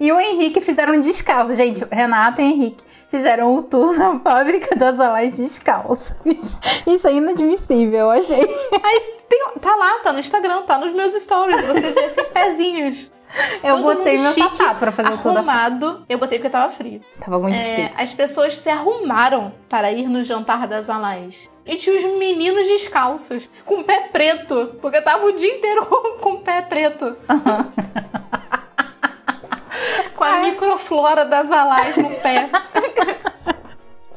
e 0.00 0.10
o 0.10 0.18
Henrique 0.18 0.60
fizeram 0.62 0.98
descalço. 0.98 1.54
Gente, 1.54 1.84
o 1.84 1.88
Renato 1.90 2.40
e 2.40 2.44
o 2.44 2.48
Henrique 2.48 2.82
fizeram 3.10 3.54
o 3.54 3.62
tour 3.62 3.92
na 3.96 4.18
fábrica 4.18 4.74
das 4.74 4.98
Alais 4.98 5.36
descalços. 5.36 6.12
Isso 6.86 7.06
é 7.06 7.12
inadmissível, 7.12 8.00
eu 8.00 8.10
achei. 8.10 8.40
Aí 8.82 9.00
tem- 9.28 9.44
tá 9.60 9.76
lá, 9.76 9.98
tá 10.02 10.12
no 10.12 10.18
Instagram, 10.18 10.62
tá 10.62 10.78
nos 10.78 10.92
meus 10.94 11.12
stories. 11.12 11.60
Você 11.66 11.92
vê 11.92 12.04
assim, 12.06 12.24
pezinhos. 12.32 13.10
Eu 13.62 13.76
Todo 13.82 13.96
botei 13.98 14.18
meu 14.18 14.32
chique, 14.32 14.56
sapato 14.56 14.78
pra 14.78 14.90
fazer 14.90 15.18
tudo. 15.18 15.36
arrumado. 15.36 16.02
Eu 16.08 16.18
botei 16.18 16.38
porque 16.38 16.48
tava 16.48 16.72
frio. 16.72 17.02
Tava 17.20 17.38
muito 17.38 17.54
É, 17.60 17.74
frio. 17.74 17.90
as 17.98 18.12
pessoas 18.14 18.56
se 18.56 18.70
arrumaram 18.70 19.52
para 19.68 19.92
ir 19.92 20.08
no 20.08 20.24
jantar 20.24 20.66
das 20.66 20.88
Alais. 20.88 21.46
E 21.68 21.76
tinha 21.76 21.94
os 21.94 22.02
meninos 22.18 22.66
descalços, 22.66 23.48
com 23.66 23.82
pé 23.82 24.08
preto, 24.10 24.78
porque 24.80 25.02
tava 25.02 25.26
o 25.26 25.32
dia 25.32 25.54
inteiro 25.54 25.84
com, 25.84 26.12
com 26.18 26.36
pé 26.38 26.62
preto. 26.62 27.14
com 30.16 30.24
a 30.24 30.38
microflora 30.38 31.26
das 31.26 31.52
Alais 31.52 31.98
no 31.98 32.08
pé. 32.08 32.48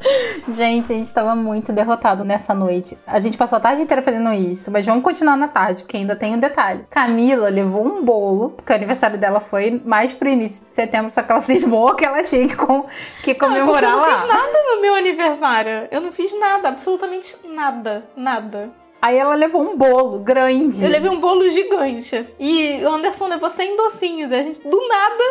Gente, 0.56 0.92
a 0.92 0.96
gente 0.96 1.14
tava 1.14 1.36
muito 1.36 1.72
derrotado 1.72 2.24
nessa 2.24 2.54
noite. 2.54 2.98
A 3.06 3.20
gente 3.20 3.38
passou 3.38 3.58
a 3.58 3.60
tarde 3.60 3.82
inteira 3.82 4.02
fazendo 4.02 4.32
isso, 4.34 4.72
mas 4.72 4.86
vamos 4.86 5.04
continuar 5.04 5.38
na 5.38 5.48
tarde, 5.48 5.84
porque 5.84 5.98
ainda 5.98 6.16
tem 6.16 6.36
um 6.36 6.40
detalhe. 6.40 6.86
Camila 6.90 7.50
levou 7.50 7.86
um 7.86 8.04
bolo, 8.04 8.50
porque 8.52 8.72
o 8.72 8.76
aniversário 8.76 9.18
dela 9.18 9.40
foi 9.40 9.82
mais 9.86 10.14
pro 10.14 10.28
início 10.30 10.66
de 10.68 10.74
setembro, 10.74 11.12
só 11.12 11.22
que 11.22 11.32
ela 11.32 11.42
cismou 11.42 11.94
que 11.96 12.06
ela 12.06 12.24
tinha 12.24 12.48
que, 12.48 12.56
com- 12.56 12.86
que 13.24 13.28
Não, 13.28 13.32
é 13.32 13.34
porque 13.34 13.36
comemorar 13.40 13.84
eu 13.84 13.90
não 13.98 14.00
lá. 14.00 14.18
fiz 14.18 14.28
nada 14.28 14.60
no 14.76 14.82
meu 14.82 14.96
aniversário. 14.96 15.88
Eu 15.92 16.02
não 16.02 16.12
fiz 16.12 16.38
nada, 16.40 16.70
absolutamente 16.70 17.36
nada. 17.48 18.04
Nada. 18.16 18.70
Aí 19.02 19.18
ela 19.18 19.34
levou 19.34 19.62
um 19.64 19.76
bolo 19.76 20.20
grande. 20.20 20.84
Eu 20.84 20.90
levei 20.90 21.10
um 21.10 21.20
bolo 21.20 21.48
gigante. 21.50 22.28
E 22.40 22.82
o 22.84 22.90
Anderson 22.90 23.28
levou 23.28 23.50
100 23.50 23.76
docinhos. 23.76 24.32
E 24.32 24.36
a 24.36 24.44
gente, 24.44 24.62
do 24.62 24.88
nada, 24.88 25.24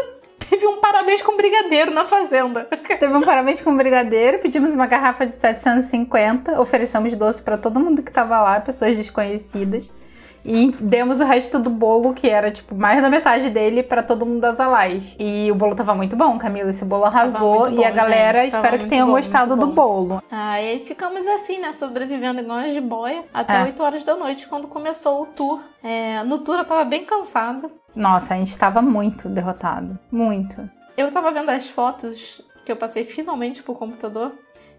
teve 0.50 0.66
um 0.66 0.80
parabéns 0.80 1.22
com 1.22 1.36
brigadeiro 1.36 1.92
na 1.92 2.04
fazenda. 2.04 2.64
Teve 2.98 3.14
um 3.14 3.22
parabéns 3.22 3.60
com 3.60 3.74
brigadeiro, 3.76 4.40
pedimos 4.40 4.74
uma 4.74 4.86
garrafa 4.86 5.24
de 5.24 5.32
750, 5.32 6.60
oferecemos 6.60 7.14
doce 7.14 7.40
pra 7.40 7.56
todo 7.56 7.78
mundo 7.78 8.02
que 8.02 8.10
tava 8.10 8.40
lá, 8.40 8.60
pessoas 8.60 8.96
desconhecidas. 8.96 9.90
E 10.44 10.72
demos 10.80 11.20
o 11.20 11.24
resto 11.24 11.58
do 11.58 11.68
bolo, 11.68 12.14
que 12.14 12.28
era 12.28 12.50
tipo 12.50 12.74
mais 12.74 13.00
da 13.02 13.10
metade 13.10 13.50
dele, 13.50 13.82
pra 13.82 14.02
todo 14.02 14.24
mundo 14.24 14.40
das 14.40 14.58
Alais. 14.58 15.14
E 15.18 15.50
o 15.52 15.54
bolo 15.54 15.74
tava 15.74 15.94
muito 15.94 16.16
bom, 16.16 16.38
Camila. 16.38 16.70
Esse 16.70 16.84
bolo 16.84 17.04
arrasou. 17.04 17.70
bom, 17.70 17.78
e 17.78 17.84
a 17.84 17.90
galera, 17.90 18.38
gente, 18.38 18.54
espero 18.54 18.78
que 18.78 18.86
tenham 18.86 19.06
bom, 19.06 19.12
gostado 19.14 19.54
do 19.54 19.66
bolo. 19.66 20.22
Aí 20.30 20.82
ficamos 20.86 21.26
assim, 21.26 21.58
né? 21.60 21.72
Sobrevivendo 21.72 22.40
igual 22.40 22.58
as 22.58 22.72
de 22.72 22.80
boia 22.80 23.22
até 23.34 23.60
É. 23.60 23.64
8 23.64 23.82
horas 23.82 24.02
da 24.02 24.16
noite, 24.16 24.48
quando 24.48 24.66
começou 24.66 25.22
o 25.22 25.26
tour. 25.26 25.60
É, 25.84 26.22
no 26.24 26.38
tour 26.38 26.58
eu 26.58 26.64
tava 26.64 26.84
bem 26.84 27.04
cansada. 27.04 27.70
Nossa, 27.94 28.34
a 28.34 28.36
gente 28.36 28.56
tava 28.58 28.80
muito 28.80 29.28
derrotado. 29.28 29.98
Muito. 30.10 30.68
Eu 30.96 31.10
tava 31.10 31.30
vendo 31.30 31.50
as 31.50 31.68
fotos 31.68 32.42
que 32.64 32.70
eu 32.70 32.76
passei 32.76 33.04
finalmente 33.04 33.62
pro 33.62 33.74
computador. 33.74 34.32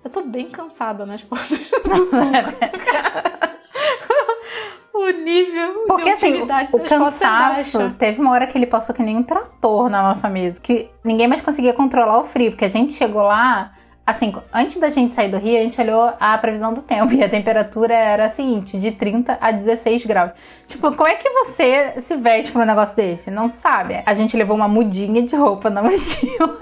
Eu 0.04 0.10
tô 0.10 0.22
bem 0.24 0.50
cansada 0.50 1.06
nas 1.06 1.22
fotos. 1.22 1.72
o 4.94 5.10
nível 5.10 5.86
Porque 5.88 6.04
de 6.04 6.10
assim, 6.12 6.30
utilidade 6.30 6.70
o 6.74 6.78
das 6.78 6.90
fotos 6.90 7.22
é 7.22 7.26
cansaço, 7.26 7.78
baixa. 7.80 7.96
teve 7.98 8.22
uma 8.22 8.32
hora 8.32 8.48
que 8.48 8.58
ele 8.58 8.66
passou 8.68 8.94
que 8.96 9.02
nem 9.04 9.18
um 9.18 9.24
trator 9.24 9.90
na 9.90 10.02
nossa 10.02 10.30
mesa. 10.30 10.60
Que 10.60 10.90
ninguém 11.04 11.28
mais 11.28 11.42
conseguia 11.42 11.74
controlar 11.74 12.20
o 12.20 12.24
frio, 12.24 12.52
porque 12.52 12.66
a 12.66 12.70
gente 12.70 12.94
chegou 12.94 13.24
lá. 13.24 13.74
Assim, 14.06 14.34
antes 14.54 14.78
da 14.78 14.90
gente 14.90 15.14
sair 15.14 15.30
do 15.30 15.38
Rio, 15.38 15.60
a 15.60 15.64
gente 15.64 15.80
olhou 15.80 16.14
a 16.20 16.38
previsão 16.38 16.74
do 16.74 16.82
tempo 16.82 17.14
e 17.14 17.24
a 17.24 17.30
temperatura 17.30 17.94
era 17.94 18.26
a 18.26 18.30
seguinte, 18.30 18.80
de 18.80 18.92
30 18.92 19.38
a 19.40 19.52
16 19.52 20.06
graus. 20.06 20.32
Tipo, 20.68 20.92
como 20.96 21.08
é 21.08 21.16
que 21.16 21.30
você 21.30 22.02
se 22.02 22.16
veste 22.16 22.52
pra 22.52 22.64
um 22.64 22.66
negócio 22.66 22.96
desse? 22.96 23.30
Não 23.30 23.48
sabe. 23.48 24.02
A 24.06 24.14
gente 24.14 24.36
levou 24.36 24.56
uma 24.56 24.68
mudinha 24.68 25.22
de 25.22 25.36
roupa 25.36 25.70
na 25.70 25.82
mochila 25.84 26.60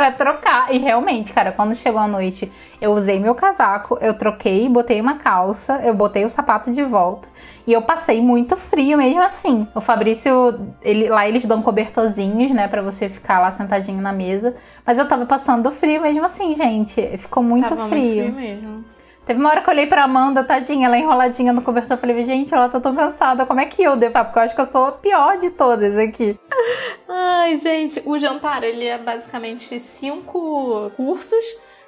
pra 0.00 0.10
trocar. 0.10 0.74
E 0.74 0.78
realmente, 0.78 1.30
cara, 1.30 1.52
quando 1.52 1.74
chegou 1.74 2.00
a 2.00 2.08
noite, 2.08 2.50
eu 2.80 2.92
usei 2.92 3.20
meu 3.20 3.34
casaco, 3.34 3.98
eu 4.00 4.16
troquei, 4.16 4.66
botei 4.66 4.98
uma 4.98 5.16
calça, 5.16 5.80
eu 5.84 5.92
botei 5.92 6.24
o 6.24 6.30
sapato 6.30 6.72
de 6.72 6.82
volta. 6.82 7.28
E 7.66 7.72
eu 7.72 7.82
passei 7.82 8.22
muito 8.22 8.56
frio 8.56 8.96
mesmo 8.96 9.20
assim. 9.20 9.68
O 9.74 9.80
Fabrício, 9.80 10.58
ele, 10.82 11.10
lá 11.10 11.28
eles 11.28 11.44
dão 11.44 11.60
cobertorzinhos, 11.60 12.50
né, 12.52 12.66
Pra 12.66 12.80
você 12.80 13.08
ficar 13.08 13.40
lá 13.40 13.52
sentadinho 13.52 14.00
na 14.00 14.12
mesa. 14.12 14.54
Mas 14.86 14.98
eu 14.98 15.06
tava 15.06 15.26
passando 15.26 15.70
frio 15.70 16.00
mesmo 16.00 16.24
assim, 16.24 16.54
gente. 16.54 17.02
Ficou 17.18 17.42
muito 17.42 17.68
Tava 17.68 17.88
frio. 17.88 18.24
muito 18.24 18.34
frio 18.34 18.34
mesmo. 18.34 18.84
Teve 19.30 19.38
uma 19.38 19.50
hora 19.50 19.62
que 19.62 19.70
eu 19.70 19.72
olhei 19.72 19.86
pra 19.86 20.02
Amanda, 20.02 20.42
tadinha, 20.42 20.88
ela 20.88 20.98
enroladinha 20.98 21.52
no 21.52 21.62
cobertor. 21.62 21.92
Eu 21.92 22.00
falei, 22.00 22.20
gente, 22.26 22.52
ela 22.52 22.68
tá 22.68 22.80
tão 22.80 22.96
cansada. 22.96 23.46
Como 23.46 23.60
é 23.60 23.64
que 23.64 23.80
eu 23.80 23.96
devo? 23.96 24.18
Ah, 24.18 24.24
Porque 24.24 24.40
eu 24.40 24.42
acho 24.42 24.56
que 24.56 24.60
eu 24.60 24.66
sou 24.66 24.86
a 24.86 24.90
pior 24.90 25.38
de 25.38 25.50
todas 25.50 25.96
aqui. 25.96 26.36
Ai, 27.08 27.56
gente, 27.56 28.02
o 28.04 28.18
jantar 28.18 28.64
ele 28.64 28.84
é 28.84 28.98
basicamente 28.98 29.78
cinco 29.78 30.90
cursos. 30.96 31.44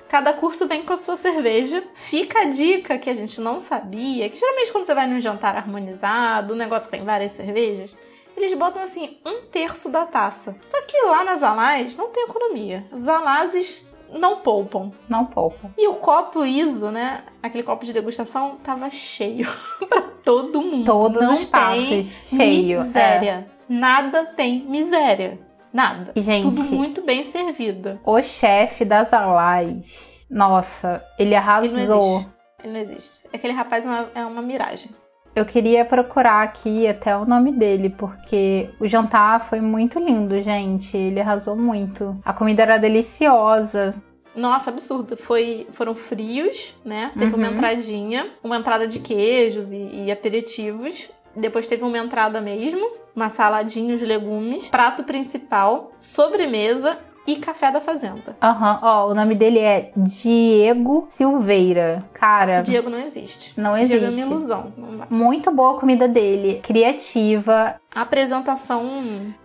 Cada 0.08 0.32
curso 0.34 0.68
vem 0.68 0.84
com 0.84 0.92
a 0.92 0.96
sua 0.96 1.16
cerveja. 1.16 1.82
Fica 1.94 2.42
a 2.42 2.44
dica 2.44 2.96
que 2.96 3.10
a 3.10 3.14
gente 3.14 3.40
não 3.40 3.58
sabia, 3.58 4.28
que 4.28 4.36
geralmente 4.36 4.70
quando 4.70 4.86
você 4.86 4.94
vai 4.94 5.08
num 5.08 5.18
jantar 5.18 5.56
harmonizado, 5.56 6.54
um 6.54 6.56
negócio 6.56 6.88
que 6.88 6.96
tem 6.96 7.04
várias 7.04 7.32
cervejas, 7.32 7.96
eles 8.36 8.54
botam 8.54 8.80
assim 8.80 9.18
um 9.26 9.46
terço 9.50 9.88
da 9.88 10.06
taça. 10.06 10.54
Só 10.62 10.80
que 10.82 10.96
lá 11.06 11.24
nas 11.24 11.42
Alais 11.42 11.96
não 11.96 12.08
tem 12.08 12.22
economia. 12.22 12.84
Os 12.92 13.08
Alazes 13.08 13.91
não 14.18 14.36
poupam. 14.36 14.90
Não 15.08 15.24
poupa. 15.24 15.70
E 15.76 15.88
o 15.88 15.94
copo 15.94 16.44
ISO, 16.44 16.90
né? 16.90 17.22
Aquele 17.42 17.62
copo 17.62 17.84
de 17.84 17.92
degustação 17.92 18.56
tava 18.62 18.88
cheio 18.90 19.48
pra 19.88 20.02
todo 20.02 20.60
mundo. 20.62 20.84
Todos 20.84 21.22
não 21.22 21.34
os 21.34 21.44
passos 21.44 22.06
cheio, 22.28 22.80
é. 22.80 22.82
Miséria. 22.82 23.46
Nada 23.68 24.24
tem 24.36 24.60
miséria. 24.68 25.38
Nada. 25.72 26.12
Gente, 26.16 26.42
Tudo 26.42 26.62
muito 26.64 27.00
bem 27.02 27.24
servido. 27.24 27.98
O 28.04 28.22
chefe 28.22 28.84
das 28.84 29.12
Alais, 29.12 30.26
nossa, 30.30 31.02
ele 31.18 31.30
Ele 31.30 31.30
não 31.30 31.38
arrasou. 31.38 32.16
existe. 32.18 32.32
Ele 32.62 32.72
não 32.74 32.80
existe. 32.80 33.26
Aquele 33.32 33.52
rapaz 33.54 33.84
é 33.84 33.88
uma, 33.88 34.10
é 34.14 34.26
uma 34.26 34.42
miragem. 34.42 34.90
Eu 35.34 35.46
queria 35.46 35.82
procurar 35.84 36.42
aqui 36.42 36.86
até 36.86 37.16
o 37.16 37.24
nome 37.24 37.52
dele, 37.52 37.88
porque 37.88 38.68
o 38.78 38.86
jantar 38.86 39.40
foi 39.40 39.60
muito 39.60 39.98
lindo, 39.98 40.40
gente. 40.42 40.94
Ele 40.96 41.20
arrasou 41.20 41.56
muito. 41.56 42.18
A 42.24 42.32
comida 42.34 42.62
era 42.62 42.78
deliciosa. 42.78 43.94
Nossa, 44.36 44.70
absurdo. 44.70 45.16
Foi, 45.16 45.66
foram 45.72 45.94
frios, 45.94 46.74
né? 46.84 47.12
Teve 47.18 47.32
Uhum. 47.32 47.38
uma 47.38 47.48
entradinha, 47.48 48.26
uma 48.44 48.56
entrada 48.58 48.86
de 48.86 48.98
queijos 48.98 49.72
e, 49.72 50.04
e 50.06 50.12
aperitivos. 50.12 51.10
Depois 51.34 51.66
teve 51.66 51.82
uma 51.82 51.96
entrada 51.96 52.38
mesmo, 52.40 52.86
uma 53.16 53.30
saladinha, 53.30 53.94
os 53.94 54.02
legumes, 54.02 54.68
prato 54.68 55.02
principal, 55.04 55.90
sobremesa 55.98 56.98
e 57.26 57.36
café 57.36 57.70
da 57.70 57.80
fazenda. 57.80 58.36
Aham, 58.42 58.80
ó, 58.82 59.08
o 59.08 59.14
nome 59.14 59.34
dele 59.34 59.58
é 59.60 59.92
Diego 59.96 61.06
Silveira. 61.08 62.04
Cara, 62.12 62.62
Diego 62.62 62.90
não 62.90 62.98
existe. 62.98 63.58
não 63.60 63.74
O 63.74 63.76
Diego 63.76 63.92
é 64.04 64.08
existe. 64.08 64.22
uma 64.24 64.30
ilusão. 64.32 64.72
Muito 65.08 65.50
boa 65.52 65.76
a 65.76 65.80
comida 65.80 66.08
dele, 66.08 66.60
criativa, 66.62 67.76
A 67.94 68.00
apresentação 68.02 68.82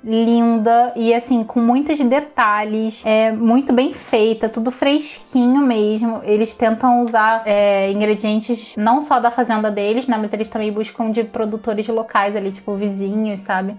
linda 0.04 0.94
e 0.96 1.14
assim, 1.14 1.44
com 1.44 1.60
muitos 1.60 2.00
detalhes, 2.00 3.04
é 3.06 3.32
muito 3.32 3.74
bem 3.74 3.94
feita, 3.94 4.48
tudo 4.50 4.72
fresquinho 4.72 5.62
mesmo. 5.62 6.22
Eles 6.24 6.54
tentam 6.54 7.02
usar 7.02 7.44
é, 7.46 7.92
ingredientes 7.92 8.76
não 8.78 9.02
só 9.02 9.20
da 9.20 9.30
fazenda 9.32 9.70
deles, 9.70 10.08
né? 10.08 10.18
Mas 10.20 10.34
eles 10.34 10.48
também 10.48 10.72
buscam 10.72 11.12
de 11.12 11.24
produtores 11.24 11.88
locais 11.88 12.36
ali, 12.36 12.52
tipo 12.52 12.74
vizinhos, 12.76 13.42
sabe? 13.42 13.76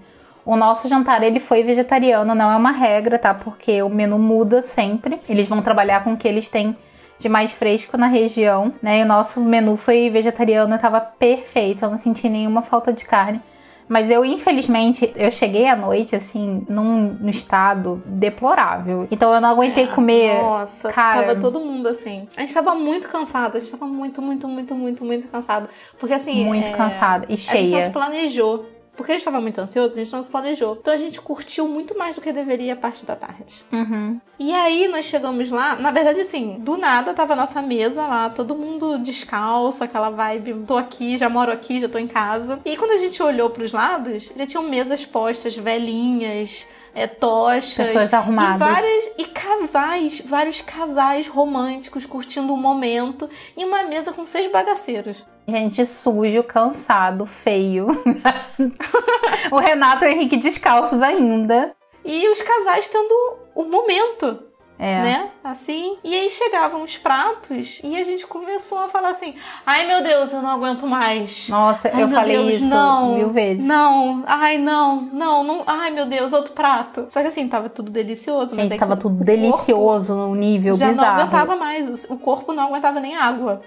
O 0.48 0.56
nosso 0.56 0.88
jantar 0.88 1.22
ele 1.22 1.40
foi 1.40 1.62
vegetariano, 1.62 2.34
não 2.34 2.50
é 2.50 2.56
uma 2.56 2.70
regra, 2.70 3.18
tá? 3.18 3.34
Porque 3.34 3.82
o 3.82 3.90
menu 3.90 4.18
muda 4.18 4.62
sempre. 4.62 5.20
Eles 5.28 5.46
vão 5.46 5.60
trabalhar 5.60 6.02
com 6.02 6.14
o 6.14 6.16
que 6.16 6.26
eles 6.26 6.48
têm 6.48 6.74
de 7.18 7.28
mais 7.28 7.52
fresco 7.52 7.98
na 7.98 8.06
região, 8.06 8.72
né? 8.80 9.00
E 9.00 9.02
o 9.02 9.06
nosso 9.06 9.42
menu 9.42 9.76
foi 9.76 10.08
vegetariano 10.08 10.74
e 10.74 10.78
tava 10.78 11.02
perfeito, 11.02 11.84
eu 11.84 11.90
não 11.90 11.98
senti 11.98 12.30
nenhuma 12.30 12.62
falta 12.62 12.94
de 12.94 13.04
carne. 13.04 13.42
Mas 13.86 14.10
eu, 14.10 14.24
infelizmente, 14.24 15.12
eu 15.16 15.30
cheguei 15.30 15.68
à 15.68 15.76
noite, 15.76 16.16
assim, 16.16 16.64
num, 16.66 17.18
num 17.20 17.28
estado 17.28 18.02
deplorável. 18.06 19.06
Então 19.10 19.34
eu 19.34 19.42
não 19.42 19.50
aguentei 19.50 19.86
comer. 19.88 20.40
Nossa, 20.40 20.90
cara. 20.90 21.26
tava 21.26 21.40
todo 21.40 21.60
mundo 21.60 21.88
assim. 21.88 22.26
A 22.34 22.40
gente 22.40 22.54
tava 22.54 22.74
muito 22.74 23.06
cansado, 23.10 23.58
a 23.58 23.60
gente 23.60 23.70
tava 23.70 23.86
muito, 23.86 24.22
muito, 24.22 24.48
muito, 24.48 24.74
muito, 24.74 25.04
muito 25.04 25.28
cansado. 25.28 25.68
Porque 25.98 26.14
assim. 26.14 26.42
muito 26.46 26.68
é, 26.68 26.70
cansada 26.70 27.26
e 27.28 27.34
A 27.34 27.36
gente 27.36 27.48
não 27.48 27.62
se 27.62 27.68
cheia. 27.68 27.90
planejou. 27.90 28.77
Porque 28.98 29.12
a 29.12 29.14
gente 29.14 29.24
tava 29.24 29.40
muito 29.40 29.60
ansioso, 29.60 29.92
a 29.92 29.96
gente 29.96 30.12
não 30.12 30.20
se 30.20 30.28
planejou. 30.28 30.76
Então 30.80 30.92
a 30.92 30.96
gente 30.96 31.20
curtiu 31.20 31.68
muito 31.68 31.96
mais 31.96 32.16
do 32.16 32.20
que 32.20 32.32
deveria 32.32 32.72
a 32.72 32.76
parte 32.76 33.06
da 33.06 33.14
tarde. 33.14 33.64
Uhum. 33.72 34.20
E 34.40 34.52
aí 34.52 34.88
nós 34.88 35.04
chegamos 35.04 35.50
lá, 35.50 35.76
na 35.76 35.92
verdade 35.92 36.20
assim, 36.20 36.58
do 36.58 36.76
nada 36.76 37.14
tava 37.14 37.34
a 37.34 37.36
nossa 37.36 37.62
mesa 37.62 38.04
lá, 38.04 38.28
todo 38.28 38.56
mundo 38.56 38.98
descalço, 38.98 39.84
aquela 39.84 40.10
vibe, 40.10 40.64
tô 40.66 40.76
aqui, 40.76 41.16
já 41.16 41.28
moro 41.28 41.52
aqui, 41.52 41.80
já 41.80 41.88
tô 41.88 41.96
em 41.96 42.08
casa. 42.08 42.58
E 42.64 42.76
quando 42.76 42.90
a 42.90 42.98
gente 42.98 43.22
olhou 43.22 43.48
pros 43.50 43.70
lados, 43.70 44.32
já 44.36 44.44
tinham 44.44 44.64
mesas 44.64 45.06
postas, 45.06 45.56
velhinhas, 45.56 46.66
é, 46.92 47.06
tochas. 47.06 47.76
Pessoas 47.76 48.12
arrumadas. 48.12 48.56
E 48.56 48.58
várias. 48.58 49.10
E 49.16 49.24
casais, 49.26 50.22
vários 50.26 50.60
casais 50.60 51.28
românticos 51.28 52.04
curtindo 52.04 52.52
o 52.52 52.56
momento. 52.56 53.30
E 53.56 53.64
uma 53.64 53.84
mesa 53.84 54.12
com 54.12 54.26
seis 54.26 54.50
bagaceiros. 54.50 55.24
Gente 55.48 55.86
sujo, 55.86 56.42
cansado, 56.42 57.24
feio. 57.24 57.86
o 59.50 59.56
Renato 59.56 60.04
e 60.04 60.08
o 60.08 60.10
Henrique 60.10 60.36
descalços 60.36 61.00
ainda. 61.00 61.74
E 62.04 62.28
os 62.28 62.42
casais 62.42 62.86
tendo 62.86 63.14
o 63.54 63.64
momento. 63.64 64.46
É. 64.80 65.02
né? 65.02 65.30
Assim. 65.42 65.96
E 66.04 66.14
aí 66.14 66.30
chegavam 66.30 66.84
os 66.84 66.96
pratos 66.96 67.80
e 67.82 67.96
a 68.00 68.04
gente 68.04 68.24
começou 68.28 68.78
a 68.78 68.88
falar 68.88 69.08
assim: 69.08 69.34
ai 69.66 69.86
meu 69.88 70.00
Deus, 70.04 70.32
eu 70.32 70.40
não 70.40 70.50
aguento 70.50 70.86
mais. 70.86 71.48
Nossa, 71.48 71.90
Ai, 71.92 72.04
eu 72.04 72.08
falei 72.08 72.36
Deus, 72.36 72.54
isso 72.54 72.64
não, 72.66 73.14
mil 73.14 73.30
vezes. 73.30 73.66
Não, 73.66 74.22
ai 74.24 74.56
não, 74.56 75.02
não, 75.12 75.42
não, 75.42 75.64
ai 75.66 75.90
meu 75.90 76.06
Deus, 76.06 76.32
outro 76.32 76.52
prato. 76.52 77.06
Só 77.10 77.20
que 77.22 77.26
assim, 77.26 77.48
tava 77.48 77.68
tudo 77.68 77.90
delicioso, 77.90 78.54
mas 78.54 78.66
Gente, 78.66 78.76
é 78.76 78.78
tava 78.78 78.96
tudo 78.96 79.24
delicioso 79.24 80.14
no 80.14 80.32
nível 80.36 80.76
já 80.76 80.90
bizarro. 80.90 81.08
não 81.08 81.22
aguentava 81.22 81.56
mais, 81.56 82.04
o 82.08 82.16
corpo 82.16 82.52
não 82.52 82.68
aguentava 82.68 83.00
nem 83.00 83.16
água. 83.16 83.60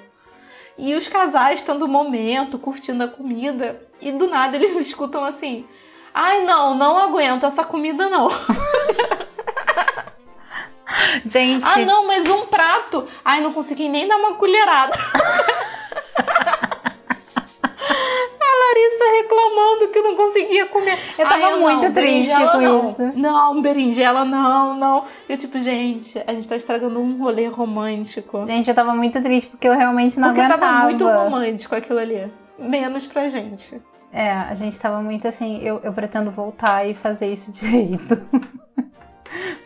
E 0.78 0.94
os 0.96 1.08
casais 1.08 1.62
tendo 1.62 1.86
o 1.86 1.88
momento, 1.88 2.58
curtindo 2.58 3.04
a 3.04 3.08
comida, 3.08 3.82
e 4.02 4.12
do 4.12 4.28
nada 4.28 4.56
eles 4.56 4.76
escutam 4.88 5.24
assim: 5.24 5.66
ai 6.14 6.44
não, 6.44 6.76
não 6.76 6.98
aguento 6.98 7.46
essa 7.46 7.64
comida 7.64 8.10
não. 8.10 8.30
Gente, 11.26 11.64
Ah, 11.66 11.80
não, 11.80 12.06
mas 12.06 12.28
um 12.30 12.46
prato. 12.46 13.08
Ai, 13.24 13.42
não 13.42 13.54
consegui 13.54 13.88
nem 13.90 14.08
dar 14.08 14.18
uma 14.18 14.36
colherada. 14.36 14.94
A 18.42 18.54
Larissa 18.54 19.04
reclamando 19.82 19.94
que 19.94 20.02
não 20.02 20.15
conseguia 20.15 20.65
comer. 20.67 20.98
Eu 21.17 21.28
tava 21.28 21.46
Ai, 21.46 21.60
muito 21.60 21.84
não, 21.84 21.94
triste 21.94 22.32
com 22.34 22.58
não. 22.60 22.89
isso. 22.89 23.12
Não, 23.20 23.62
berinjela 23.62 24.26
não, 24.26 24.74
não. 24.76 25.04
Eu 25.28 25.38
tipo, 25.38 25.60
gente, 25.60 26.22
a 26.26 26.34
gente 26.34 26.48
tá 26.48 26.56
estragando 26.56 27.00
um 27.00 27.17
rolê 27.22 27.48
romântico. 27.48 28.46
gente, 28.48 28.67
eu 28.70 28.76
tava 28.76 28.94
muito 28.94 29.22
triste 29.22 29.50
porque 29.50 29.67
eu 29.67 29.74
realmente 29.78 30.20
não 30.20 30.30
Porque 30.30 30.41
aguentava. 30.41 30.65
tava 30.65 30.84
muito 30.86 31.08
romântico 31.08 31.76
aquilo 31.76 32.00
ali. 32.00 32.32
Menos 32.60 33.08
pra 33.08 33.28
gente. 33.28 33.82
É, 34.13 34.30
a 34.32 34.54
gente 34.56 34.78
tava 34.78 35.02
muito 35.02 35.28
assim, 35.28 35.62
eu, 35.63 35.80
eu 35.84 35.94
pretendo 35.94 36.30
voltar 36.32 36.86
e 36.88 36.94
fazer 36.94 37.32
isso 37.32 37.52
direito. 37.54 38.17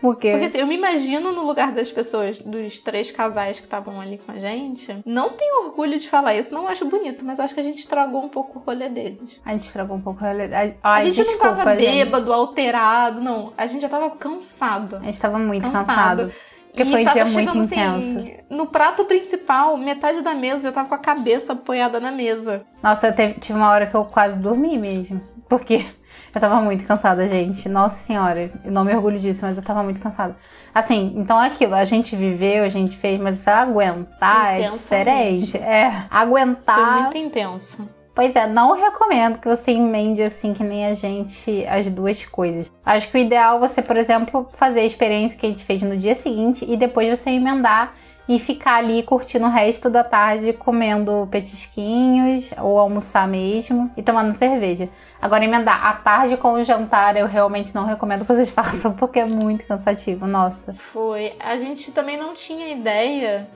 Porque, 0.01 0.31
Porque 0.31 0.45
assim, 0.45 0.59
eu 0.59 0.67
me 0.67 0.75
imagino 0.75 1.31
no 1.31 1.45
lugar 1.45 1.71
das 1.71 1.91
pessoas, 1.91 2.37
dos 2.39 2.79
três 2.79 3.11
casais 3.11 3.59
que 3.59 3.65
estavam 3.65 3.99
ali 3.99 4.17
com 4.17 4.31
a 4.31 4.39
gente. 4.39 4.95
Não 5.05 5.29
tenho 5.31 5.65
orgulho 5.65 5.97
de 5.97 6.09
falar 6.09 6.35
isso, 6.35 6.53
não 6.53 6.67
acho 6.67 6.85
bonito, 6.85 7.25
mas 7.25 7.39
acho 7.39 7.53
que 7.53 7.59
a 7.59 7.63
gente 7.63 7.79
estragou 7.79 8.23
um 8.23 8.29
pouco 8.29 8.59
o 8.59 8.61
rolê 8.61 8.89
deles. 8.89 9.41
a 9.45 9.51
gente 9.53 9.63
estragou 9.63 9.97
um 9.97 10.01
pouco 10.01 10.23
a 10.23 10.27
realidade. 10.27 10.75
A 10.83 10.93
Ai, 10.95 11.01
gente 11.03 11.15
desculpa, 11.15 11.49
não 11.49 11.55
tava 11.57 11.75
gente. 11.79 11.85
bêbado, 11.85 12.33
alterado, 12.33 13.21
não. 13.21 13.51
A 13.57 13.65
gente 13.67 13.81
já 13.81 13.89
tava 13.89 14.09
cansado. 14.11 14.97
A 14.97 15.05
gente 15.05 15.19
tava 15.19 15.39
muito 15.39 15.63
Cansado. 15.63 15.85
cansado. 15.85 16.31
Porque 16.69 16.91
foi 16.91 17.01
um 17.07 17.13
dia 17.13 17.23
muito 17.25 17.29
chegando, 17.31 17.63
intenso. 17.63 18.17
Assim, 18.19 18.37
no 18.49 18.67
prato 18.67 19.05
principal, 19.05 19.77
metade 19.77 20.21
da 20.21 20.33
mesa 20.33 20.63
já 20.67 20.73
tava 20.73 20.89
com 20.89 20.95
a 20.95 20.99
cabeça 20.99 21.53
apoiada 21.53 22.01
na 22.01 22.11
mesa. 22.11 22.65
Nossa, 22.83 23.07
eu 23.07 23.15
teve, 23.15 23.39
tive 23.39 23.57
uma 23.57 23.69
hora 23.69 23.87
que 23.87 23.95
eu 23.95 24.03
quase 24.03 24.37
dormi 24.41 24.77
mesmo. 24.77 25.21
Porque 25.47 25.85
eu 26.33 26.41
tava 26.41 26.61
muito 26.61 26.85
cansada, 26.85 27.27
gente. 27.27 27.67
Nossa 27.69 27.97
senhora, 27.97 28.51
eu 28.63 28.71
não 28.71 28.83
me 28.83 28.93
orgulho 28.93 29.19
disso, 29.19 29.45
mas 29.45 29.57
eu 29.57 29.63
tava 29.63 29.83
muito 29.83 29.99
cansada. 29.99 30.35
Assim, 30.73 31.13
então 31.15 31.41
é 31.41 31.47
aquilo, 31.47 31.73
a 31.73 31.85
gente 31.85 32.15
viveu, 32.15 32.63
a 32.63 32.69
gente 32.69 32.97
fez, 32.97 33.19
mas 33.19 33.47
aguentar 33.47 34.55
é 34.55 34.67
Intensamente. 34.67 35.45
diferente. 35.45 35.57
É, 35.57 36.05
aguentar. 36.09 36.75
Foi 36.75 37.01
muito 37.01 37.17
intenso. 37.17 37.89
Pois 38.15 38.33
é, 38.33 38.47
não 38.47 38.71
recomendo 38.71 39.39
que 39.39 39.47
você 39.47 39.71
emende 39.71 40.23
assim 40.23 40.53
que 40.53 40.63
nem 40.63 40.85
a 40.85 40.93
gente 40.93 41.65
as 41.67 41.89
duas 41.89 42.23
coisas. 42.25 42.71
Acho 42.85 43.09
que 43.09 43.17
o 43.17 43.19
ideal 43.19 43.57
é 43.57 43.59
você, 43.59 43.81
por 43.81 43.97
exemplo, 43.97 44.47
fazer 44.53 44.79
a 44.79 44.85
experiência 44.85 45.37
que 45.37 45.45
a 45.45 45.49
gente 45.49 45.65
fez 45.65 45.83
no 45.83 45.97
dia 45.97 46.15
seguinte 46.15 46.65
e 46.65 46.77
depois 46.77 47.09
você 47.09 47.31
emendar 47.31 47.93
e 48.27 48.39
ficar 48.39 48.77
ali 48.77 49.03
curtindo 49.03 49.45
o 49.45 49.49
resto 49.49 49.89
da 49.89 50.03
tarde 50.03 50.51
comendo 50.53 51.27
petisquinhos 51.29 52.51
ou 52.59 52.79
almoçar 52.79 53.27
mesmo 53.27 53.91
e 53.95 54.01
tomando 54.01 54.31
cerveja. 54.31 54.89
Agora 55.21 55.43
emendar 55.43 55.85
a 55.85 55.93
tarde 55.93 56.35
com 56.37 56.53
o 56.53 56.63
jantar 56.63 57.15
eu 57.15 57.27
realmente 57.27 57.73
não 57.73 57.85
recomendo 57.85 58.25
que 58.25 58.33
vocês 58.33 58.49
façam 58.51 58.93
porque 58.93 59.19
é 59.19 59.25
muito 59.25 59.65
cansativo, 59.65 60.25
nossa. 60.25 60.73
Foi. 60.73 61.33
A 61.39 61.57
gente 61.57 61.91
também 61.91 62.17
não 62.17 62.33
tinha 62.33 62.69
ideia 62.69 63.47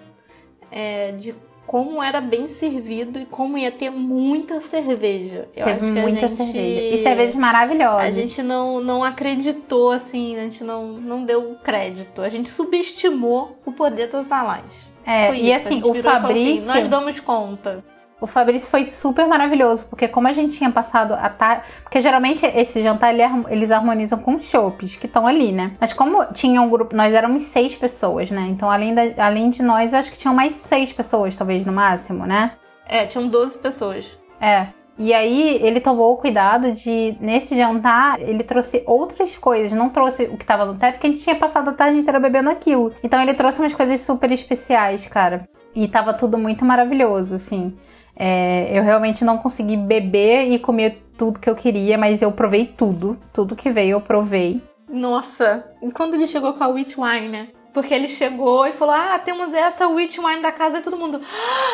é, 0.71 1.12
de 1.13 1.36
como 1.69 2.01
era 2.01 2.19
bem 2.19 2.47
servido 2.47 3.19
e 3.19 3.27
como 3.27 3.55
ia 3.55 3.71
ter 3.71 3.91
muita 3.91 4.60
cerveja. 4.60 5.47
Eu 5.55 5.65
Teve 5.65 5.69
acho 5.69 5.79
que 5.79 6.01
muita 6.01 6.27
gente... 6.27 6.43
cerveja. 6.43 6.95
E 6.95 7.03
cervejas 7.03 7.36
maravilhosas. 7.36 8.05
A 8.05 8.10
gente 8.10 8.41
não, 8.41 8.82
não 8.82 9.03
acreditou, 9.03 9.91
assim, 9.91 10.36
a 10.36 10.39
gente 10.39 10.63
não, 10.63 10.93
não 10.93 11.23
deu 11.23 11.58
crédito. 11.63 12.23
A 12.23 12.29
gente 12.29 12.49
subestimou 12.49 13.55
o 13.67 13.71
poder 13.71 14.08
das 14.08 14.32
alais. 14.32 14.89
É, 15.05 15.27
Foi 15.27 15.38
e 15.38 15.53
isso. 15.53 15.67
assim, 15.67 15.82
o 15.84 15.93
Fabrício. 15.93 16.55
Assim, 16.55 16.65
Nós 16.65 16.88
damos 16.88 17.19
conta. 17.19 17.86
O 18.21 18.27
Fabrício 18.27 18.69
foi 18.69 18.86
super 18.86 19.27
maravilhoso, 19.27 19.86
porque 19.86 20.08
como 20.08 20.27
a 20.27 20.34
gente 20.34 20.58
tinha 20.58 20.69
passado 20.69 21.13
a 21.13 21.29
tarde. 21.29 21.63
Porque 21.84 22.01
geralmente 22.01 22.45
esse 22.45 22.82
jantar 22.82 23.13
eles 23.49 23.71
harmonizam 23.71 24.19
com 24.19 24.39
chopes 24.39 24.95
que 24.95 25.05
estão 25.05 25.25
ali, 25.25 25.51
né? 25.51 25.73
Mas 25.79 25.93
como 25.93 26.25
tinha 26.34 26.62
um 26.62 26.69
grupo. 26.69 26.95
Nós 26.95 27.13
éramos 27.13 27.43
seis 27.43 27.75
pessoas, 27.75 28.29
né? 28.29 28.47
Então, 28.49 28.69
além, 28.69 28.93
da, 28.93 29.03
além 29.17 29.49
de 29.49 29.63
nós, 29.63 29.93
acho 29.93 30.12
que 30.12 30.17
tinham 30.17 30.34
mais 30.34 30.53
seis 30.53 30.91
pessoas, 30.91 31.36
talvez 31.36 31.65
no 31.65 31.71
máximo, 31.71 32.25
né? 32.25 32.53
É, 32.86 33.05
tinham 33.05 33.27
12 33.27 33.60
pessoas. 33.60 34.17
É. 34.41 34.67
E 34.97 35.13
aí 35.13 35.58
ele 35.63 35.79
tomou 35.79 36.12
o 36.12 36.17
cuidado 36.17 36.73
de, 36.73 37.15
nesse 37.21 37.55
jantar, 37.55 38.19
ele 38.19 38.43
trouxe 38.43 38.84
outras 38.86 39.38
coisas. 39.38 39.71
Não 39.71 39.88
trouxe 39.88 40.23
o 40.23 40.36
que 40.36 40.45
tava 40.45 40.65
no 40.65 40.75
teto, 40.75 40.95
porque 40.95 41.08
a 41.08 41.10
gente 41.10 41.23
tinha 41.23 41.36
passado 41.36 41.69
a 41.69 41.73
tarde 41.73 41.99
inteira 41.99 42.19
bebendo 42.19 42.49
aquilo. 42.49 42.91
Então 43.01 43.21
ele 43.21 43.34
trouxe 43.34 43.60
umas 43.60 43.73
coisas 43.73 44.01
super 44.01 44.29
especiais, 44.29 45.08
cara. 45.08 45.47
E 45.73 45.88
tava 45.88 46.13
tudo 46.13 46.38
muito 46.38 46.65
maravilhoso, 46.65 47.36
assim. 47.36 47.77
É, 48.19 48.69
eu 48.77 48.84
realmente 48.84 49.23
não 49.23 49.38
consegui 49.38 49.77
beber 49.77 50.51
e 50.51 50.60
comer 50.60 51.01
tudo 51.17 51.39
que 51.39 51.49
eu 51.49 51.55
queria, 51.55 51.97
mas 51.97 52.21
eu 52.21 52.32
provei 52.32 52.65
tudo. 52.65 53.17
Tudo 53.34 53.55
que 53.55 53.71
veio 53.71 53.91
eu 53.91 54.01
provei. 54.01 54.62
Nossa, 54.89 55.63
e 55.82 55.89
quando 55.91 56.15
ele 56.15 56.27
chegou 56.27 56.53
com 56.53 56.63
a 56.63 56.67
witch 56.67 56.97
wine, 56.97 57.29
né? 57.29 57.47
Porque 57.73 57.93
ele 57.93 58.08
chegou 58.08 58.65
e 58.65 58.71
falou: 58.71 58.93
Ah, 58.93 59.17
temos 59.19 59.53
essa 59.53 59.88
witch 59.88 60.17
wine 60.17 60.41
da 60.41 60.51
casa 60.51 60.79
e 60.79 60.82
todo 60.82 60.97
mundo. 60.97 61.21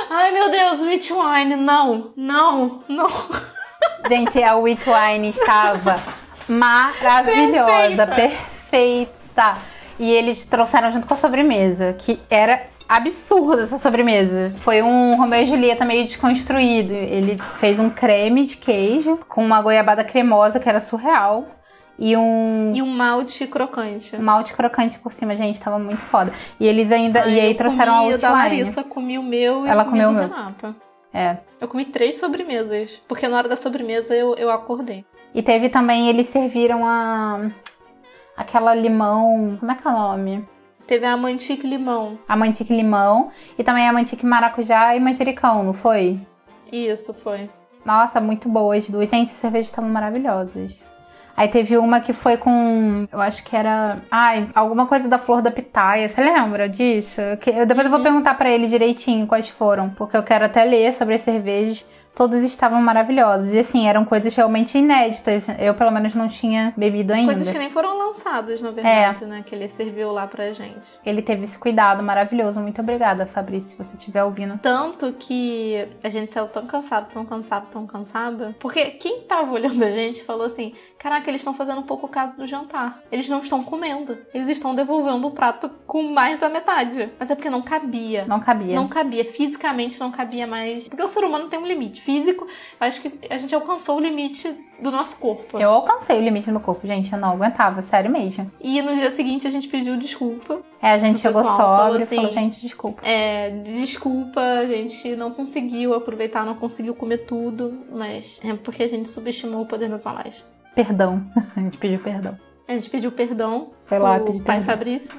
Ai 0.09 0.31
meu 0.31 0.51
Deus, 0.51 0.81
witch 0.81 1.09
wine, 1.11 1.55
não, 1.55 2.11
não, 2.15 2.83
não. 2.87 3.07
Gente, 4.07 4.41
a 4.43 4.55
Witch 4.55 4.85
Wine 4.85 5.29
estava 5.29 5.95
maravilhosa, 6.47 8.05
perfeita. 8.05 9.57
E 9.97 10.11
eles 10.11 10.45
trouxeram 10.45 10.91
junto 10.91 11.07
com 11.07 11.13
a 11.13 11.17
sobremesa, 11.17 11.93
que 11.93 12.21
era 12.29 12.67
absurda 12.87 13.63
essa 13.63 13.77
sobremesa. 13.77 14.53
Foi 14.57 14.81
um 14.81 15.15
Romeu 15.15 15.41
e 15.41 15.45
Julieta 15.45 15.85
meio 15.85 16.03
desconstruído. 16.05 16.93
Ele 16.93 17.37
fez 17.55 17.79
um 17.79 17.89
creme 17.89 18.45
de 18.45 18.57
queijo 18.57 19.19
com 19.27 19.43
uma 19.43 19.61
goiabada 19.61 20.03
cremosa 20.03 20.59
que 20.59 20.69
era 20.69 20.79
surreal. 20.79 21.45
E 21.97 22.15
um 22.17 22.73
E 22.75 22.81
um 22.81 22.87
malte 22.87 23.47
crocante. 23.47 24.17
malte 24.17 24.53
crocante 24.53 24.99
por 24.99 25.13
cima, 25.13 25.33
gente, 25.35 25.61
tava 25.61 25.79
muito 25.79 26.01
foda. 26.01 26.31
E 26.59 26.67
eles 26.67 26.91
ainda. 26.91 27.21
Ai, 27.21 27.35
e 27.35 27.39
aí 27.39 27.51
eu 27.51 27.57
trouxeram 27.57 27.93
a 27.93 27.97
comi 27.99 28.09
o 28.09 28.11
Witch 28.11 28.21
da 28.21 28.29
Wine. 28.29 28.41
Larissa, 28.43 28.83
comi 28.83 29.17
o 29.17 29.23
meu 29.23 29.65
e 29.65 29.69
Ela 29.69 29.83
eu 29.83 29.89
comeu 29.89 30.09
o 30.09 30.11
meu. 30.11 30.23
Renato. 30.23 30.75
É. 31.13 31.37
Eu 31.61 31.67
comi 31.69 31.85
três 31.85 32.17
sobremesas, 32.19 33.01
porque 33.07 33.25
na 33.29 33.37
hora 33.37 33.47
da 33.47 33.55
sobremesa 33.55 34.13
eu, 34.13 34.35
eu 34.35 34.51
acordei. 34.51 35.05
E 35.33 35.41
teve 35.41 35.69
também, 35.69 36.09
eles 36.09 36.27
serviram 36.27 36.85
a. 36.85 37.49
Aquela 38.35 38.75
limão. 38.75 39.55
Como 39.57 39.71
é 39.71 39.75
que 39.75 39.87
é 39.87 39.91
o 39.91 39.93
nome? 39.93 40.45
Teve 40.87 41.05
a 41.05 41.17
mantique 41.17 41.67
limão. 41.67 42.17
A 42.27 42.35
mantique 42.35 42.73
limão. 42.75 43.31
E 43.57 43.63
também 43.63 43.87
a 43.87 43.93
mantique 43.93 44.25
maracujá 44.25 44.95
e 44.95 44.99
manjericão, 44.99 45.63
não 45.63 45.73
foi? 45.73 46.19
Isso, 46.71 47.13
foi. 47.13 47.49
Nossa, 47.83 48.19
muito 48.21 48.47
boas 48.49 48.83
as 48.85 48.89
duas. 48.89 49.09
Gente, 49.09 49.27
as 49.27 49.31
cervejas 49.37 49.67
estavam 49.67 49.89
maravilhosas. 49.89 50.77
Aí 51.37 51.47
teve 51.49 51.77
uma 51.77 51.99
que 51.99 52.13
foi 52.13 52.37
com. 52.37 53.07
Eu 53.11 53.19
acho 53.19 53.43
que 53.43 53.55
era. 53.55 53.97
Ai, 54.09 54.47
alguma 54.55 54.85
coisa 54.85 55.07
da 55.09 55.17
flor 55.17 55.41
da 55.41 55.51
pitaia. 55.51 56.07
Você 56.07 56.23
lembra 56.23 56.69
disso? 56.69 57.19
Que, 57.41 57.49
eu- 57.49 57.65
depois 57.65 57.85
eu 57.85 57.91
vou 57.91 58.01
perguntar 58.01 58.35
pra 58.35 58.49
ele 58.49 58.67
direitinho 58.67 59.27
quais 59.27 59.49
foram. 59.49 59.89
Porque 59.89 60.15
eu 60.15 60.23
quero 60.23 60.45
até 60.45 60.63
ler 60.63 60.93
sobre 60.93 61.15
as 61.15 61.21
cervejas. 61.23 61.83
Todas 62.15 62.43
estavam 62.43 62.81
maravilhosas. 62.81 63.53
E 63.53 63.59
assim, 63.59 63.87
eram 63.87 64.05
coisas 64.05 64.33
realmente 64.33 64.77
inéditas. 64.77 65.47
Eu, 65.59 65.73
pelo 65.73 65.91
menos, 65.91 66.15
não 66.15 66.27
tinha 66.27 66.73
bebido 66.77 67.13
ainda. 67.13 67.33
Coisas 67.33 67.51
que 67.51 67.59
nem 67.59 67.69
foram 67.69 67.97
lançadas, 67.97 68.61
na 68.61 68.71
verdade, 68.71 69.25
né? 69.25 69.43
Que 69.45 69.53
ele 69.53 69.67
serviu 69.67 70.11
lá 70.11 70.25
pra 70.25 70.51
gente. 70.51 70.99
Ele 71.05 71.21
teve 71.21 71.43
esse 71.43 71.57
cuidado 71.57 72.01
maravilhoso. 72.01 72.59
Muito 72.59 72.81
obrigada, 72.81 73.25
Fabrício, 73.25 73.71
se 73.71 73.77
você 73.77 73.95
estiver 73.95 74.23
ouvindo. 74.23 74.57
Tanto 74.59 75.13
que 75.13 75.85
a 76.03 76.09
gente 76.09 76.31
saiu 76.31 76.47
tão 76.47 76.65
cansado, 76.65 77.11
tão 77.11 77.25
cansado, 77.25 77.67
tão 77.69 77.85
cansado. 77.85 78.55
Porque 78.59 78.85
quem 78.91 79.21
tava 79.21 79.53
olhando 79.53 79.83
a 79.83 79.91
gente 79.91 80.23
falou 80.23 80.45
assim: 80.45 80.73
Caraca, 81.05 81.29
eles 81.29 81.41
estão 81.41 81.53
fazendo 81.53 81.83
pouco 81.83 82.07
caso 82.07 82.35
do 82.37 82.47
jantar. 82.47 82.99
Eles 83.11 83.29
não 83.29 83.39
estão 83.39 83.63
comendo. 83.63 84.17
Eles 84.33 84.47
estão 84.47 84.73
devolvendo 84.73 85.27
o 85.27 85.29
prato 85.29 85.69
com 85.85 86.01
mais 86.01 86.37
da 86.39 86.49
metade. 86.49 87.09
Mas 87.19 87.29
é 87.29 87.35
porque 87.35 87.47
não 87.47 87.61
cabia. 87.61 88.25
Não 88.25 88.39
cabia. 88.39 88.73
Não 88.73 88.87
cabia, 88.87 89.23
fisicamente 89.23 89.99
não 89.99 90.09
cabia 90.09 90.47
mais. 90.47 90.89
Porque 90.89 91.03
o 91.03 91.07
ser 91.07 91.23
humano 91.23 91.47
tem 91.47 91.59
um 91.59 91.67
limite 91.67 92.01
físico. 92.05 92.47
Acho 92.79 93.01
que 93.01 93.11
a 93.29 93.37
gente 93.37 93.53
alcançou 93.55 93.97
o 93.97 93.99
limite 93.99 94.53
do 94.79 94.91
nosso 94.91 95.15
corpo. 95.17 95.57
Eu 95.59 95.71
alcancei 95.71 96.17
o 96.17 96.21
limite 96.21 96.45
do 96.45 96.51
meu 96.51 96.61
corpo, 96.61 96.85
gente. 96.85 97.11
Eu 97.11 97.19
não 97.19 97.31
aguentava, 97.31 97.81
sério 97.81 98.11
mesmo. 98.11 98.49
E 98.61 98.81
no 98.81 98.95
dia 98.95 99.09
seguinte 99.09 99.47
a 99.47 99.49
gente 99.49 99.67
pediu 99.67 99.97
desculpa. 99.97 100.59
É, 100.81 100.91
a 100.91 100.97
gente 100.97 101.19
chegou 101.19 101.41
pessoal 101.41 101.57
falou 101.57 101.81
sóbrio 101.83 101.99
e 101.99 102.03
assim- 102.03 102.15
falou, 102.17 102.31
gente, 102.31 102.61
desculpa. 102.61 103.01
É, 103.03 103.49
desculpa, 103.63 104.39
a 104.39 104.65
gente 104.65 105.15
não 105.15 105.31
conseguiu 105.31 105.93
aproveitar, 105.93 106.45
não 106.45 106.55
conseguiu 106.55 106.93
comer 106.93 107.19
tudo, 107.19 107.73
mas 107.91 108.39
é 108.43 108.53
porque 108.53 108.83
a 108.83 108.87
gente 108.87 109.09
subestimou 109.09 109.61
o 109.63 109.65
poder 109.65 109.89
das 109.89 110.05
alais. 110.05 110.43
Perdão. 110.75 111.25
a 111.55 111.59
gente 111.59 111.77
pediu 111.77 111.99
perdão. 111.99 112.37
A 112.67 112.73
gente 112.73 112.89
pediu 112.89 113.11
perdão. 113.11 113.69
Foi 113.85 113.99
lá 113.99 114.17
pro 114.19 114.27
pedir 114.33 114.43
pai 114.43 114.57
perdão. 114.57 114.73
Fabrício. 114.73 115.13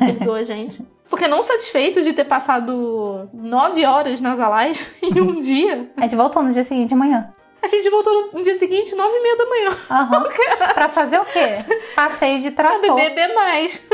Ele 0.00 0.12
perdoou 0.12 0.36
a 0.36 0.42
gente. 0.42 0.84
Porque 1.08 1.26
não 1.28 1.40
satisfeito 1.42 2.02
de 2.02 2.12
ter 2.12 2.24
passado 2.24 3.30
nove 3.32 3.84
horas 3.86 4.20
nas 4.20 4.38
alais 4.40 4.90
em 5.02 5.20
um 5.20 5.38
dia, 5.38 5.90
A 5.96 6.02
gente 6.02 6.16
voltou 6.16 6.42
no 6.42 6.52
dia 6.52 6.64
seguinte 6.64 6.88
de 6.90 6.94
manhã. 6.94 7.32
a 7.62 7.66
gente 7.66 7.88
voltou 7.88 8.30
no 8.32 8.42
dia 8.42 8.58
seguinte, 8.58 8.94
nove 8.94 9.16
e 9.16 9.22
meia 9.22 9.36
da 9.36 9.46
manhã. 9.46 9.70
Aham. 9.90 10.24
pra 10.74 10.88
fazer 10.88 11.18
o 11.20 11.24
quê? 11.24 11.64
Passeio 11.94 12.40
de 12.40 12.50
Pra 12.50 12.78
trator. 12.78 12.96
beber 12.96 13.34
mais. 13.34 13.86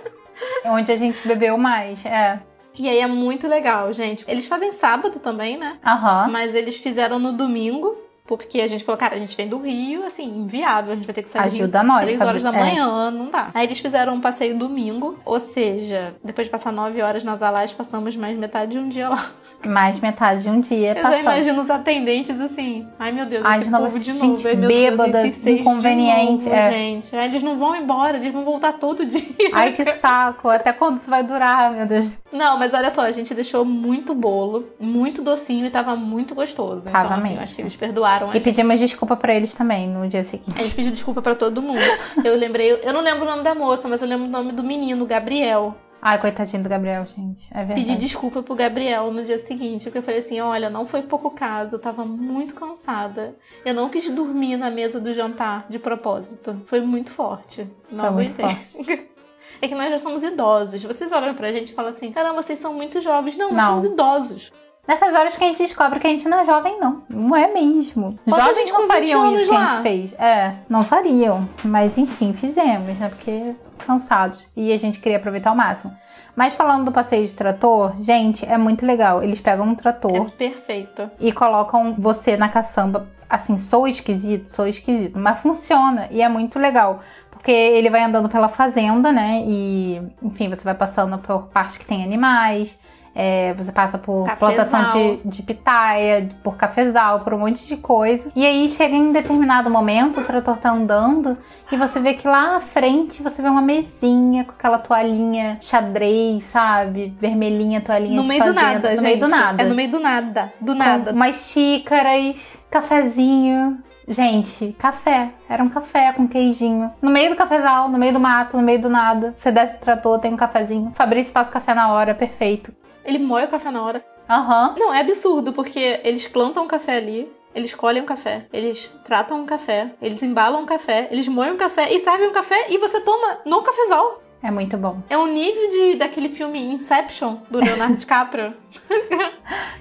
Onde 0.66 0.92
a 0.92 0.96
gente 0.96 1.26
bebeu 1.26 1.56
mais. 1.58 2.04
É. 2.04 2.38
E 2.78 2.88
aí 2.88 2.98
é 2.98 3.06
muito 3.06 3.46
legal, 3.48 3.92
gente. 3.92 4.24
Eles 4.28 4.46
fazem 4.46 4.72
sábado 4.72 5.18
também, 5.18 5.56
né? 5.56 5.78
Aham. 5.84 6.28
Mas 6.30 6.54
eles 6.54 6.76
fizeram 6.78 7.18
no 7.18 7.32
domingo. 7.32 7.94
Porque 8.24 8.60
a 8.60 8.66
gente 8.66 8.84
falou, 8.84 8.98
cara, 8.98 9.16
a 9.16 9.18
gente 9.18 9.36
vem 9.36 9.48
do 9.48 9.58
Rio, 9.58 10.04
assim, 10.06 10.24
inviável. 10.26 10.92
A 10.92 10.96
gente 10.96 11.04
vai 11.04 11.14
ter 11.14 11.22
que 11.22 11.28
sair 11.28 11.42
Ajuda 11.42 11.80
Rio 11.80 11.88
nós, 11.88 12.02
três 12.04 12.18
Fabi. 12.18 12.28
horas 12.30 12.42
da 12.42 12.50
É. 12.50 12.58
manhã, 12.58 13.10
não 13.10 13.28
dá. 13.28 13.50
Aí 13.52 13.66
eles 13.66 13.80
fizeram 13.80 14.14
um 14.14 14.20
passeio 14.20 14.56
domingo. 14.56 15.18
Ou 15.24 15.40
seja, 15.40 16.14
depois 16.24 16.46
de 16.46 16.50
passar 16.50 16.72
nove 16.72 17.02
horas 17.02 17.24
nas 17.24 17.42
alais, 17.42 17.72
passamos 17.72 18.16
mais 18.16 18.38
metade 18.38 18.72
de 18.72 18.78
um 18.78 18.88
dia 18.88 19.08
lá. 19.08 19.24
Mais 19.66 19.98
metade 20.00 20.42
de 20.44 20.50
um 20.50 20.60
dia 20.60 20.90
Eu 20.90 20.94
já 20.94 21.02
passando. 21.02 21.20
imagino 21.20 21.60
os 21.60 21.68
atendentes 21.70 22.40
assim. 22.40 22.86
Ai, 22.98 23.10
meu 23.12 23.26
Deus, 23.26 23.44
Ai, 23.44 23.56
esse 23.56 23.64
de 23.64 23.70
novo, 23.70 23.84
povo 23.84 23.98
de 23.98 24.04
gente 24.04 24.22
novo. 24.22 24.48
Ai, 24.48 24.54
meu 24.56 24.68
bêbada, 24.68 25.22
Deus, 25.22 25.46
inconveniente, 25.46 26.44
De 26.44 26.48
novo, 26.48 26.56
é. 26.60 26.70
gente. 26.72 27.16
Aí 27.16 27.28
eles 27.28 27.42
não 27.42 27.58
vão 27.58 27.74
embora, 27.74 28.16
eles 28.18 28.32
vão 28.32 28.44
voltar 28.44 28.74
todo 28.74 29.04
dia. 29.04 29.20
Ai, 29.52 29.72
que 29.72 29.84
saco. 30.00 30.48
Até 30.48 30.72
quando 30.72 30.98
isso 30.98 31.10
vai 31.10 31.22
durar, 31.24 31.72
meu 31.72 31.86
Deus? 31.86 32.18
Não, 32.32 32.56
mas 32.58 32.72
olha 32.72 32.90
só, 32.90 33.02
a 33.02 33.10
gente 33.10 33.34
deixou 33.34 33.64
muito 33.64 34.14
bolo, 34.14 34.68
muito 34.78 35.22
docinho 35.22 35.66
e 35.66 35.70
tava 35.70 35.96
muito 35.96 36.34
gostoso. 36.34 36.88
Tava 36.90 37.04
então, 37.06 37.16
assim, 37.18 37.22
mesmo. 37.28 37.38
eu 37.38 37.42
acho 37.42 37.54
que 37.56 37.62
eles 37.62 37.74
perdoaram 37.76 38.11
a 38.20 38.28
E 38.30 38.32
gente. 38.34 38.42
pedimos 38.44 38.78
desculpa 38.78 39.16
pra 39.16 39.34
eles 39.34 39.52
também 39.54 39.88
no 39.88 40.06
dia 40.08 40.24
seguinte. 40.24 40.54
A 40.58 40.62
gente 40.62 40.74
pediu 40.74 40.92
desculpa 40.92 41.22
pra 41.22 41.34
todo 41.34 41.62
mundo. 41.62 41.80
Eu 42.24 42.36
lembrei, 42.36 42.72
eu 42.82 42.92
não 42.92 43.00
lembro 43.00 43.22
o 43.24 43.26
nome 43.30 43.42
da 43.42 43.54
moça, 43.54 43.88
mas 43.88 44.02
eu 44.02 44.08
lembro 44.08 44.26
o 44.26 44.30
nome 44.30 44.52
do 44.52 44.62
menino, 44.62 45.06
Gabriel. 45.06 45.74
Ai, 46.04 46.20
coitadinho 46.20 46.64
do 46.64 46.68
Gabriel, 46.68 47.06
gente. 47.06 47.46
É 47.52 47.58
verdade. 47.64 47.80
Pedi 47.86 47.96
desculpa 47.96 48.42
pro 48.42 48.56
Gabriel 48.56 49.12
no 49.12 49.22
dia 49.22 49.38
seguinte, 49.38 49.84
porque 49.84 49.98
eu 49.98 50.02
falei 50.02 50.18
assim: 50.18 50.40
olha, 50.40 50.68
não 50.68 50.84
foi 50.84 51.02
pouco 51.02 51.30
caso, 51.30 51.76
eu 51.76 51.78
tava 51.78 52.04
muito 52.04 52.54
cansada. 52.54 53.36
Eu 53.64 53.72
não 53.72 53.88
quis 53.88 54.10
dormir 54.10 54.56
na 54.56 54.68
mesa 54.68 54.98
do 54.98 55.14
jantar 55.14 55.64
de 55.68 55.78
propósito. 55.78 56.60
Foi 56.64 56.80
muito 56.80 57.12
forte. 57.12 57.64
Não 57.90 58.04
Foi 58.06 58.10
muito 58.14 58.42
aguentei. 58.42 59.12
É 59.60 59.68
que 59.68 59.76
nós 59.76 59.90
já 59.90 59.98
somos 59.98 60.24
idosos. 60.24 60.82
Vocês 60.82 61.12
olham 61.12 61.34
pra 61.36 61.52
gente 61.52 61.70
e 61.70 61.72
falam 61.72 61.90
assim: 61.92 62.10
caramba, 62.10 62.42
vocês 62.42 62.58
são 62.58 62.74
muito 62.74 63.00
jovens. 63.00 63.36
Não, 63.36 63.52
nós 63.52 63.56
Não. 63.56 63.78
somos 63.78 63.84
idosos. 63.84 64.52
Nessas 64.86 65.14
horas 65.14 65.36
que 65.36 65.44
a 65.44 65.46
gente 65.46 65.58
descobre 65.58 66.00
que 66.00 66.06
a 66.08 66.10
gente 66.10 66.28
não 66.28 66.40
é 66.40 66.44
jovem, 66.44 66.76
não. 66.80 67.02
Não 67.08 67.36
é 67.36 67.46
mesmo. 67.46 68.18
A 68.26 68.40
Jovens 68.40 68.68
não 68.68 68.76
com 68.76 68.82
20 68.82 68.88
fariam 68.88 69.36
isso 69.36 69.50
que 69.50 69.56
a 69.56 69.68
gente 69.68 69.82
fez. 69.82 70.12
É, 70.14 70.54
não 70.68 70.82
fariam. 70.82 71.48
Mas 71.64 71.96
enfim, 71.98 72.32
fizemos, 72.32 72.98
né? 72.98 73.08
Porque 73.08 73.54
cansados. 73.86 74.44
E 74.56 74.72
a 74.72 74.76
gente 74.76 74.98
queria 74.98 75.18
aproveitar 75.18 75.50
ao 75.50 75.56
máximo. 75.56 75.96
Mas 76.34 76.54
falando 76.54 76.86
do 76.86 76.92
passeio 76.92 77.24
de 77.24 77.32
trator, 77.32 77.92
gente, 78.00 78.44
é 78.44 78.58
muito 78.58 78.84
legal. 78.84 79.22
Eles 79.22 79.38
pegam 79.38 79.66
um 79.68 79.74
trator 79.76 80.16
É 80.16 80.30
perfeito. 80.30 81.08
e 81.20 81.30
colocam 81.30 81.94
você 81.96 82.36
na 82.36 82.48
caçamba. 82.48 83.06
Assim, 83.30 83.56
sou 83.58 83.86
esquisito, 83.86 84.50
sou 84.50 84.66
esquisito. 84.66 85.16
Mas 85.16 85.38
funciona 85.40 86.08
e 86.10 86.20
é 86.22 86.28
muito 86.28 86.58
legal. 86.58 86.98
Porque 87.30 87.52
ele 87.52 87.88
vai 87.88 88.02
andando 88.02 88.28
pela 88.28 88.48
fazenda, 88.48 89.12
né? 89.12 89.42
E, 89.46 90.02
enfim, 90.22 90.48
você 90.48 90.64
vai 90.64 90.74
passando 90.74 91.18
por 91.18 91.44
parte 91.44 91.78
que 91.78 91.86
tem 91.86 92.02
animais. 92.02 92.76
É, 93.14 93.52
você 93.54 93.70
passa 93.70 93.98
por 93.98 94.24
Cafezal. 94.24 94.52
plantação 94.54 95.16
de, 95.16 95.28
de 95.28 95.42
pitaia, 95.42 96.30
por 96.42 96.56
cafezal, 96.56 97.20
por 97.20 97.34
um 97.34 97.38
monte 97.40 97.66
de 97.66 97.76
coisa. 97.76 98.30
E 98.34 98.46
aí 98.46 98.68
chega 98.70 98.94
em 98.96 99.12
determinado 99.12 99.68
momento, 99.70 100.20
o 100.20 100.24
trator 100.24 100.56
tá 100.58 100.70
andando 100.70 101.36
e 101.70 101.76
você 101.76 102.00
vê 102.00 102.14
que 102.14 102.26
lá 102.26 102.56
à 102.56 102.60
frente 102.60 103.22
você 103.22 103.42
vê 103.42 103.48
uma 103.48 103.62
mesinha 103.62 104.44
com 104.44 104.52
aquela 104.52 104.78
toalhinha 104.78 105.58
xadrez, 105.60 106.44
sabe? 106.44 107.14
Vermelhinha, 107.18 107.80
toalhinha 107.80 108.16
No 108.16 108.22
de 108.22 108.28
meio 108.28 108.44
do 108.44 108.52
nada, 108.54 108.90
no 108.90 108.96
gente. 108.96 109.02
meio 109.02 109.20
do 109.20 109.28
nada 109.28 109.62
É 109.62 109.66
no 109.66 109.74
meio 109.74 109.90
do 109.90 110.00
nada. 110.00 110.52
Do 110.60 110.72
com 110.72 110.78
nada. 110.78 111.12
umas 111.12 111.50
xícaras, 111.50 112.62
cafezinho. 112.70 113.78
Gente, 114.08 114.74
café. 114.78 115.30
Era 115.48 115.62
um 115.62 115.68
café 115.68 116.12
com 116.12 116.26
queijinho. 116.26 116.90
No 117.00 117.10
meio 117.10 117.30
do 117.30 117.36
cafezal, 117.36 117.88
no 117.88 117.96
meio 117.98 118.12
do 118.12 118.18
mato, 118.20 118.56
no 118.56 118.62
meio 118.62 118.80
do 118.80 118.88
nada. 118.90 119.32
Você 119.36 119.50
desce 119.52 119.76
o 119.76 119.78
trator, 119.78 120.18
tem 120.18 120.32
um 120.34 120.36
cafezinho. 120.36 120.90
Fabrício 120.94 121.32
faz 121.32 121.48
o 121.48 121.50
café 121.52 121.72
na 121.72 121.92
hora, 121.92 122.12
perfeito. 122.14 122.72
Ele 123.04 123.18
moe 123.18 123.44
o 123.44 123.48
café 123.48 123.70
na 123.70 123.82
hora. 123.82 124.04
Aham. 124.28 124.74
Não, 124.78 124.94
é 124.94 125.00
absurdo, 125.00 125.52
porque 125.52 126.00
eles 126.04 126.26
plantam 126.28 126.64
um 126.64 126.68
café 126.68 126.96
ali, 126.96 127.30
eles 127.54 127.74
colhem 127.74 128.02
um 128.02 128.06
café, 128.06 128.46
eles 128.52 128.94
tratam 129.04 129.40
um 129.40 129.46
café, 129.46 129.92
eles 130.00 130.22
embalam 130.22 130.62
um 130.62 130.66
café, 130.66 131.08
eles 131.10 131.28
moem 131.28 131.52
um 131.52 131.56
café 131.56 131.92
e 131.92 132.00
servem 132.00 132.28
um 132.28 132.32
café 132.32 132.66
e 132.70 132.78
você 132.78 133.00
toma 133.00 133.38
no 133.44 133.62
cafezal. 133.62 134.22
É 134.42 134.50
muito 134.50 134.76
bom. 134.76 135.00
É 135.08 135.16
um 135.16 135.28
nível 135.28 135.68
de 135.68 135.94
daquele 135.96 136.28
filme 136.28 136.58
Inception, 136.58 137.36
do 137.48 137.60
Leonardo 137.60 137.94
DiCaprio. 137.96 138.52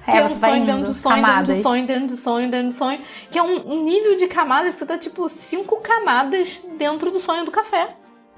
que 0.05 0.17
é, 0.17 0.23
um 0.23 0.29
você 0.29 0.41
vai 0.41 0.51
sonho 0.51 0.65
dentro 0.65 0.81
indo, 0.81 0.89
do 0.89 0.93
sonho, 0.93 1.25
dentro 1.25 1.43
do 1.45 1.55
sonho, 1.55 1.88
dentro 1.88 2.07
do 2.07 2.15
sonho, 2.15 2.51
dentro 2.51 2.67
do 2.67 2.73
sonho. 2.73 2.99
Que 3.31 3.39
é 3.39 3.43
um, 3.43 3.73
um 3.73 3.84
nível 3.84 4.15
de 4.15 4.27
camadas 4.27 4.75
que 4.75 4.79
você 4.79 4.86
tá, 4.86 4.99
tipo, 4.99 5.27
cinco 5.29 5.81
camadas 5.81 6.63
dentro 6.77 7.10
do 7.10 7.19
sonho 7.19 7.43
do 7.43 7.49
café. 7.49 7.88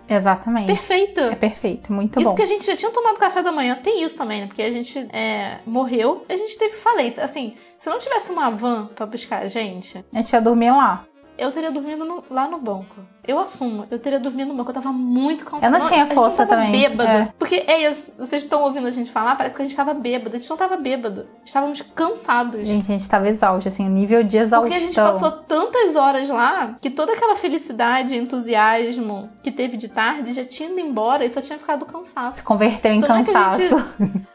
Exatamente. 0.08 0.68
Perfeito. 0.68 1.20
É 1.22 1.36
perfeito, 1.36 1.92
muito 1.92 2.20
Isso 2.20 2.30
bom. 2.30 2.36
que 2.36 2.42
a 2.42 2.46
gente 2.46 2.66
já 2.66 2.76
tinha 2.76 2.92
tomado 2.92 3.18
café 3.18 3.42
da 3.42 3.52
manhã, 3.52 3.76
tem 3.82 4.04
isso 4.04 4.18
também, 4.18 4.42
né? 4.42 4.48
Porque 4.48 4.62
a 4.62 4.72
gente 4.72 5.00
é, 5.12 5.60
morreu, 5.66 6.24
a 6.30 6.36
gente 6.36 6.58
teve 6.58 6.76
falência. 6.76 7.24
Assim, 7.24 7.56
se 7.78 7.89
não 7.89 8.00
tivesse 8.00 8.32
uma 8.32 8.50
van 8.50 8.88
pra 8.88 9.06
buscar 9.06 9.44
a 9.44 9.48
gente, 9.48 10.04
A 10.13 10.18
gente 10.18 10.32
ia 10.32 10.42
dormir 10.42 10.72
lá. 10.72 11.06
Eu 11.38 11.52
teria 11.52 11.72
dormido 11.72 12.06
no- 12.06 12.24
lá 12.30 12.48
no 12.48 12.58
banco. 12.60 12.96
Eu 13.26 13.39
assumo, 13.39 13.86
eu 13.89 13.98
teria 13.98 14.19
dormido 14.19 14.50
no 14.52 14.58
banco, 14.58 14.69
eu 14.69 14.74
tava 14.74 14.91
muito 14.91 15.46
cansada. 15.46 15.67
Eu 15.67 15.80
não 15.80 15.88
tinha 15.88 16.04
gente 16.06 16.13
força 16.13 16.46
tava 16.46 16.50
também, 16.62 16.72
bêbado. 16.74 17.10
é. 17.10 17.34
Porque, 17.39 17.63
é 17.65 17.89
isso, 17.89 18.13
vocês 18.17 18.43
estão 18.43 18.62
ouvindo 18.63 18.86
a 18.86 18.91
gente 18.91 19.10
falar, 19.12 19.36
parece 19.36 19.56
que 19.56 19.62
a 19.62 19.65
gente 19.65 19.78
tava 19.78 19.93
bêbado. 19.93 20.36
A 20.36 20.39
gente 20.39 20.50
não 20.50 20.58
tava 20.58 20.76
bêbado. 20.76 21.26
Estávamos 21.46 21.82
cansados. 21.82 22.67
Gente, 22.67 22.91
a 22.91 22.98
gente 22.98 23.08
tava 23.10 23.30
exausto, 23.30 23.69
assim, 23.69 23.86
o 23.86 23.89
nível 23.89 24.24
de 24.26 24.38
exaustão. 24.38 24.69
Porque 24.69 24.84
a 24.84 24.86
gente 24.86 24.96
passou 24.96 25.32
tantas 25.32 25.96
horas 25.96 26.28
lá 26.28 26.76
que 26.82 26.89
toda 26.89 27.13
aquela 27.13 27.36
felicidade, 27.38 28.17
entusiasmo 28.17 29.30
que 29.41 29.52
teve 29.52 29.78
de 29.78 29.88
tarde 29.88 30.34
já 30.34 30.43
tinha 30.43 30.69
ido 30.69 30.80
embora 30.82 31.24
e 31.24 31.30
só 31.30 31.39
tinha 31.41 31.58
ficado 31.58 31.86
cansaço. 31.86 32.39
Se 32.39 32.46
converteu 32.46 32.91
em 32.91 32.98
Então 32.98 33.10
não 33.10 33.15
é 33.17 33.24
que 33.24 33.32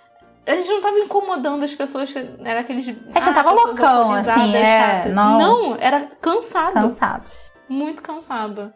a 0.48 0.56
gente 0.56 0.68
não 0.68 0.80
tava 0.80 0.98
incomodando 0.98 1.62
as 1.62 1.74
pessoas 1.74 2.12
que 2.12 2.18
era 2.44 2.60
aqueles. 2.60 2.88
A 2.88 2.92
gente 2.92 3.26
não 3.26 3.34
tava 3.34 3.52
loucão, 3.52 4.12
assim, 4.12 4.54
é, 4.56 5.08
não. 5.08 5.76
era 5.76 6.08
cansado. 6.20 6.72
Cansados. 6.72 7.50
Muito 7.68 8.02
cansado. 8.02 8.72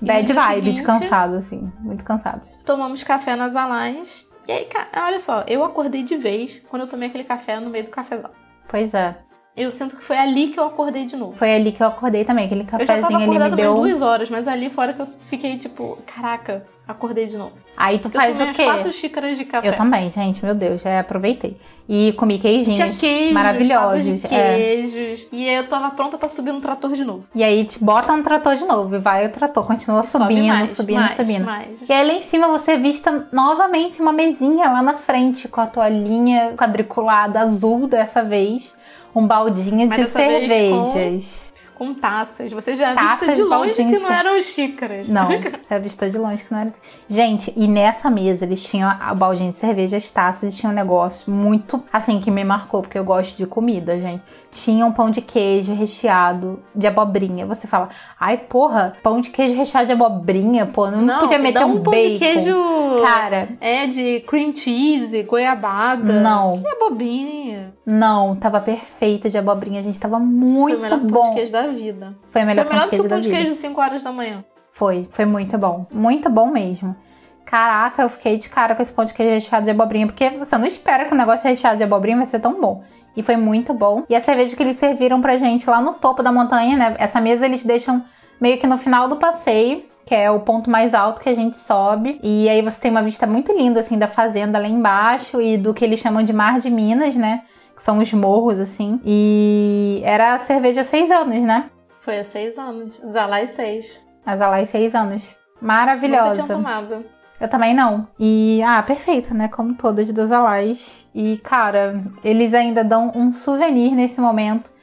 Bad 0.00 0.32
vibe 0.32 0.60
de 0.60 0.76
seguinte, 0.76 0.82
cansado, 0.82 1.36
assim. 1.36 1.72
Muito 1.80 2.04
cansados. 2.04 2.48
Tomamos 2.64 3.02
café 3.02 3.34
nas 3.36 3.56
alais. 3.56 4.26
E 4.46 4.52
aí, 4.52 4.68
olha 5.02 5.18
só, 5.18 5.44
eu 5.48 5.64
acordei 5.64 6.02
de 6.02 6.16
vez 6.16 6.62
quando 6.68 6.82
eu 6.82 6.88
tomei 6.88 7.08
aquele 7.08 7.24
café 7.24 7.58
no 7.58 7.70
meio 7.70 7.84
do 7.84 7.90
cafezal. 7.90 8.30
Pois 8.68 8.92
é. 8.92 9.16
Eu 9.56 9.70
sinto 9.70 9.96
que 9.96 10.02
foi 10.02 10.18
ali 10.18 10.48
que 10.48 10.58
eu 10.58 10.66
acordei 10.66 11.04
de 11.06 11.14
novo. 11.16 11.36
Foi 11.36 11.54
ali 11.54 11.70
que 11.70 11.80
eu 11.80 11.86
acordei 11.86 12.24
também. 12.24 12.46
Aquele 12.46 12.62
Eu 12.62 12.64
já 12.66 12.70
cafezinho 12.72 13.00
tava 13.02 13.14
ali 13.14 13.24
acordada 13.24 13.62
umas 13.62 13.74
duas 13.74 14.02
horas, 14.02 14.28
mas 14.28 14.48
ali 14.48 14.68
fora 14.68 14.92
que 14.92 15.00
eu 15.00 15.06
fiquei 15.06 15.56
tipo, 15.56 15.96
caraca, 16.04 16.64
acordei 16.88 17.26
de 17.26 17.38
novo. 17.38 17.52
Aí 17.76 18.00
tu 18.00 18.08
Eu 18.08 18.12
faz 18.12 18.40
o 18.40 18.52
quê? 18.52 18.64
quatro 18.64 18.90
xícaras 18.90 19.38
de 19.38 19.44
café. 19.44 19.68
Eu 19.68 19.76
também, 19.76 20.10
gente, 20.10 20.44
meu 20.44 20.56
Deus, 20.56 20.82
já 20.82 20.98
aproveitei. 20.98 21.56
E 21.88 22.12
comi 22.14 22.38
queijinhos 22.40 22.76
Tinha 22.76 22.92
queijos, 22.92 23.32
maravilhosos. 23.32 24.04
de 24.22 24.34
é. 24.34 24.56
queijos. 24.56 25.28
E 25.30 25.48
aí 25.48 25.54
eu 25.54 25.68
tava 25.68 25.90
pronta 25.94 26.18
pra 26.18 26.28
subir 26.28 26.50
no 26.50 26.60
trator 26.60 26.90
de 26.92 27.04
novo. 27.04 27.24
E 27.32 27.44
aí 27.44 27.64
te 27.64 27.78
bota 27.84 28.16
no 28.16 28.24
trator 28.24 28.56
de 28.56 28.64
novo 28.64 28.96
e 28.96 28.98
vai 28.98 29.26
o 29.26 29.30
trator, 29.30 29.64
continua 29.66 30.02
Sobe 30.02 30.24
subindo, 30.34 30.48
mais, 30.48 30.70
subindo, 30.70 30.98
mais, 31.00 31.12
subindo. 31.14 31.44
mais. 31.44 31.88
E 31.88 31.92
aí 31.92 32.04
lá 32.04 32.14
em 32.14 32.22
cima 32.22 32.48
você 32.48 32.76
vista 32.76 33.28
novamente 33.32 34.02
uma 34.02 34.12
mesinha 34.12 34.68
lá 34.68 34.82
na 34.82 34.94
frente 34.94 35.46
com 35.46 35.60
a 35.60 35.66
toalhinha 35.66 36.54
quadriculada 36.56 37.38
azul 37.40 37.86
dessa 37.86 38.20
vez, 38.24 38.72
um 39.14 39.26
baldinho 39.26 39.88
Mas 39.88 39.96
de 39.98 40.08
cervejas. 40.08 41.44
Com 41.74 41.92
taças. 41.92 42.52
Você 42.52 42.76
já 42.76 42.94
Taças 42.94 43.34
de 43.34 43.42
longe 43.42 43.84
que 43.84 43.98
não 43.98 44.08
eram 44.08 44.40
xícaras. 44.40 45.08
Não, 45.08 45.26
você 45.60 45.74
avistou 45.74 46.08
de 46.08 46.16
longe 46.16 46.44
que 46.44 46.52
não 46.52 46.60
era. 46.60 46.74
Gente, 47.08 47.52
e 47.56 47.66
nessa 47.66 48.08
mesa 48.08 48.44
eles 48.44 48.62
tinham 48.62 48.88
a 48.88 49.12
baldinha 49.12 49.50
de 49.50 49.56
cerveja, 49.56 49.96
as 49.96 50.08
taças 50.08 50.54
e 50.54 50.56
tinha 50.56 50.70
um 50.70 50.74
negócio 50.74 51.32
muito 51.32 51.82
assim 51.92 52.20
que 52.20 52.30
me 52.30 52.44
marcou, 52.44 52.80
porque 52.80 52.96
eu 52.96 53.02
gosto 53.04 53.36
de 53.36 53.44
comida, 53.44 53.98
gente. 53.98 54.22
Tinha 54.52 54.86
um 54.86 54.92
pão 54.92 55.10
de 55.10 55.20
queijo 55.20 55.74
recheado 55.74 56.60
de 56.72 56.86
abobrinha. 56.86 57.44
Você 57.44 57.66
fala, 57.66 57.88
ai 58.20 58.36
porra, 58.38 58.94
pão 59.02 59.20
de 59.20 59.30
queijo 59.30 59.56
recheado 59.56 59.86
de 59.86 59.92
abobrinha, 59.94 60.66
pô, 60.66 60.88
não, 60.88 61.00
Não, 61.02 61.20
podia 61.22 61.38
me 61.38 61.44
meter 61.48 61.58
dá 61.58 61.66
um, 61.66 61.72
um 61.72 61.82
pão 61.82 61.92
bacon. 61.92 62.12
de 62.12 62.18
queijo. 62.20 62.54
Cara, 63.02 63.48
É 63.60 63.88
de 63.88 64.20
cream 64.20 64.54
cheese, 64.54 65.24
goiabada. 65.24 66.20
Não. 66.20 66.56
Que 66.62 66.78
bobinha. 66.78 67.74
Não, 67.86 68.34
tava 68.34 68.60
perfeita 68.60 69.28
de 69.28 69.36
abobrinha, 69.36 69.82
gente, 69.82 70.00
tava 70.00 70.16
Foi 70.16 70.26
muito 70.26 70.78
o 70.78 70.80
melhor 70.80 70.98
pão 71.00 71.06
bom. 71.06 71.22
de 71.22 71.34
queijo 71.34 71.52
da 71.52 71.66
vida. 71.66 72.14
Foi 72.30 72.42
o 72.42 72.46
melhor 72.46 72.64
Foi 72.64 72.74
melhor 72.74 72.88
pão 72.88 72.90
de 72.90 72.90
do 72.90 72.90
que 72.90 72.96
queijo 72.96 73.06
o 73.06 73.08
pão 73.08 73.20
de 73.20 73.28
queijo 73.28 73.52
5 73.52 73.80
horas 73.80 74.02
da 74.02 74.12
manhã. 74.12 74.44
Foi, 74.72 75.06
foi 75.10 75.24
muito 75.24 75.56
bom. 75.58 75.86
Muito 75.92 76.30
bom 76.30 76.46
mesmo. 76.50 76.96
Caraca, 77.44 78.02
eu 78.02 78.08
fiquei 78.08 78.36
de 78.38 78.48
cara 78.48 78.74
com 78.74 78.82
esse 78.82 78.92
pão 78.92 79.04
de 79.04 79.12
queijo 79.12 79.32
recheado 79.34 79.64
de 79.64 79.70
abobrinha, 79.70 80.06
porque 80.06 80.30
você 80.30 80.56
não 80.56 80.66
espera 80.66 81.04
que 81.04 81.12
o 81.12 81.16
negócio 81.16 81.46
recheado 81.46 81.76
de 81.76 81.84
abobrinha 81.84 82.16
vai 82.16 82.26
ser 82.26 82.40
tão 82.40 82.58
bom. 82.60 82.82
E 83.16 83.22
foi 83.22 83.36
muito 83.36 83.72
bom. 83.74 84.02
E 84.08 84.16
a 84.16 84.20
cerveja 84.20 84.56
que 84.56 84.62
eles 84.62 84.76
serviram 84.76 85.20
pra 85.20 85.36
gente 85.36 85.68
lá 85.68 85.80
no 85.80 85.92
topo 85.94 86.22
da 86.22 86.32
montanha, 86.32 86.76
né? 86.76 86.96
Essa 86.98 87.20
mesa 87.20 87.44
eles 87.44 87.62
deixam 87.62 88.02
meio 88.40 88.58
que 88.58 88.66
no 88.66 88.78
final 88.78 89.08
do 89.08 89.16
passeio. 89.16 89.84
que 90.06 90.14
é 90.14 90.30
o 90.30 90.40
ponto 90.40 90.68
mais 90.68 90.92
alto 90.94 91.18
que 91.20 91.28
a 91.30 91.34
gente 91.34 91.56
sobe. 91.56 92.18
E 92.22 92.46
aí 92.48 92.60
você 92.60 92.78
tem 92.80 92.90
uma 92.90 93.02
vista 93.02 93.26
muito 93.26 93.52
linda, 93.52 93.80
assim, 93.80 93.96
da 93.98 94.06
fazenda 94.06 94.58
lá 94.58 94.68
embaixo 94.68 95.40
e 95.40 95.56
do 95.56 95.72
que 95.72 95.82
eles 95.84 95.98
chamam 96.00 96.22
de 96.22 96.32
Mar 96.32 96.58
de 96.60 96.70
Minas, 96.70 97.14
né? 97.16 97.42
Que 97.76 97.82
são 97.82 97.98
os 97.98 98.12
morros, 98.12 98.60
assim. 98.60 99.00
E 99.04 100.00
era 100.04 100.34
a 100.34 100.38
cerveja 100.38 100.82
há 100.82 100.84
seis 100.84 101.10
anos, 101.10 101.42
né? 101.42 101.70
Foi 102.00 102.18
há 102.18 102.24
seis 102.24 102.58
anos. 102.58 103.00
Zalai 103.10 103.46
seis. 103.46 104.00
A 104.24 104.36
Zalai 104.36 104.66
seis 104.66 104.94
anos. 104.94 105.34
Maravilhosa. 105.60 106.42
Nunca 106.42 106.44
tinha 106.44 106.56
tomado. 106.56 107.04
Eu 107.40 107.48
também 107.48 107.74
não. 107.74 108.06
E, 108.18 108.62
ah, 108.62 108.82
perfeita, 108.82 109.34
né? 109.34 109.48
Como 109.48 109.74
todas 109.74 110.10
das 110.12 110.30
Alais. 110.30 111.06
E, 111.14 111.36
cara, 111.38 112.02
eles 112.22 112.54
ainda 112.54 112.84
dão 112.84 113.10
um 113.14 113.32
souvenir 113.32 113.92
nesse 113.92 114.20
momento 114.20 114.73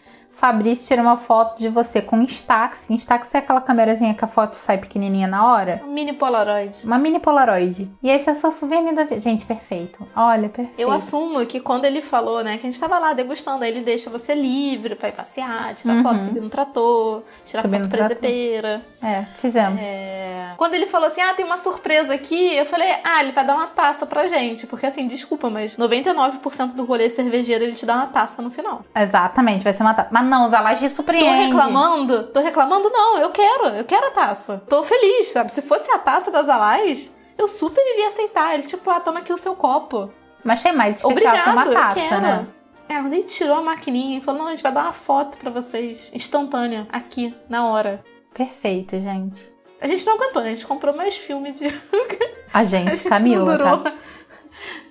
Fabrício 0.41 0.87
tira 0.87 1.03
uma 1.03 1.17
foto 1.17 1.59
de 1.59 1.69
você 1.69 2.01
com 2.01 2.19
Instax. 2.19 2.89
Instax 2.89 3.35
é 3.35 3.37
aquela 3.37 3.61
câmerazinha 3.61 4.11
que 4.15 4.25
a 4.25 4.27
foto 4.27 4.55
sai 4.55 4.79
pequenininha 4.79 5.27
na 5.27 5.45
hora. 5.45 5.79
Um 5.85 5.93
mini 5.93 6.13
Polaroid. 6.13 6.83
Uma 6.83 6.97
mini 6.97 7.19
Polaroid. 7.19 7.87
E 8.01 8.09
esse 8.09 8.27
é 8.27 8.33
seu 8.33 8.51
souvenir 8.51 8.95
da 8.95 9.05
Gente, 9.05 9.45
perfeito. 9.45 10.03
Olha, 10.15 10.49
perfeito. 10.49 10.79
Eu 10.79 10.89
assumo 10.89 11.45
que 11.45 11.59
quando 11.59 11.85
ele 11.85 12.01
falou, 12.01 12.43
né, 12.43 12.57
que 12.57 12.65
a 12.65 12.71
gente 12.71 12.79
tava 12.79 12.97
lá 12.97 13.13
degustando, 13.13 13.63
aí 13.63 13.69
ele 13.69 13.81
deixa 13.81 14.09
você 14.09 14.33
livre 14.33 14.95
pra 14.95 15.09
ir 15.09 15.11
passear, 15.11 15.75
tirar 15.75 15.93
uhum. 15.93 16.01
foto, 16.01 16.23
subir 16.23 16.41
no 16.41 16.49
trator, 16.49 17.21
tirar 17.45 17.61
foto 17.61 17.87
presepeira. 17.87 18.81
É, 19.03 19.25
fizemos. 19.37 19.79
É... 19.79 20.53
Quando 20.57 20.73
ele 20.73 20.87
falou 20.87 21.05
assim, 21.05 21.21
ah, 21.21 21.35
tem 21.35 21.45
uma 21.45 21.57
surpresa 21.57 22.15
aqui, 22.15 22.55
eu 22.55 22.65
falei, 22.65 22.91
ah, 23.03 23.21
ele 23.21 23.31
vai 23.31 23.45
dar 23.45 23.53
uma 23.53 23.67
taça 23.67 24.07
pra 24.07 24.25
gente. 24.25 24.65
Porque 24.65 24.87
assim, 24.87 25.05
desculpa, 25.05 25.51
mas 25.51 25.77
99% 25.77 26.73
do 26.73 26.83
rolê 26.83 27.11
cervejeiro 27.11 27.63
ele 27.63 27.73
te 27.73 27.85
dá 27.85 27.95
uma 27.97 28.07
taça 28.07 28.41
no 28.41 28.49
final. 28.49 28.83
Exatamente, 28.95 29.63
vai 29.63 29.73
ser 29.73 29.83
uma 29.83 29.93
taça. 29.93 30.09
Mas 30.11 30.30
não, 30.31 30.45
os 30.45 30.53
Alage 30.53 30.89
surpreende. 30.89 31.25
Tô 31.25 31.31
reclamando? 31.31 32.23
Tô 32.27 32.39
reclamando? 32.39 32.89
Não, 32.89 33.17
eu 33.17 33.29
quero. 33.31 33.67
Eu 33.67 33.83
quero 33.83 34.07
a 34.07 34.11
taça. 34.11 34.63
Tô 34.69 34.81
feliz, 34.81 35.27
sabe? 35.27 35.51
Se 35.51 35.61
fosse 35.61 35.91
a 35.91 35.99
taça 35.99 36.31
das 36.31 36.47
Alais, 36.47 37.11
eu 37.37 37.49
super 37.49 37.81
iria 37.93 38.07
aceitar. 38.07 38.53
Ele, 38.53 38.63
tipo, 38.63 38.89
ah, 38.89 39.01
toma 39.01 39.19
aqui 39.19 39.33
o 39.33 39.37
seu 39.37 39.55
copo. 39.55 40.09
Mas 40.41 40.63
tem 40.63 40.71
mais 40.73 40.95
especial 40.95 41.33
Obrigado, 41.35 41.43
que 41.43 41.49
uma 41.49 41.69
taça, 41.69 41.99
eu 41.99 42.07
quero. 42.07 42.21
né? 42.21 42.47
É, 42.87 42.95
ele 42.97 43.23
tirou 43.23 43.57
a 43.57 43.61
maquininha 43.61 44.17
e 44.17 44.21
falou, 44.21 44.41
não, 44.41 44.47
a 44.47 44.51
gente 44.51 44.63
vai 44.63 44.71
dar 44.71 44.83
uma 44.83 44.91
foto 44.93 45.37
pra 45.37 45.49
vocês, 45.51 46.09
instantânea, 46.13 46.87
aqui, 46.91 47.33
na 47.49 47.67
hora. 47.67 48.03
Perfeito, 48.33 48.99
gente. 48.99 49.51
A 49.81 49.87
gente 49.87 50.05
não 50.05 50.15
aguentou, 50.15 50.41
né? 50.41 50.49
A 50.49 50.55
gente 50.55 50.65
comprou 50.65 50.95
mais 50.95 51.17
filme 51.17 51.51
de... 51.51 51.65
A 52.53 52.63
gente, 52.65 52.89
a 52.89 52.93
gente 52.95 53.07
Camila, 53.09 53.57
não, 53.57 53.83
tá? 53.83 53.93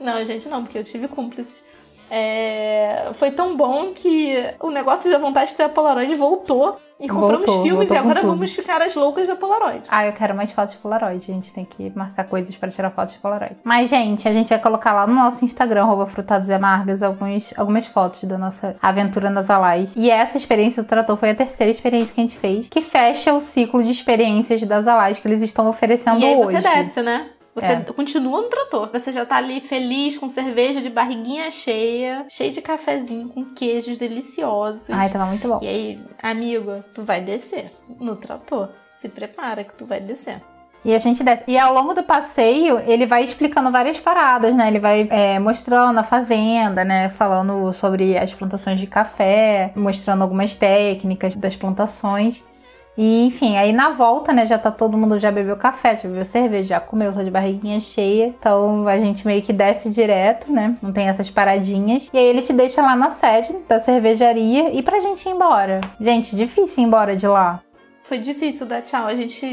não, 0.01 0.15
a 0.15 0.25
gente 0.25 0.49
não, 0.49 0.63
porque 0.65 0.79
eu 0.79 0.85
tive 0.85 1.09
cúmplices. 1.09 1.63
É, 2.11 3.11
foi 3.15 3.31
tão 3.31 3.57
bom 3.57 3.93
que 3.95 4.37
o 4.61 4.71
negócio 4.71 5.11
da 5.11 5.19
vontade 5.19 5.51
de 5.51 5.57
ter 5.57 5.65
a 5.65 5.69
Polaroid 5.69 6.15
voltou. 6.15 6.79
E 7.03 7.09
compramos 7.09 7.47
voltou, 7.47 7.63
filmes 7.63 7.89
voltou 7.89 7.97
e 7.97 7.99
agora 7.99 8.23
vamos 8.23 8.53
ficar 8.53 8.83
as 8.83 8.95
loucas 8.95 9.27
da 9.27 9.35
Polaroid. 9.35 9.89
Ah, 9.91 10.05
eu 10.05 10.13
quero 10.13 10.35
mais 10.35 10.53
fotos 10.53 10.75
de 10.75 10.81
Polaroid. 10.81 11.25
A 11.31 11.35
gente 11.35 11.51
tem 11.51 11.65
que 11.65 11.91
marcar 11.97 12.25
coisas 12.25 12.55
para 12.55 12.71
tirar 12.71 12.91
fotos 12.91 13.15
de 13.15 13.21
Polaroid. 13.21 13.57
Mas, 13.65 13.89
gente, 13.89 14.29
a 14.29 14.33
gente 14.35 14.51
vai 14.51 14.59
colocar 14.59 14.93
lá 14.93 15.07
no 15.07 15.15
nosso 15.15 15.43
Instagram, 15.43 15.87
frutados 16.07 16.51
amargas, 16.51 17.03
alguns, 17.03 17.55
algumas 17.57 17.87
fotos 17.87 18.25
da 18.25 18.37
nossa 18.37 18.77
aventura 18.83 19.31
nas 19.31 19.49
Alais. 19.49 19.95
E 19.97 20.11
essa 20.11 20.37
experiência 20.37 20.83
do 20.83 20.87
Trator 20.87 21.17
foi 21.17 21.31
a 21.31 21.35
terceira 21.35 21.71
experiência 21.71 22.15
que 22.15 22.21
a 22.21 22.25
gente 22.25 22.37
fez, 22.37 22.69
que 22.69 22.83
fecha 22.83 23.33
o 23.33 23.41
ciclo 23.41 23.83
de 23.83 23.91
experiências 23.91 24.63
das 24.65 24.87
Alais 24.87 25.19
que 25.19 25.27
eles 25.27 25.41
estão 25.41 25.71
oferecendo 25.71 26.17
hoje. 26.17 26.27
E 26.27 26.29
aí 26.29 26.37
hoje. 26.37 26.53
você 26.53 26.61
desce, 26.61 27.01
né? 27.01 27.31
Você 27.55 27.67
é. 27.67 27.81
continua 27.81 28.43
no 28.43 28.49
trator. 28.49 28.89
Você 28.93 29.13
já 29.13 29.27
tá 29.27 29.37
ali 29.37 29.61
feliz, 29.61 30.17
com 30.17 30.29
cerveja 30.29 30.81
de 30.81 30.89
barriguinha 30.89 31.51
cheia, 31.51 32.25
cheio 32.29 32.53
de 32.53 32.61
cafezinho, 32.61 33.29
com 33.29 33.45
queijos 33.45 33.97
deliciosos. 33.97 34.91
Ai, 34.91 35.11
tava 35.11 35.27
muito 35.27 35.47
bom. 35.49 35.59
E 35.63 35.69
aí, 35.69 36.01
amigo, 36.23 36.73
tu 36.95 37.03
vai 37.03 37.21
descer 37.21 37.71
no 38.01 38.17
trator. 38.17 38.69
Se 38.93 39.09
prepara 39.09 39.65
que 39.65 39.75
tu 39.75 39.85
vai 39.85 40.01
descer. 40.01 40.41
E 40.85 40.95
a 40.95 40.99
gente 40.99 41.23
desce. 41.23 41.45
E 41.47 41.59
ao 41.59 41.75
longo 41.75 41.93
do 41.93 42.03
passeio, 42.03 42.81
ele 42.87 43.05
vai 43.05 43.23
explicando 43.23 43.71
várias 43.71 43.99
paradas, 43.99 44.55
né? 44.55 44.69
Ele 44.69 44.79
vai 44.79 45.07
é, 45.11 45.39
mostrando 45.39 45.99
a 45.99 46.03
fazenda, 46.03 46.85
né? 46.85 47.11
Falando 47.11 47.73
sobre 47.75 48.17
as 48.17 48.33
plantações 48.33 48.81
de 48.81 48.87
café, 48.87 49.73
mostrando 49.77 50.23
algumas 50.23 50.55
técnicas 50.55 51.37
das 51.37 51.55
plantações. 51.55 52.43
E, 52.97 53.25
enfim, 53.25 53.57
aí 53.57 53.73
na 53.73 53.91
volta, 53.91 54.33
né, 54.33 54.47
já 54.47 54.59
tá 54.59 54.71
todo 54.71 54.97
mundo 54.99 55.19
já 55.19 55.31
bebeu 55.31 55.57
café, 55.57 55.97
já 55.97 56.09
bebeu 56.09 56.25
cerveja, 56.25 56.69
já 56.69 56.81
comeu, 56.81 57.13
tô 57.13 57.23
de 57.23 57.31
barriguinha 57.31 57.81
cheia. 57.81 58.35
Então 58.39 58.87
a 58.87 58.99
gente 58.99 59.27
meio 59.27 59.43
que 59.43 59.53
desce 59.53 59.89
direto, 59.91 60.53
né? 60.53 60.77
Não 60.83 60.93
tem 60.93 61.09
essas 61.09 61.31
paradinhas. 61.31 62.09
E 62.13 62.19
aí 62.19 62.25
ele 62.25 62.43
te 62.43 62.53
deixa 62.53 62.83
lá 62.83 62.97
na 62.97 63.11
sede 63.11 63.57
da 63.69 63.81
cervejaria 63.81 64.71
e 64.73 64.83
pra 64.83 65.01
gente 65.01 65.27
ir 65.27 65.33
embora. 65.33 65.81
Gente, 66.01 66.37
difícil 66.37 66.83
ir 66.83 66.87
embora 66.87 67.17
de 67.17 67.27
lá. 67.27 67.63
Foi 68.03 68.19
difícil 68.19 68.67
dar 68.67 68.83
tchau. 68.83 69.07
A 69.07 69.15
gente 69.15 69.47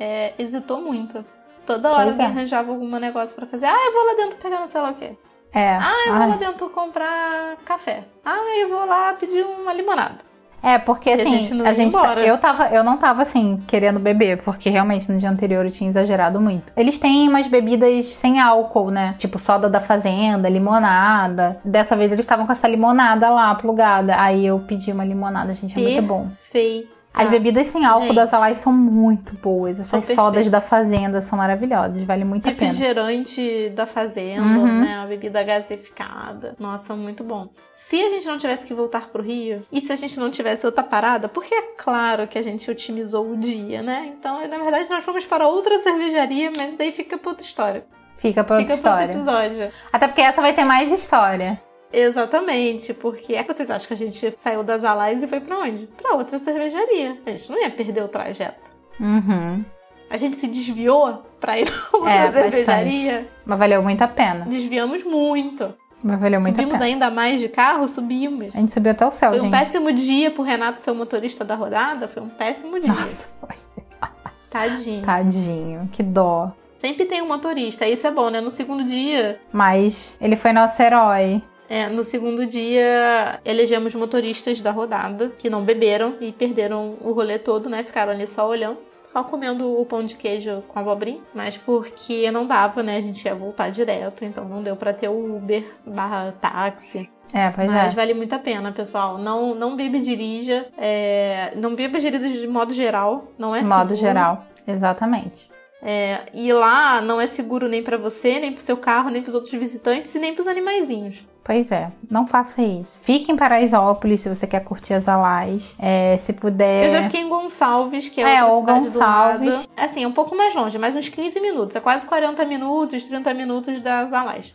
é, 0.00 0.32
hesitou 0.38 0.80
muito. 0.80 1.24
Toda 1.64 1.92
hora 1.92 2.06
pois 2.06 2.18
é. 2.18 2.24
arranjava 2.24 2.72
algum 2.72 2.88
negócio 2.98 3.34
para 3.36 3.46
fazer. 3.46 3.66
Ah, 3.66 3.86
eu 3.86 3.92
vou 3.92 4.04
lá 4.04 4.14
dentro 4.14 4.36
pegar 4.36 4.60
não 4.60 4.66
sei 4.66 4.80
lá 4.80 4.90
o 4.90 4.94
quê. 4.94 5.10
É. 5.52 5.76
Ah, 5.76 6.04
eu 6.06 6.14
vou 6.14 6.28
lá 6.28 6.36
dentro 6.36 6.68
comprar 6.70 7.56
café. 7.64 8.04
Ah, 8.24 8.58
eu 8.60 8.68
vou 8.68 8.84
lá 8.84 9.14
pedir 9.14 9.44
uma 9.44 9.72
limonada. 9.72 10.33
É, 10.64 10.78
porque 10.78 11.10
assim, 11.10 11.22
a 11.22 11.40
gente, 11.40 11.62
a 11.62 11.72
gente 11.74 11.92
tá, 11.92 12.14
eu 12.20 12.38
tava, 12.38 12.68
eu 12.68 12.82
não 12.82 12.96
tava 12.96 13.20
assim 13.20 13.62
querendo 13.66 13.98
beber, 14.00 14.42
porque 14.42 14.70
realmente 14.70 15.12
no 15.12 15.18
dia 15.18 15.28
anterior 15.30 15.64
eu 15.64 15.70
tinha 15.70 15.90
exagerado 15.90 16.40
muito. 16.40 16.72
Eles 16.74 16.98
têm 16.98 17.28
umas 17.28 17.46
bebidas 17.46 18.06
sem 18.06 18.40
álcool, 18.40 18.90
né? 18.90 19.14
Tipo 19.18 19.38
soda 19.38 19.68
da 19.68 19.80
fazenda, 19.80 20.48
limonada. 20.48 21.56
Dessa 21.62 21.94
vez 21.94 22.10
eles 22.10 22.24
estavam 22.24 22.46
com 22.46 22.52
essa 22.52 22.66
limonada 22.66 23.28
lá 23.28 23.54
plugada. 23.54 24.18
Aí 24.18 24.46
eu 24.46 24.58
pedi 24.60 24.90
uma 24.90 25.04
limonada, 25.04 25.54
gente, 25.54 25.78
é 25.78 25.82
muito 25.82 26.02
bom. 26.02 26.22
Perfeito. 26.22 27.03
As 27.14 27.30
bebidas 27.30 27.68
sem 27.68 27.84
álcool 27.84 28.06
Gente, 28.06 28.16
das 28.16 28.34
Alais 28.34 28.58
são 28.58 28.72
muito 28.72 29.34
boas. 29.34 29.78
Essas 29.78 30.04
sodas 30.06 30.50
da 30.50 30.60
fazenda 30.60 31.20
são 31.20 31.38
maravilhosas, 31.38 32.02
vale 32.02 32.24
muito 32.24 32.48
a 32.48 32.50
pena. 32.50 32.72
Refrigerante 32.72 33.70
da 33.70 33.86
fazenda, 33.86 34.58
uhum. 34.58 34.80
né? 34.80 34.98
Uma 34.98 35.06
bebida 35.06 35.40
gasificada. 35.44 36.56
Nossa, 36.58 36.96
muito 36.96 37.22
bom. 37.22 37.48
Se 37.76 38.02
a 38.02 38.10
gente 38.10 38.26
não 38.26 38.36
tivesse 38.36 38.66
que 38.66 38.74
voltar 38.74 39.06
pro 39.08 39.22
Rio, 39.22 39.62
e 39.70 39.80
se 39.80 39.92
a 39.92 39.96
gente 39.96 40.18
não 40.18 40.28
tivesse 40.28 40.66
outra 40.66 40.82
parada, 40.82 41.28
porque 41.28 41.54
é 41.54 41.62
claro 41.78 42.26
que 42.26 42.36
a 42.36 42.42
gente 42.42 42.68
otimizou 42.68 43.30
o 43.30 43.36
dia, 43.36 43.80
né? 43.80 44.12
Então, 44.18 44.40
na 44.48 44.58
verdade, 44.58 44.90
nós 44.90 45.04
fomos 45.04 45.24
para 45.24 45.46
outra 45.46 45.78
cervejaria, 45.78 46.50
mas 46.56 46.74
daí 46.74 46.90
fica 46.90 47.16
pra 47.16 47.30
outra 47.30 47.46
história. 47.46 47.86
Fica 48.16 48.42
pra 48.42 48.56
outra 48.56 48.66
fica 48.66 48.74
história. 48.74 49.08
Pra 49.08 49.18
outro 49.18 49.32
episódio. 49.32 49.72
Até 49.92 50.08
porque 50.08 50.22
essa 50.22 50.42
vai 50.42 50.52
ter 50.52 50.64
mais 50.64 50.90
história. 50.90 51.60
Exatamente, 51.94 52.92
porque 52.94 53.34
é 53.34 53.42
que 53.42 53.52
vocês 53.52 53.70
acham 53.70 53.88
que 53.88 53.94
a 53.94 53.96
gente 53.96 54.34
saiu 54.36 54.62
das 54.62 54.84
Alais 54.84 55.22
e 55.22 55.28
foi 55.28 55.40
para 55.40 55.58
onde? 55.58 55.86
Para 55.86 56.14
outra 56.16 56.38
cervejaria. 56.38 57.18
A 57.24 57.30
gente 57.30 57.50
não 57.50 57.60
ia 57.60 57.70
perder 57.70 58.02
o 58.02 58.08
trajeto. 58.08 58.72
Uhum. 59.00 59.64
A 60.10 60.16
gente 60.16 60.36
se 60.36 60.46
desviou 60.48 61.24
para 61.40 61.58
ir 61.58 61.66
pra 61.70 61.98
outra 61.98 62.12
é, 62.12 62.32
cervejaria. 62.32 63.12
Bastante. 63.12 63.30
Mas 63.44 63.58
valeu 63.58 63.82
muito 63.82 64.02
a 64.02 64.08
pena. 64.08 64.44
Desviamos 64.46 65.02
muito. 65.04 65.74
Mas 66.02 66.20
valeu 66.20 66.40
muito 66.40 66.54
subimos 66.54 66.74
a 66.74 66.78
pena. 66.78 66.90
ainda 66.90 67.10
mais 67.10 67.40
de 67.40 67.48
carro, 67.48 67.88
subimos. 67.88 68.54
A 68.54 68.60
gente 68.60 68.72
subiu 68.72 68.92
até 68.92 69.06
o 69.06 69.10
céu, 69.10 69.30
Foi 69.30 69.38
gente. 69.38 69.48
um 69.48 69.50
péssimo 69.50 69.92
dia 69.92 70.30
pro 70.30 70.42
Renato 70.42 70.82
ser 70.82 70.90
o 70.90 70.94
motorista 70.94 71.44
da 71.44 71.54
rodada. 71.54 72.06
Foi 72.06 72.22
um 72.22 72.28
péssimo 72.28 72.78
dia. 72.78 72.92
Nossa, 72.92 73.26
foi. 73.40 73.56
Tadinho. 74.50 75.04
Tadinho, 75.04 75.88
que 75.90 76.02
dó. 76.02 76.52
Sempre 76.78 77.06
tem 77.06 77.22
um 77.22 77.26
motorista, 77.26 77.88
isso 77.88 78.06
é 78.06 78.10
bom, 78.10 78.28
né? 78.28 78.42
No 78.42 78.50
segundo 78.50 78.84
dia. 78.84 79.40
Mas 79.50 80.18
ele 80.20 80.36
foi 80.36 80.52
nosso 80.52 80.80
herói. 80.82 81.42
É, 81.68 81.88
no 81.88 82.04
segundo 82.04 82.46
dia, 82.46 83.40
elegemos 83.44 83.94
motoristas 83.94 84.60
da 84.60 84.70
rodada 84.70 85.30
que 85.38 85.48
não 85.48 85.62
beberam 85.62 86.16
e 86.20 86.30
perderam 86.30 86.96
o 87.00 87.12
rolê 87.12 87.38
todo, 87.38 87.70
né? 87.70 87.82
Ficaram 87.82 88.12
ali 88.12 88.26
só 88.26 88.48
olhando 88.48 88.78
só 89.06 89.22
comendo 89.22 89.78
o 89.78 89.84
pão 89.84 90.02
de 90.02 90.16
queijo 90.16 90.62
com 90.68 90.78
abobrinha, 90.78 91.20
mas 91.34 91.56
porque 91.56 92.30
não 92.30 92.46
dava, 92.46 92.82
né? 92.82 92.96
A 92.96 93.00
gente 93.00 93.24
ia 93.24 93.34
voltar 93.34 93.70
direto, 93.70 94.24
então 94.24 94.46
não 94.46 94.62
deu 94.62 94.76
para 94.76 94.92
ter 94.92 95.08
o 95.08 95.36
Uber 95.36 95.64
barra 95.86 96.32
táxi. 96.40 97.10
É, 97.32 97.50
pois 97.50 97.66
mas 97.66 97.92
é. 97.92 97.96
vale 97.96 98.14
muito 98.14 98.32
a 98.32 98.38
pena, 98.38 98.72
pessoal. 98.72 99.18
Não, 99.18 99.54
não 99.54 99.76
bebe 99.76 99.98
e 99.98 100.00
dirija. 100.00 100.66
É, 100.78 101.52
não 101.56 101.74
beba 101.74 101.98
dirija 101.98 102.28
de 102.40 102.46
modo 102.46 102.72
geral. 102.72 103.28
Não 103.36 103.54
é 103.54 103.60
de 103.60 103.66
seguro. 103.66 103.80
modo 103.80 103.94
geral, 103.96 104.46
exatamente. 104.66 105.48
É, 105.82 106.22
e 106.32 106.52
lá 106.52 107.00
não 107.00 107.20
é 107.20 107.26
seguro 107.26 107.68
nem 107.68 107.82
para 107.82 107.96
você, 107.96 108.38
nem 108.38 108.52
pro 108.52 108.62
seu 108.62 108.76
carro, 108.76 109.10
nem 109.10 109.22
pros 109.22 109.34
outros 109.34 109.52
visitantes 109.52 110.14
e 110.14 110.18
nem 110.18 110.34
pros 110.34 110.46
animaizinhos. 110.46 111.26
Pois 111.44 111.70
é, 111.70 111.92
não 112.10 112.26
faça 112.26 112.62
isso. 112.62 112.98
Fique 113.02 113.30
em 113.30 113.36
Paraisópolis 113.36 114.20
se 114.20 114.30
você 114.30 114.46
quer 114.46 114.60
curtir 114.60 114.94
as 114.94 115.06
alais. 115.06 115.76
É, 115.78 116.16
se 116.16 116.32
puder. 116.32 116.86
Eu 116.86 116.90
já 116.90 117.02
fiquei 117.02 117.20
em 117.20 117.28
Gonçalves, 117.28 118.08
que 118.08 118.22
é, 118.22 118.36
é 118.36 118.44
outra 118.44 118.76
cidade 118.76 118.88
Gonçalves. 118.94 119.42
do 119.50 119.56
lado. 119.56 119.68
Assim, 119.76 120.04
é 120.04 120.08
um 120.08 120.12
pouco 120.12 120.34
mais 120.34 120.54
longe, 120.54 120.78
mais 120.78 120.96
uns 120.96 121.10
15 121.10 121.38
minutos. 121.40 121.76
É 121.76 121.80
quase 121.80 122.06
40 122.06 122.46
minutos, 122.46 123.04
30 123.04 123.34
minutos 123.34 123.78
das 123.80 124.14
alais. 124.14 124.54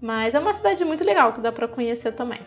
Mas 0.00 0.34
é 0.34 0.40
uma 0.40 0.52
cidade 0.52 0.84
muito 0.84 1.04
legal 1.04 1.32
que 1.32 1.40
dá 1.40 1.52
para 1.52 1.68
conhecer 1.68 2.10
também. 2.12 2.40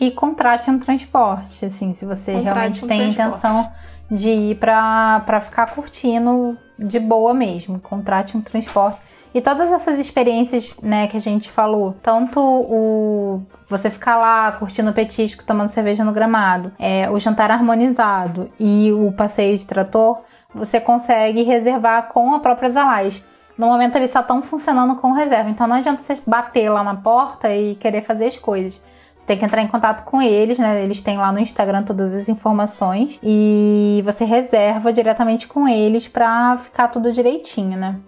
E 0.00 0.10
contrate 0.10 0.70
um 0.70 0.78
transporte, 0.78 1.66
assim, 1.66 1.92
se 1.92 2.06
você 2.06 2.32
contrate 2.32 2.54
realmente 2.54 2.84
um 2.84 2.88
tem 2.88 3.12
transporte. 3.12 3.28
intenção 3.28 3.72
de 4.10 4.30
ir 4.30 4.56
pra 4.56 5.40
ficar 5.42 5.66
curtindo 5.66 6.58
de 6.78 6.98
boa 6.98 7.32
mesmo. 7.32 7.78
Contrate 7.78 8.36
um 8.36 8.40
transporte. 8.40 9.00
E 9.34 9.40
todas 9.40 9.70
essas 9.72 9.98
experiências, 9.98 10.74
né, 10.80 11.08
que 11.08 11.16
a 11.16 11.20
gente 11.20 11.50
falou, 11.50 11.96
tanto 12.02 12.40
o 12.40 13.42
você 13.68 13.90
ficar 13.90 14.16
lá 14.16 14.52
curtindo 14.52 14.92
petisco, 14.92 15.44
tomando 15.44 15.68
cerveja 15.68 16.04
no 16.04 16.12
gramado, 16.12 16.72
é, 16.78 17.10
o 17.10 17.18
jantar 17.18 17.50
harmonizado 17.50 18.48
e 18.60 18.92
o 18.92 19.10
passeio 19.12 19.58
de 19.58 19.66
trator, 19.66 20.22
você 20.54 20.80
consegue 20.80 21.42
reservar 21.42 22.08
com 22.08 22.32
a 22.32 22.38
própria 22.38 22.70
Zalais. 22.70 23.24
No 23.58 23.66
momento 23.66 23.96
eles 23.96 24.12
só 24.12 24.20
estão 24.20 24.42
funcionando 24.42 24.96
com 24.96 25.12
reserva, 25.12 25.50
então 25.50 25.66
não 25.66 25.76
adianta 25.76 26.02
você 26.02 26.20
bater 26.26 26.68
lá 26.68 26.84
na 26.84 26.94
porta 26.94 27.54
e 27.54 27.74
querer 27.74 28.02
fazer 28.02 28.26
as 28.26 28.36
coisas. 28.36 28.80
Tem 29.26 29.38
que 29.38 29.44
entrar 29.44 29.62
em 29.62 29.68
contato 29.68 30.04
com 30.04 30.20
eles, 30.20 30.58
né? 30.58 30.82
Eles 30.84 31.00
têm 31.00 31.16
lá 31.16 31.32
no 31.32 31.38
Instagram 31.38 31.82
todas 31.82 32.14
as 32.14 32.28
informações 32.28 33.18
e 33.22 34.02
você 34.04 34.24
reserva 34.24 34.92
diretamente 34.92 35.46
com 35.46 35.66
eles 35.66 36.06
pra 36.06 36.56
ficar 36.58 36.88
tudo 36.88 37.10
direitinho, 37.10 37.78
né? 37.78 37.98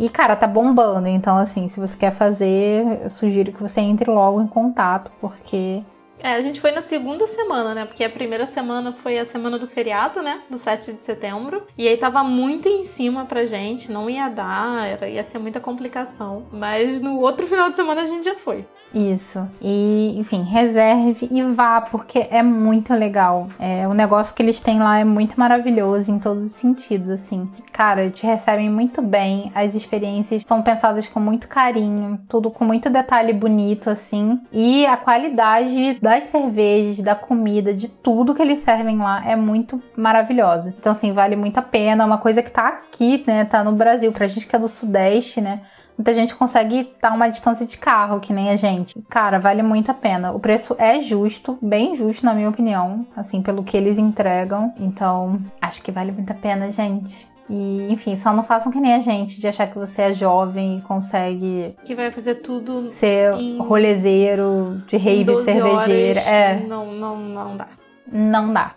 E, 0.00 0.08
cara, 0.08 0.34
tá 0.34 0.46
bombando. 0.46 1.06
Então, 1.08 1.36
assim, 1.36 1.68
se 1.68 1.78
você 1.78 1.94
quer 1.94 2.10
fazer, 2.10 3.02
eu 3.02 3.10
sugiro 3.10 3.52
que 3.52 3.62
você 3.62 3.80
entre 3.80 4.10
logo 4.10 4.40
em 4.40 4.46
contato, 4.46 5.12
porque. 5.20 5.82
É, 6.22 6.34
a 6.34 6.42
gente 6.42 6.58
foi 6.58 6.70
na 6.70 6.80
segunda 6.80 7.26
semana, 7.26 7.74
né? 7.74 7.84
Porque 7.84 8.02
a 8.02 8.08
primeira 8.08 8.46
semana 8.46 8.92
foi 8.92 9.18
a 9.18 9.26
semana 9.26 9.58
do 9.58 9.66
feriado, 9.66 10.22
né? 10.22 10.40
Do 10.48 10.56
7 10.56 10.94
de 10.94 11.02
setembro. 11.02 11.66
E 11.76 11.86
aí 11.86 11.98
tava 11.98 12.24
muito 12.24 12.66
em 12.66 12.82
cima 12.82 13.26
pra 13.26 13.44
gente, 13.44 13.92
não 13.92 14.08
ia 14.08 14.28
dar, 14.30 14.88
era, 14.88 15.06
ia 15.06 15.22
ser 15.22 15.38
muita 15.38 15.60
complicação. 15.60 16.46
Mas 16.50 16.98
no 16.98 17.20
outro 17.20 17.46
final 17.46 17.68
de 17.70 17.76
semana 17.76 18.00
a 18.00 18.06
gente 18.06 18.24
já 18.24 18.34
foi. 18.34 18.66
Isso. 18.92 19.48
E, 19.60 20.14
enfim, 20.18 20.42
reserve 20.42 21.28
e 21.30 21.42
vá, 21.42 21.80
porque 21.80 22.26
é 22.30 22.42
muito 22.42 22.92
legal. 22.92 23.48
É, 23.58 23.86
o 23.86 23.94
negócio 23.94 24.34
que 24.34 24.42
eles 24.42 24.58
têm 24.58 24.80
lá 24.80 24.98
é 24.98 25.04
muito 25.04 25.38
maravilhoso 25.38 26.10
em 26.10 26.18
todos 26.18 26.44
os 26.44 26.52
sentidos, 26.52 27.08
assim. 27.08 27.48
Cara, 27.72 28.10
te 28.10 28.26
recebem 28.26 28.68
muito 28.68 29.00
bem, 29.00 29.50
as 29.54 29.74
experiências 29.74 30.42
são 30.44 30.60
pensadas 30.60 31.06
com 31.06 31.20
muito 31.20 31.46
carinho, 31.46 32.20
tudo 32.28 32.50
com 32.50 32.64
muito 32.64 32.90
detalhe 32.90 33.32
bonito, 33.32 33.88
assim. 33.88 34.40
E 34.52 34.84
a 34.86 34.96
qualidade 34.96 35.98
das 36.00 36.24
cervejas, 36.24 36.98
da 36.98 37.14
comida, 37.14 37.72
de 37.72 37.88
tudo 37.88 38.34
que 38.34 38.42
eles 38.42 38.58
servem 38.58 38.98
lá 38.98 39.22
é 39.24 39.36
muito 39.36 39.80
maravilhosa. 39.96 40.74
Então, 40.78 40.92
assim, 40.92 41.12
vale 41.12 41.36
muito 41.36 41.58
a 41.58 41.62
pena. 41.62 42.02
É 42.02 42.06
uma 42.06 42.18
coisa 42.18 42.42
que 42.42 42.50
tá 42.50 42.68
aqui, 42.68 43.22
né? 43.26 43.44
Tá 43.44 43.62
no 43.62 43.72
Brasil. 43.72 44.10
Pra 44.12 44.26
gente 44.26 44.46
que 44.46 44.56
é 44.56 44.58
do 44.58 44.68
Sudeste, 44.68 45.40
né? 45.40 45.60
Muita 46.00 46.14
gente 46.14 46.34
consegue 46.34 46.80
estar 46.80 47.12
uma 47.12 47.28
distância 47.28 47.66
de 47.66 47.76
carro, 47.76 48.20
que 48.20 48.32
nem 48.32 48.48
a 48.48 48.56
gente. 48.56 48.98
Cara, 49.10 49.38
vale 49.38 49.62
muito 49.62 49.90
a 49.90 49.94
pena. 49.94 50.32
O 50.32 50.40
preço 50.40 50.74
é 50.78 50.98
justo, 50.98 51.58
bem 51.60 51.94
justo, 51.94 52.24
na 52.24 52.32
minha 52.32 52.48
opinião, 52.48 53.06
assim, 53.14 53.42
pelo 53.42 53.62
que 53.62 53.76
eles 53.76 53.98
entregam. 53.98 54.72
Então, 54.80 55.38
acho 55.60 55.82
que 55.82 55.92
vale 55.92 56.10
muito 56.10 56.30
a 56.30 56.34
pena, 56.34 56.70
gente. 56.70 57.28
E, 57.50 57.92
enfim, 57.92 58.16
só 58.16 58.32
não 58.32 58.42
façam 58.42 58.72
que 58.72 58.80
nem 58.80 58.94
a 58.94 59.00
gente, 59.00 59.38
de 59.38 59.46
achar 59.46 59.66
que 59.66 59.76
você 59.76 60.00
é 60.00 60.14
jovem 60.14 60.78
e 60.78 60.80
consegue. 60.80 61.76
Que 61.84 61.94
vai 61.94 62.10
fazer 62.10 62.36
tudo. 62.36 62.88
Ser 62.88 63.34
em... 63.34 63.58
rolezeiro, 63.58 64.80
de 64.88 64.96
rave 64.96 65.36
cervejeira. 65.36 66.18
Horas. 66.18 66.26
É. 66.28 66.60
Não, 66.66 66.86
não, 66.94 67.16
não 67.18 67.56
dá. 67.58 67.66
Não 68.10 68.50
dá. 68.54 68.72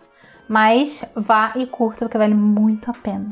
Mas 0.45 1.05
vá 1.15 1.53
e 1.55 1.65
curta, 1.65 1.99
porque 1.99 2.17
vale 2.17 2.33
muito 2.33 2.91
a 2.91 2.93
pena. 2.93 3.29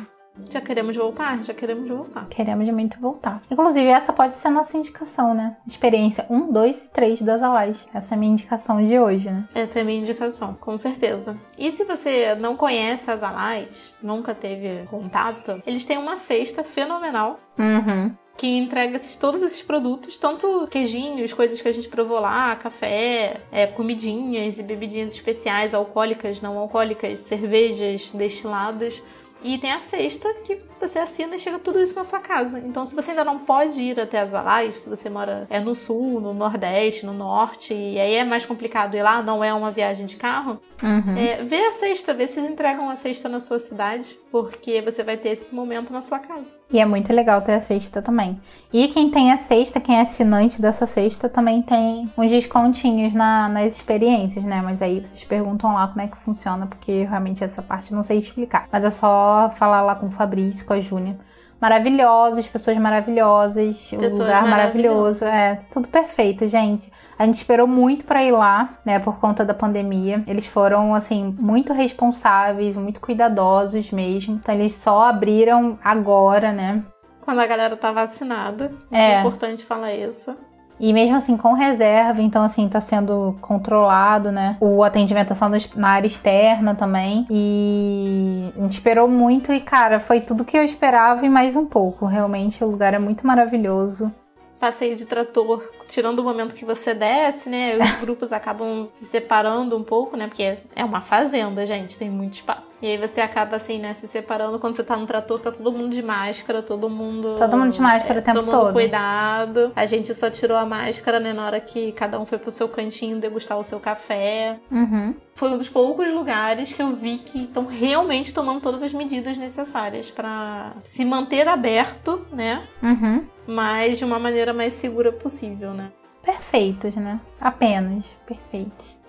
Já 0.50 0.62
queremos 0.62 0.96
voltar? 0.96 1.44
Já 1.44 1.54
queremos 1.54 1.88
voltar. 1.88 2.28
Queremos 2.30 2.70
muito 2.70 3.00
voltar. 3.00 3.42
Inclusive, 3.50 3.88
essa 3.88 4.14
pode 4.14 4.36
ser 4.38 4.48
a 4.48 4.52
nossa 4.52 4.78
indicação, 4.78 5.34
né? 5.34 5.58
Experiência 5.68 6.26
1, 6.30 6.52
2 6.52 6.86
e 6.86 6.92
3 6.92 7.22
das 7.22 7.42
Alais. 7.42 7.78
Essa 7.94 8.14
é 8.14 8.16
a 8.16 8.20
minha 8.20 8.32
indicação 8.32 8.84
de 8.84 8.98
hoje, 9.00 9.30
né? 9.30 9.48
Essa 9.54 9.80
é 9.80 9.82
a 9.82 9.86
minha 9.86 10.00
indicação, 10.00 10.54
com 10.54 10.78
certeza. 10.78 11.38
E 11.58 11.72
se 11.72 11.84
você 11.84 12.36
não 12.36 12.56
conhece 12.56 13.10
as 13.12 13.24
Alais, 13.24 13.96
nunca 14.02 14.34
teve 14.34 14.86
contato, 14.88 15.62
eles 15.66 15.86
têm 15.86 15.98
uma 15.98 16.18
cesta 16.18 16.64
fenomenal. 16.64 17.40
Uhum 17.58 18.12
que 18.42 18.48
entrega 18.58 18.96
esses, 18.96 19.16
todos 19.16 19.44
esses 19.44 19.62
produtos, 19.62 20.18
tanto 20.18 20.68
queijinhos, 20.68 21.32
coisas 21.32 21.62
que 21.62 21.68
a 21.68 21.72
gente 21.72 21.88
provou 21.88 22.20
lá, 22.20 22.56
café, 22.56 23.38
é, 23.52 23.68
comidinhas 23.68 24.58
e 24.58 24.64
bebidinhas 24.64 25.14
especiais, 25.14 25.76
alcoólicas, 25.76 26.42
não 26.42 26.58
alcoólicas, 26.58 27.20
cervejas, 27.20 28.12
destilados. 28.12 29.04
E 29.44 29.58
tem 29.58 29.72
a 29.72 29.80
sexta 29.80 30.34
que 30.44 30.60
você 30.80 31.00
assina 31.00 31.36
e 31.36 31.40
chega 31.40 31.60
tudo 31.60 31.80
isso 31.80 31.96
na 31.96 32.04
sua 32.04 32.20
casa. 32.20 32.60
Então, 32.60 32.86
se 32.86 32.96
você 32.96 33.12
ainda 33.12 33.24
não 33.24 33.40
pode 33.40 33.82
ir 33.82 34.00
até 34.00 34.20
as 34.20 34.34
Alais, 34.34 34.78
se 34.78 34.90
você 34.90 35.10
mora 35.10 35.46
é 35.50 35.60
no 35.60 35.76
sul, 35.76 36.20
no 36.20 36.34
nordeste, 36.34 37.06
no 37.06 37.14
norte, 37.14 37.74
e 37.74 38.00
aí 38.00 38.16
é 38.16 38.24
mais 38.24 38.46
complicado 38.46 38.96
ir 38.96 39.04
lá, 39.04 39.22
não 39.22 39.44
é 39.44 39.54
uma 39.54 39.72
viagem 39.72 40.06
de 40.06 40.16
carro, 40.16 40.60
uhum. 40.82 41.16
é, 41.16 41.44
vê 41.44 41.68
a 41.68 41.74
sexta, 41.74 42.14
vê 42.14 42.28
se 42.28 42.40
eles 42.40 42.52
entregam 42.52 42.90
a 42.90 42.96
sexta 42.96 43.30
na 43.30 43.40
sua 43.40 43.60
cidade, 43.60 44.18
porque 44.32 44.82
você 44.82 45.04
vai 45.04 45.18
ter 45.18 45.30
esse 45.30 45.54
momento 45.54 45.94
na 45.94 46.02
sua 46.02 46.20
casa. 46.20 46.56
E 46.72 46.80
é 46.80 46.86
muito 46.86 47.14
legal 47.14 47.42
ter 47.42 47.54
a 47.54 47.60
sexta 47.60 48.02
também. 48.02 48.40
E 48.74 48.88
quem 48.88 49.12
tem 49.12 49.32
a 49.32 49.38
sexta, 49.38 49.80
quem 49.80 49.98
é 49.98 50.02
assinante 50.02 50.62
dessa 50.62 50.86
sexta, 50.86 51.30
também 51.30 51.62
tem 51.62 52.12
uns 52.18 52.32
descontinhos 52.32 53.14
na, 53.14 53.50
nas 53.50 53.76
experiências, 53.76 54.44
né? 54.44 54.62
Mas 54.64 54.82
aí 54.82 55.00
vocês 55.00 55.24
perguntam 55.24 55.74
lá 55.74 55.88
como 55.88 56.02
é 56.02 56.08
que 56.08 56.18
funciona, 56.18 56.66
porque 56.66 57.04
realmente 57.04 57.44
essa 57.44 57.62
parte 57.62 57.92
eu 57.92 57.96
não 57.96 58.04
sei 58.04 58.20
explicar. 58.20 58.68
Mas 58.72 58.86
é 58.86 58.90
só 58.90 59.31
falar 59.52 59.82
lá 59.82 59.96
com 59.96 60.08
o 60.08 60.12
Fabrício, 60.12 60.66
com 60.66 60.74
a 60.74 60.80
Júnia. 60.80 61.18
Maravilhosos, 61.60 62.48
pessoas 62.48 62.76
maravilhosas, 62.78 63.90
Pessoas 63.92 64.14
o 64.16 64.18
lugar 64.24 64.48
maravilhoso. 64.48 65.24
maravilhosas. 65.24 65.24
É, 65.24 65.62
tudo 65.72 65.88
perfeito, 65.88 66.48
gente. 66.48 66.92
A 67.20 67.26
gente 67.26 67.36
esperou 67.36 67.68
muito 67.68 68.04
pra 68.04 68.24
ir 68.24 68.32
lá, 68.32 68.70
né, 68.84 68.98
por 68.98 69.20
conta 69.20 69.46
da 69.46 69.54
pandemia. 69.54 70.24
Eles 70.26 70.48
foram, 70.48 70.96
assim, 70.96 71.36
muito 71.40 71.72
responsáveis, 71.72 72.76
muito 72.76 73.00
cuidadosos 73.00 73.92
mesmo. 73.92 74.36
Então, 74.36 74.56
eles 74.56 74.74
só 74.74 75.04
abriram 75.04 75.78
agora, 75.84 76.52
né? 76.52 76.84
Quando 77.24 77.40
a 77.40 77.46
galera 77.46 77.78
tá 77.78 77.92
vacinada. 77.92 78.72
É. 78.92 79.12
É 79.12 79.20
importante 79.20 79.64
falar 79.64 79.94
isso. 79.94 80.36
E 80.82 80.92
mesmo 80.92 81.16
assim, 81.16 81.38
com 81.38 81.54
reserva, 81.54 82.24
então 82.24 82.42
assim, 82.42 82.68
tá 82.68 82.82
sendo 82.82 83.36
controlado, 83.40 84.32
né? 84.32 84.58
O 84.60 84.84
atendimento 84.84 85.32
é 85.32 85.36
só 85.36 85.48
na 85.76 85.90
área 85.90 86.08
externa 86.08 86.74
também. 86.74 87.28
E 87.30 88.52
a 88.58 88.62
gente 88.64 88.74
esperou 88.74 89.08
muito 89.08 89.54
e, 89.54 89.60
cara, 89.60 90.00
foi 90.00 90.20
tudo 90.20 90.44
que 90.44 90.58
eu 90.58 90.64
esperava 90.64 91.24
e 91.24 91.30
mais 91.30 91.56
um 91.56 91.68
pouco. 91.68 92.08
Realmente, 92.08 92.64
o 92.64 92.68
lugar 92.68 92.96
é 92.96 93.00
muito 93.00 93.28
maravilhoso. 93.28 94.12
Passeio 94.60 94.96
de 94.96 95.06
trator, 95.06 95.64
tirando 95.92 96.20
o 96.20 96.24
momento 96.24 96.56
que 96.56 96.64
você 96.64 96.94
desce, 96.94 97.50
né? 97.50 97.78
Os 97.78 97.92
grupos 98.00 98.32
acabam 98.32 98.88
se 98.88 99.06
separando 99.06 99.78
um 99.78 99.84
pouco, 99.84 100.16
né? 100.16 100.28
Porque 100.28 100.58
é 100.76 100.86
uma 100.86 101.02
fazenda, 101.02 101.66
gente, 101.66 101.98
tem 101.98 102.10
muito 102.10 102.34
espaço. 102.34 102.80
E 102.82 102.88
aí 102.88 102.98
você 102.98 103.20
acaba 103.20 103.58
assim, 103.58 103.78
né, 103.78 103.94
se 103.94 104.08
separando. 104.08 104.58
Quando 104.58 104.76
você 104.76 104.84
tá 104.84 104.96
no 104.96 105.06
trator, 105.06 105.40
tá 105.40 105.52
todo 105.52 105.72
mundo 105.72 105.94
de 105.94 106.02
máscara, 106.02 106.62
todo 106.62 106.90
mundo. 106.90 107.36
Todo 107.38 107.58
mundo 107.58 107.72
de 107.72 107.82
máscara 107.82 108.20
o 108.20 108.24
tempo 108.24 108.38
todo 108.38 108.46
mundo 108.46 108.62
todo. 108.66 108.74
cuidado. 108.74 109.72
A 109.76 109.86
gente 109.86 110.16
só 110.16 110.30
tirou 110.30 110.58
a 110.58 110.66
máscara, 110.66 111.20
né, 111.20 111.34
na 111.34 111.46
hora 111.46 111.60
que 111.60 111.92
cada 111.92 112.20
um 112.20 112.26
foi 112.26 112.38
pro 112.38 112.52
seu 112.52 112.70
cantinho 112.70 113.20
degustar 113.20 113.60
o 113.60 113.64
seu 113.64 113.80
café. 113.80 114.58
Uhum. 114.72 115.14
Foi 115.34 115.50
um 115.50 115.58
dos 115.58 115.70
poucos 115.70 116.12
lugares 116.12 116.74
que 116.74 116.82
eu 116.82 116.96
vi 116.96 117.18
que 117.18 117.44
estão 117.44 117.66
realmente 117.66 118.34
tomando 118.34 118.62
todas 118.62 118.84
as 118.84 118.94
medidas 118.94 119.38
necessárias 119.38 120.12
pra 120.12 120.74
se 120.84 121.04
manter 121.04 121.48
aberto, 121.48 122.26
né? 122.32 122.62
Uhum. 122.82 123.26
Mas 123.48 123.98
de 123.98 124.06
uma 124.06 124.20
maneira 124.20 124.54
mais 124.54 124.76
segura 124.76 125.12
possível, 125.12 125.72
né? 125.74 125.81
Perfeitos, 126.24 126.96
né? 126.96 127.20
Apenas 127.40 128.06
perfeitos. 128.26 129.00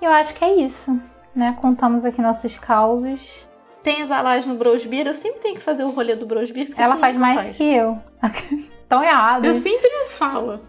E 0.00 0.04
eu 0.04 0.12
acho 0.12 0.34
que 0.34 0.44
é 0.44 0.54
isso, 0.56 0.98
né? 1.34 1.56
Contamos 1.60 2.04
aqui 2.04 2.20
nossos 2.20 2.56
causos. 2.58 3.48
Tem 3.82 4.02
as 4.02 4.10
alás 4.10 4.46
no 4.46 4.54
Brosbeer, 4.54 5.06
eu 5.06 5.14
sempre 5.14 5.40
tenho 5.40 5.54
que 5.56 5.60
fazer 5.60 5.84
o 5.84 5.90
rolê 5.90 6.14
do 6.16 6.26
Brosbeer. 6.26 6.66
porque 6.66 6.80
Ela 6.80 6.96
faz 6.96 7.16
mais 7.16 7.56
que 7.56 7.64
eu. 7.64 7.98
Tão 8.88 9.02
errado. 9.02 9.44
Eu 9.44 9.56
sempre 9.56 9.88
falo. 10.08 10.60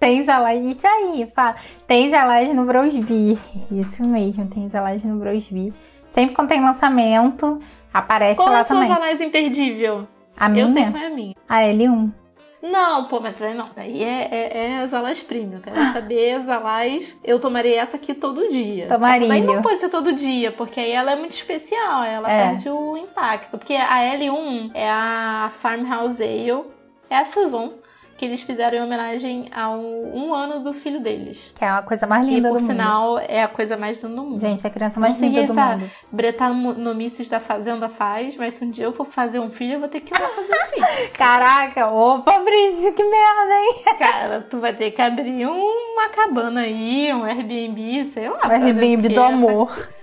Tem 0.00 0.24
Zalage, 0.24 0.72
isso 0.72 0.86
aí, 0.86 1.30
fala. 1.34 1.54
Tem 1.86 2.10
Zalage 2.10 2.52
no 2.52 2.64
Brosby. 2.64 3.38
Isso 3.70 4.02
mesmo, 4.04 4.46
tem 4.48 4.68
Zalage 4.68 5.06
no 5.06 5.18
Brosby. 5.20 5.72
Sempre 6.10 6.34
quando 6.34 6.48
tem 6.48 6.60
lançamento, 6.60 7.60
aparece 7.94 8.34
Qual 8.36 8.48
é 8.48 8.52
lá 8.52 8.60
a 8.60 8.64
sua 8.64 8.76
também. 8.76 8.92
alás 8.92 9.20
imperdível? 9.20 10.08
A 10.36 10.50
Eu 10.50 10.66
sei 10.68 10.82
minha? 10.86 10.90
qual 10.90 11.02
é 11.02 11.06
a 11.06 11.10
minha. 11.10 11.34
A 11.48 11.56
L1. 11.60 12.12
Não, 12.60 13.04
pô, 13.04 13.20
mas 13.20 13.40
aí 13.40 13.54
não. 13.54 13.68
Aí 13.76 14.02
é, 14.02 14.28
é, 14.30 14.58
é 14.66 14.78
as 14.82 14.92
alás 14.92 15.20
premium. 15.20 15.60
Quero 15.60 15.76
saber 15.92 16.32
as 16.32 16.48
alás. 16.48 17.20
Eu 17.22 17.38
tomaria 17.38 17.80
essa 17.80 17.96
aqui 17.96 18.12
todo 18.14 18.48
dia. 18.48 18.88
Tomaria. 18.88 19.16
Essa 19.18 19.26
daí 19.28 19.42
não 19.42 19.62
pode 19.62 19.78
ser 19.78 19.88
todo 19.88 20.12
dia, 20.12 20.50
porque 20.50 20.80
aí 20.80 20.90
ela 20.90 21.12
é 21.12 21.16
muito 21.16 21.32
especial. 21.32 22.02
Ela 22.02 22.30
É. 22.30 22.48
perde 22.48 22.68
o 22.68 22.96
impacto. 22.96 23.58
Porque 23.58 23.74
a 23.74 23.98
L1 24.16 24.70
é 24.74 24.90
a 24.90 25.50
Farmhouse 25.58 26.22
Ale. 26.22 26.64
É 27.08 27.16
a 27.18 27.24
Saison. 27.24 27.74
Que 28.18 28.24
eles 28.26 28.42
fizeram 28.42 28.76
em 28.76 28.82
homenagem 28.82 29.46
ao 29.54 29.78
um 29.78 30.34
ano 30.34 30.58
do 30.60 30.72
filho 30.72 31.00
deles. 31.00 31.54
Que 31.56 31.64
é 31.64 31.68
a 31.68 31.80
coisa 31.82 32.06
mais 32.06 32.26
Que, 32.26 32.34
linda 32.34 32.48
por 32.48 32.56
do 32.58 32.60
mundo. 32.62 32.70
sinal, 32.72 33.18
é 33.20 33.42
a 33.44 33.48
coisa 33.48 33.76
mais 33.76 34.02
linda 34.02 34.16
do 34.16 34.22
mundo. 34.22 34.40
Gente, 34.40 34.66
a 34.66 34.70
criança 34.70 34.98
Não 34.98 35.08
mais 35.08 35.20
linda 35.20 35.44
do 35.44 35.52
essa 35.52 35.76
mundo. 35.76 35.90
bretanomícios 36.10 37.28
da 37.28 37.38
fazenda 37.40 37.88
faz, 37.88 38.36
mas 38.36 38.54
se 38.54 38.64
um 38.64 38.70
dia 38.70 38.84
eu 38.86 38.92
for 38.92 39.04
fazer 39.04 39.38
um 39.38 39.50
filho, 39.50 39.74
eu 39.74 39.80
vou 39.80 39.88
ter 39.88 40.00
que 40.00 40.12
ir 40.12 40.20
lá 40.20 40.28
fazer 40.28 40.52
um 40.52 40.66
filho. 40.66 41.10
Caraca, 41.16 41.88
ô 41.92 42.22
Fabrício, 42.22 42.92
que 42.92 43.02
merda, 43.04 43.54
hein? 43.54 43.84
Cara, 43.98 44.40
tu 44.40 44.58
vai 44.58 44.72
ter 44.72 44.90
que 44.90 45.00
abrir 45.00 45.46
uma 45.46 46.08
cabana 46.08 46.60
aí, 46.62 47.12
um 47.14 47.24
Airbnb, 47.24 48.04
sei 48.06 48.28
lá. 48.28 48.40
O 48.48 48.50
Airbnb 48.50 49.08
do 49.08 49.22
amor. 49.22 49.70
Essa 49.70 49.97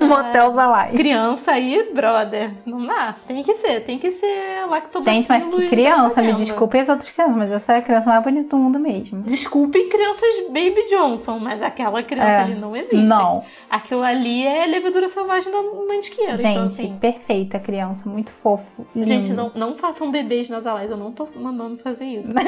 Motel 0.00 0.54
Zalai. 0.54 0.92
criança 0.92 1.52
aí, 1.52 1.90
brother, 1.92 2.50
não 2.64 2.86
dá. 2.86 3.14
Tem 3.26 3.42
que 3.42 3.54
ser, 3.54 3.80
tem 3.84 3.98
que 3.98 4.10
ser 4.10 4.66
lactobacilos 4.68 5.04
Gente, 5.04 5.28
mas 5.28 5.44
que 5.44 5.60
da 5.62 5.68
criança, 5.68 6.22
me 6.22 6.32
desculpem 6.34 6.80
as 6.80 6.88
outras 6.88 7.10
crianças, 7.10 7.36
mas 7.36 7.50
eu 7.50 7.60
sou 7.60 7.74
a 7.74 7.82
criança 7.82 8.08
mais 8.08 8.22
bonita 8.22 8.48
do 8.48 8.56
mundo 8.56 8.78
mesmo. 8.78 9.22
Desculpem 9.22 9.88
crianças 9.88 10.46
Baby 10.48 10.86
Johnson, 10.88 11.38
mas 11.38 11.62
aquela 11.62 12.02
criança 12.02 12.30
É. 12.30 12.40
ali 12.42 12.54
não 12.54 12.74
existe. 12.74 12.96
Não. 12.96 13.44
Aquilo 13.68 14.02
ali 14.02 14.46
é 14.46 14.66
levedura 14.66 15.08
selvagem 15.08 15.52
da 15.52 15.62
mantiqueira. 15.62 16.38
Gente, 16.38 16.50
então, 16.50 16.64
assim, 16.64 16.96
perfeita 16.98 17.58
criança, 17.58 18.08
muito 18.08 18.30
fofo. 18.30 18.86
gente, 18.96 19.28
lindo. 19.28 19.52
não, 19.54 19.68
não 19.70 19.76
façam 19.76 20.10
bebês 20.10 20.48
nasalais. 20.48 20.90
Eu 20.90 20.96
não 20.96 21.12
tô 21.12 21.28
mandando 21.36 21.76
fazer 21.78 22.06
isso. 22.06 22.32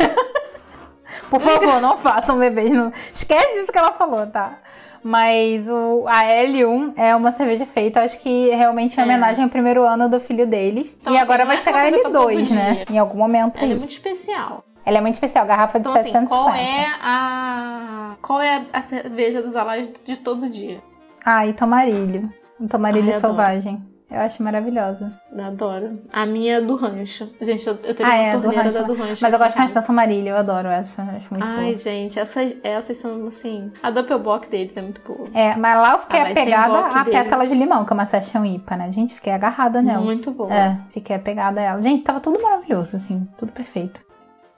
Por 1.29 1.41
favor, 1.41 1.81
não 1.81 1.99
façam 1.99 2.39
bebês. 2.39 2.71
Não... 2.71 2.93
Esquece 3.13 3.59
isso 3.59 3.73
que 3.73 3.79
ela 3.79 3.93
falou, 3.93 4.27
tá? 4.27 4.59
Mas 5.03 5.69
o, 5.69 6.05
a 6.07 6.23
L1 6.25 6.93
é 6.97 7.17
uma 7.17 7.33
cerveja 7.33 7.65
feita, 7.65 8.03
acho 8.03 8.19
que 8.19 8.51
realmente 8.51 8.99
é 8.99 9.03
É. 9.03 9.05
homenagem 9.07 9.43
ao 9.45 9.51
primeiro 9.51 9.85
ano 9.87 10.09
do 10.09 10.21
filho 10.21 10.47
deles. 10.47 10.97
Então, 11.01 11.13
e 11.13 11.17
assim, 11.17 11.25
agora 11.25 11.45
vai 11.47 11.57
é 11.57 11.59
chegar 11.59 11.85
a 11.85 11.89
aquela 11.89 12.03
coisa 12.11 12.11
pra 12.11 12.21
L2, 12.35 12.47
todo 12.49 12.55
né? 12.55 12.85
Em 12.91 12.99
algum 12.99 13.19
momento 13.19 13.57
Ela 13.59 13.67
é 13.69 13.73
aí. 13.73 13.79
muito 13.79 13.91
especial. 13.91 14.65
Ela 14.85 14.99
é 14.99 15.01
muito 15.01 15.15
especial, 15.15 15.47
garrafa 15.47 15.79
de 15.79 15.89
Então, 15.89 15.93
assim, 16.01 16.11
750. 16.13 16.29
qual 16.29 16.55
é 16.55 16.87
a. 17.03 18.15
Qual 18.23 18.41
é 18.41 18.63
a 18.73 18.83
cerveja 18.83 19.41
dos 19.43 19.57
alais 19.57 19.89
de 20.05 20.17
todo 20.17 20.49
dia? 20.49 20.83
Ah, 21.25 21.47
e 21.47 21.53
tomarilho. 21.53 22.33
Um 22.61 22.67
tomarilho 22.67 23.13
Ai, 23.13 23.21
selvagem. 23.21 23.83
Eu 24.11 24.21
acho 24.21 24.43
maravilhosa. 24.43 25.13
Adoro. 25.41 26.01
A 26.13 26.27
minha 26.27 26.57
é 26.57 26.61
do 26.61 26.75
rancho. 26.75 27.29
Gente, 27.41 27.65
eu, 27.67 27.75
eu 27.85 27.95
teria 27.95 28.07
Ah, 28.13 28.17
uma 28.17 28.23
é, 28.25 28.31
do 28.33 28.43
torneira 28.43 28.65
rancho. 28.65 28.79
da 28.79 28.83
do 28.85 28.95
rancho. 28.95 29.23
Mas 29.23 29.33
eu 29.33 29.39
gosto 29.39 29.57
mais 29.57 29.71
da 29.73 29.75
casa. 29.81 29.87
tomarilho, 29.87 30.29
eu 30.31 30.37
adoro 30.37 30.67
essa. 30.69 31.03
Acho 31.03 31.27
muito 31.31 31.47
Ai, 31.47 31.67
boa. 31.67 31.77
gente, 31.77 32.19
essas, 32.19 32.57
essas 32.65 32.97
são 32.97 33.29
assim. 33.29 33.71
A 33.81 33.91
Doppelbock 33.91 34.49
deles 34.49 34.77
é 34.77 34.83
muito 34.83 35.01
boa. 35.03 35.29
É, 35.33 35.55
mas 35.55 35.79
lá 35.81 35.93
eu 35.93 35.99
fiquei 36.01 36.21
A 36.21 36.31
apegada 36.31 36.79
à 36.87 37.05
pétala 37.05 37.47
de 37.47 37.55
limão, 37.55 37.85
que 37.85 37.93
é 37.93 37.95
uma 37.95 38.07
session 38.07 38.45
IPA, 38.45 38.77
né? 38.77 38.93
Gente, 38.93 39.15
fiquei 39.15 39.33
agarrada 39.33 39.81
nela. 39.81 40.01
Muito 40.01 40.33
boa. 40.33 40.53
É, 40.53 40.77
fiquei 40.93 41.15
apegada 41.15 41.61
a 41.61 41.65
ela. 41.65 41.83
Gente, 41.83 42.03
tava 42.03 42.19
tudo 42.19 42.43
maravilhoso, 42.43 42.97
assim, 42.97 43.29
tudo 43.39 43.53
perfeito. 43.53 44.01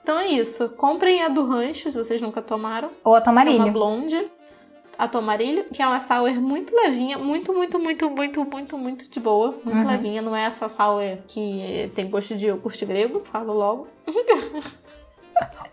Então 0.01 0.19
é 0.19 0.27
isso. 0.27 0.67
Comprem 0.69 1.23
a 1.23 1.29
do 1.29 1.45
rancho, 1.47 1.89
se 1.89 1.97
vocês 1.97 2.21
nunca 2.21 2.41
tomaram. 2.41 2.89
Ou 3.05 3.15
a 3.15 3.19
É 3.25 3.29
uma 3.29 3.71
blonde. 3.71 4.17
A 5.03 5.07
tomarilho, 5.09 5.65
que 5.65 5.81
é 5.81 5.85
uma 5.87 5.99
sour 5.99 6.31
muito 6.39 6.73
levinha, 6.73 7.17
muito, 7.17 7.51
muito, 7.53 7.77
muito, 7.77 8.09
muito, 8.09 8.45
muito, 8.45 8.77
muito 8.77 9.09
de 9.09 9.19
boa. 9.19 9.49
Muito 9.65 9.81
Uhum. 9.83 9.87
levinha. 9.89 10.21
Não 10.21 10.33
é 10.33 10.43
essa 10.43 10.69
sour 10.69 11.17
que 11.27 11.91
tem 11.93 12.09
gosto 12.09 12.35
de 12.37 12.47
iogurte 12.47 12.85
grego, 12.85 13.19
falo 13.25 13.53
logo. 13.53 13.87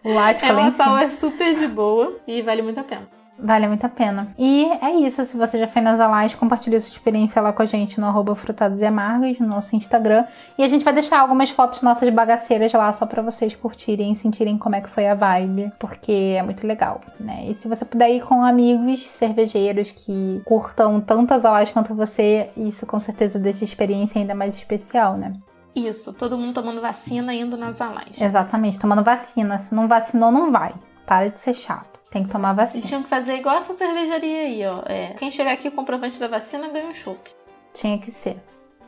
O 0.02 0.12
lático 0.14 0.50
É 0.50 0.52
uma 0.52 0.72
sour 0.72 1.10
super 1.10 1.54
de 1.54 1.66
boa 1.68 2.18
e 2.26 2.40
vale 2.42 2.62
muito 2.62 2.80
a 2.80 2.82
pena. 2.82 3.08
Vale 3.42 3.68
muito 3.68 3.84
a 3.84 3.88
pena. 3.88 4.34
E 4.38 4.64
é 4.82 4.90
isso. 4.96 5.24
Se 5.24 5.36
você 5.36 5.58
já 5.58 5.66
foi 5.66 5.80
nas 5.82 5.98
Alais, 5.98 6.34
compartilhe 6.34 6.78
sua 6.80 6.90
experiência 6.90 7.40
lá 7.40 7.52
com 7.52 7.62
a 7.62 7.66
gente 7.66 8.00
no 8.00 8.06
arroba 8.06 8.34
frutados 8.34 8.80
e 8.80 8.84
amargas, 8.84 9.38
no 9.38 9.46
nosso 9.46 9.74
Instagram. 9.74 10.24
E 10.58 10.62
a 10.62 10.68
gente 10.68 10.84
vai 10.84 10.92
deixar 10.92 11.20
algumas 11.20 11.50
fotos 11.50 11.82
nossas 11.82 12.08
bagaceiras 12.10 12.72
lá, 12.72 12.92
só 12.92 13.06
pra 13.06 13.22
vocês 13.22 13.54
curtirem 13.54 14.12
e 14.12 14.16
sentirem 14.16 14.58
como 14.58 14.76
é 14.76 14.80
que 14.80 14.90
foi 14.90 15.08
a 15.08 15.14
vibe. 15.14 15.72
Porque 15.78 16.36
é 16.38 16.42
muito 16.42 16.66
legal, 16.66 17.00
né? 17.18 17.46
E 17.48 17.54
se 17.54 17.66
você 17.66 17.84
puder 17.84 18.10
ir 18.10 18.22
com 18.22 18.44
amigos 18.44 19.06
cervejeiros 19.06 19.90
que 19.90 20.42
curtam 20.44 21.00
tantas 21.00 21.44
Alais 21.44 21.70
quanto 21.70 21.94
você, 21.94 22.50
isso 22.56 22.86
com 22.86 23.00
certeza 23.00 23.38
deixa 23.38 23.64
a 23.64 23.66
experiência 23.66 24.20
ainda 24.20 24.34
mais 24.34 24.56
especial, 24.56 25.16
né? 25.16 25.32
Isso, 25.74 26.12
todo 26.12 26.36
mundo 26.36 26.54
tomando 26.54 26.80
vacina 26.80 27.32
indo 27.32 27.56
nas 27.56 27.80
alais. 27.80 28.20
Exatamente, 28.20 28.78
tomando 28.78 29.04
vacina. 29.04 29.58
Se 29.58 29.74
não 29.74 29.86
vacinou, 29.86 30.32
não 30.32 30.50
vai. 30.50 30.74
Para 31.06 31.28
de 31.28 31.38
ser 31.38 31.54
chato. 31.54 32.00
Tem 32.10 32.24
que 32.24 32.30
tomar 32.30 32.52
vacina. 32.52 32.84
tinham 32.84 33.02
que 33.02 33.08
fazer 33.08 33.34
igual 33.34 33.58
essa 33.58 33.72
cervejaria 33.72 34.40
aí, 34.40 34.66
ó. 34.66 34.82
É, 34.86 35.14
quem 35.14 35.30
chegar 35.30 35.52
aqui 35.52 35.70
com 35.70 35.74
o 35.74 35.76
comprovante 35.76 36.18
da 36.18 36.26
vacina 36.26 36.68
ganha 36.68 36.86
um 36.86 36.94
chopp. 36.94 37.30
Tinha 37.72 37.98
que 37.98 38.10
ser. 38.10 38.36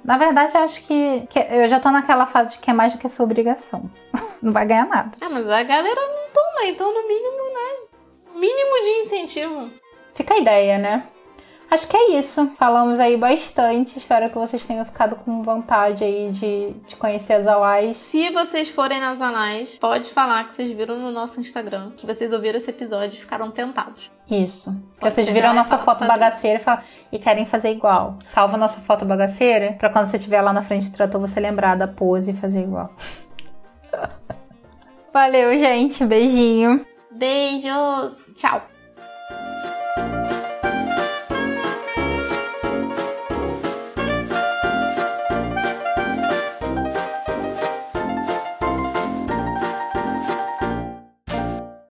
Na 0.04 0.18
verdade, 0.18 0.56
eu 0.56 0.62
acho 0.62 0.82
que, 0.82 1.26
que 1.30 1.38
eu 1.38 1.68
já 1.68 1.78
tô 1.78 1.90
naquela 1.90 2.26
fase 2.26 2.54
de 2.54 2.58
que 2.58 2.70
é 2.70 2.74
mais 2.74 2.92
do 2.92 2.98
que 2.98 3.08
sua 3.08 3.24
obrigação. 3.24 3.88
Não 4.42 4.50
vai 4.50 4.66
ganhar 4.66 4.86
nada. 4.86 5.12
Ah, 5.20 5.30
mas 5.30 5.48
a 5.48 5.62
galera 5.62 6.00
não 6.00 6.32
toma, 6.34 6.66
então 6.66 6.92
no 6.92 7.06
mínimo, 7.06 7.54
né? 7.54 8.40
Mínimo 8.40 8.82
de 8.82 8.88
incentivo. 9.02 9.68
Fica 10.14 10.34
a 10.34 10.38
ideia, 10.38 10.78
né? 10.78 11.06
Acho 11.72 11.88
que 11.88 11.96
é 11.96 12.18
isso. 12.18 12.50
Falamos 12.58 13.00
aí 13.00 13.16
bastante. 13.16 13.96
Espero 13.98 14.28
que 14.28 14.36
vocês 14.36 14.62
tenham 14.62 14.84
ficado 14.84 15.16
com 15.16 15.40
vontade 15.40 16.04
aí 16.04 16.30
de, 16.30 16.70
de 16.86 16.96
conhecer 16.96 17.32
as 17.32 17.46
Alais. 17.46 17.96
Se 17.96 18.28
vocês 18.28 18.68
forem 18.68 19.00
nas 19.00 19.22
anais, 19.22 19.78
pode 19.78 20.10
falar 20.10 20.44
que 20.44 20.52
vocês 20.52 20.70
viram 20.70 20.98
no 20.98 21.10
nosso 21.10 21.40
Instagram, 21.40 21.92
que 21.96 22.04
vocês 22.06 22.30
ouviram 22.34 22.58
esse 22.58 22.68
episódio 22.68 23.16
e 23.16 23.20
ficaram 23.20 23.50
tentados. 23.50 24.10
Isso. 24.30 24.70
Pode 25.00 25.14
vocês 25.14 25.26
viram 25.30 25.52
e 25.52 25.56
nossa 25.56 25.78
foto 25.78 26.00
fazer. 26.00 26.08
bagaceira 26.12 26.58
e, 26.60 26.62
falam- 26.62 26.82
e 27.10 27.18
querem 27.18 27.46
fazer 27.46 27.70
igual. 27.70 28.18
Salva 28.26 28.58
nossa 28.58 28.78
foto 28.78 29.06
bagaceira 29.06 29.72
pra 29.78 29.88
quando 29.88 30.04
você 30.04 30.18
estiver 30.18 30.42
lá 30.42 30.52
na 30.52 30.60
frente 30.60 30.90
do 30.90 30.94
trator 30.94 31.18
você 31.22 31.40
lembrar 31.40 31.74
da 31.74 31.88
pose 31.88 32.32
e 32.32 32.34
fazer 32.34 32.60
igual. 32.64 32.90
Valeu, 35.10 35.56
gente. 35.56 36.04
Beijinho. 36.04 36.84
Beijos! 37.10 38.26
Tchau! 38.34 38.71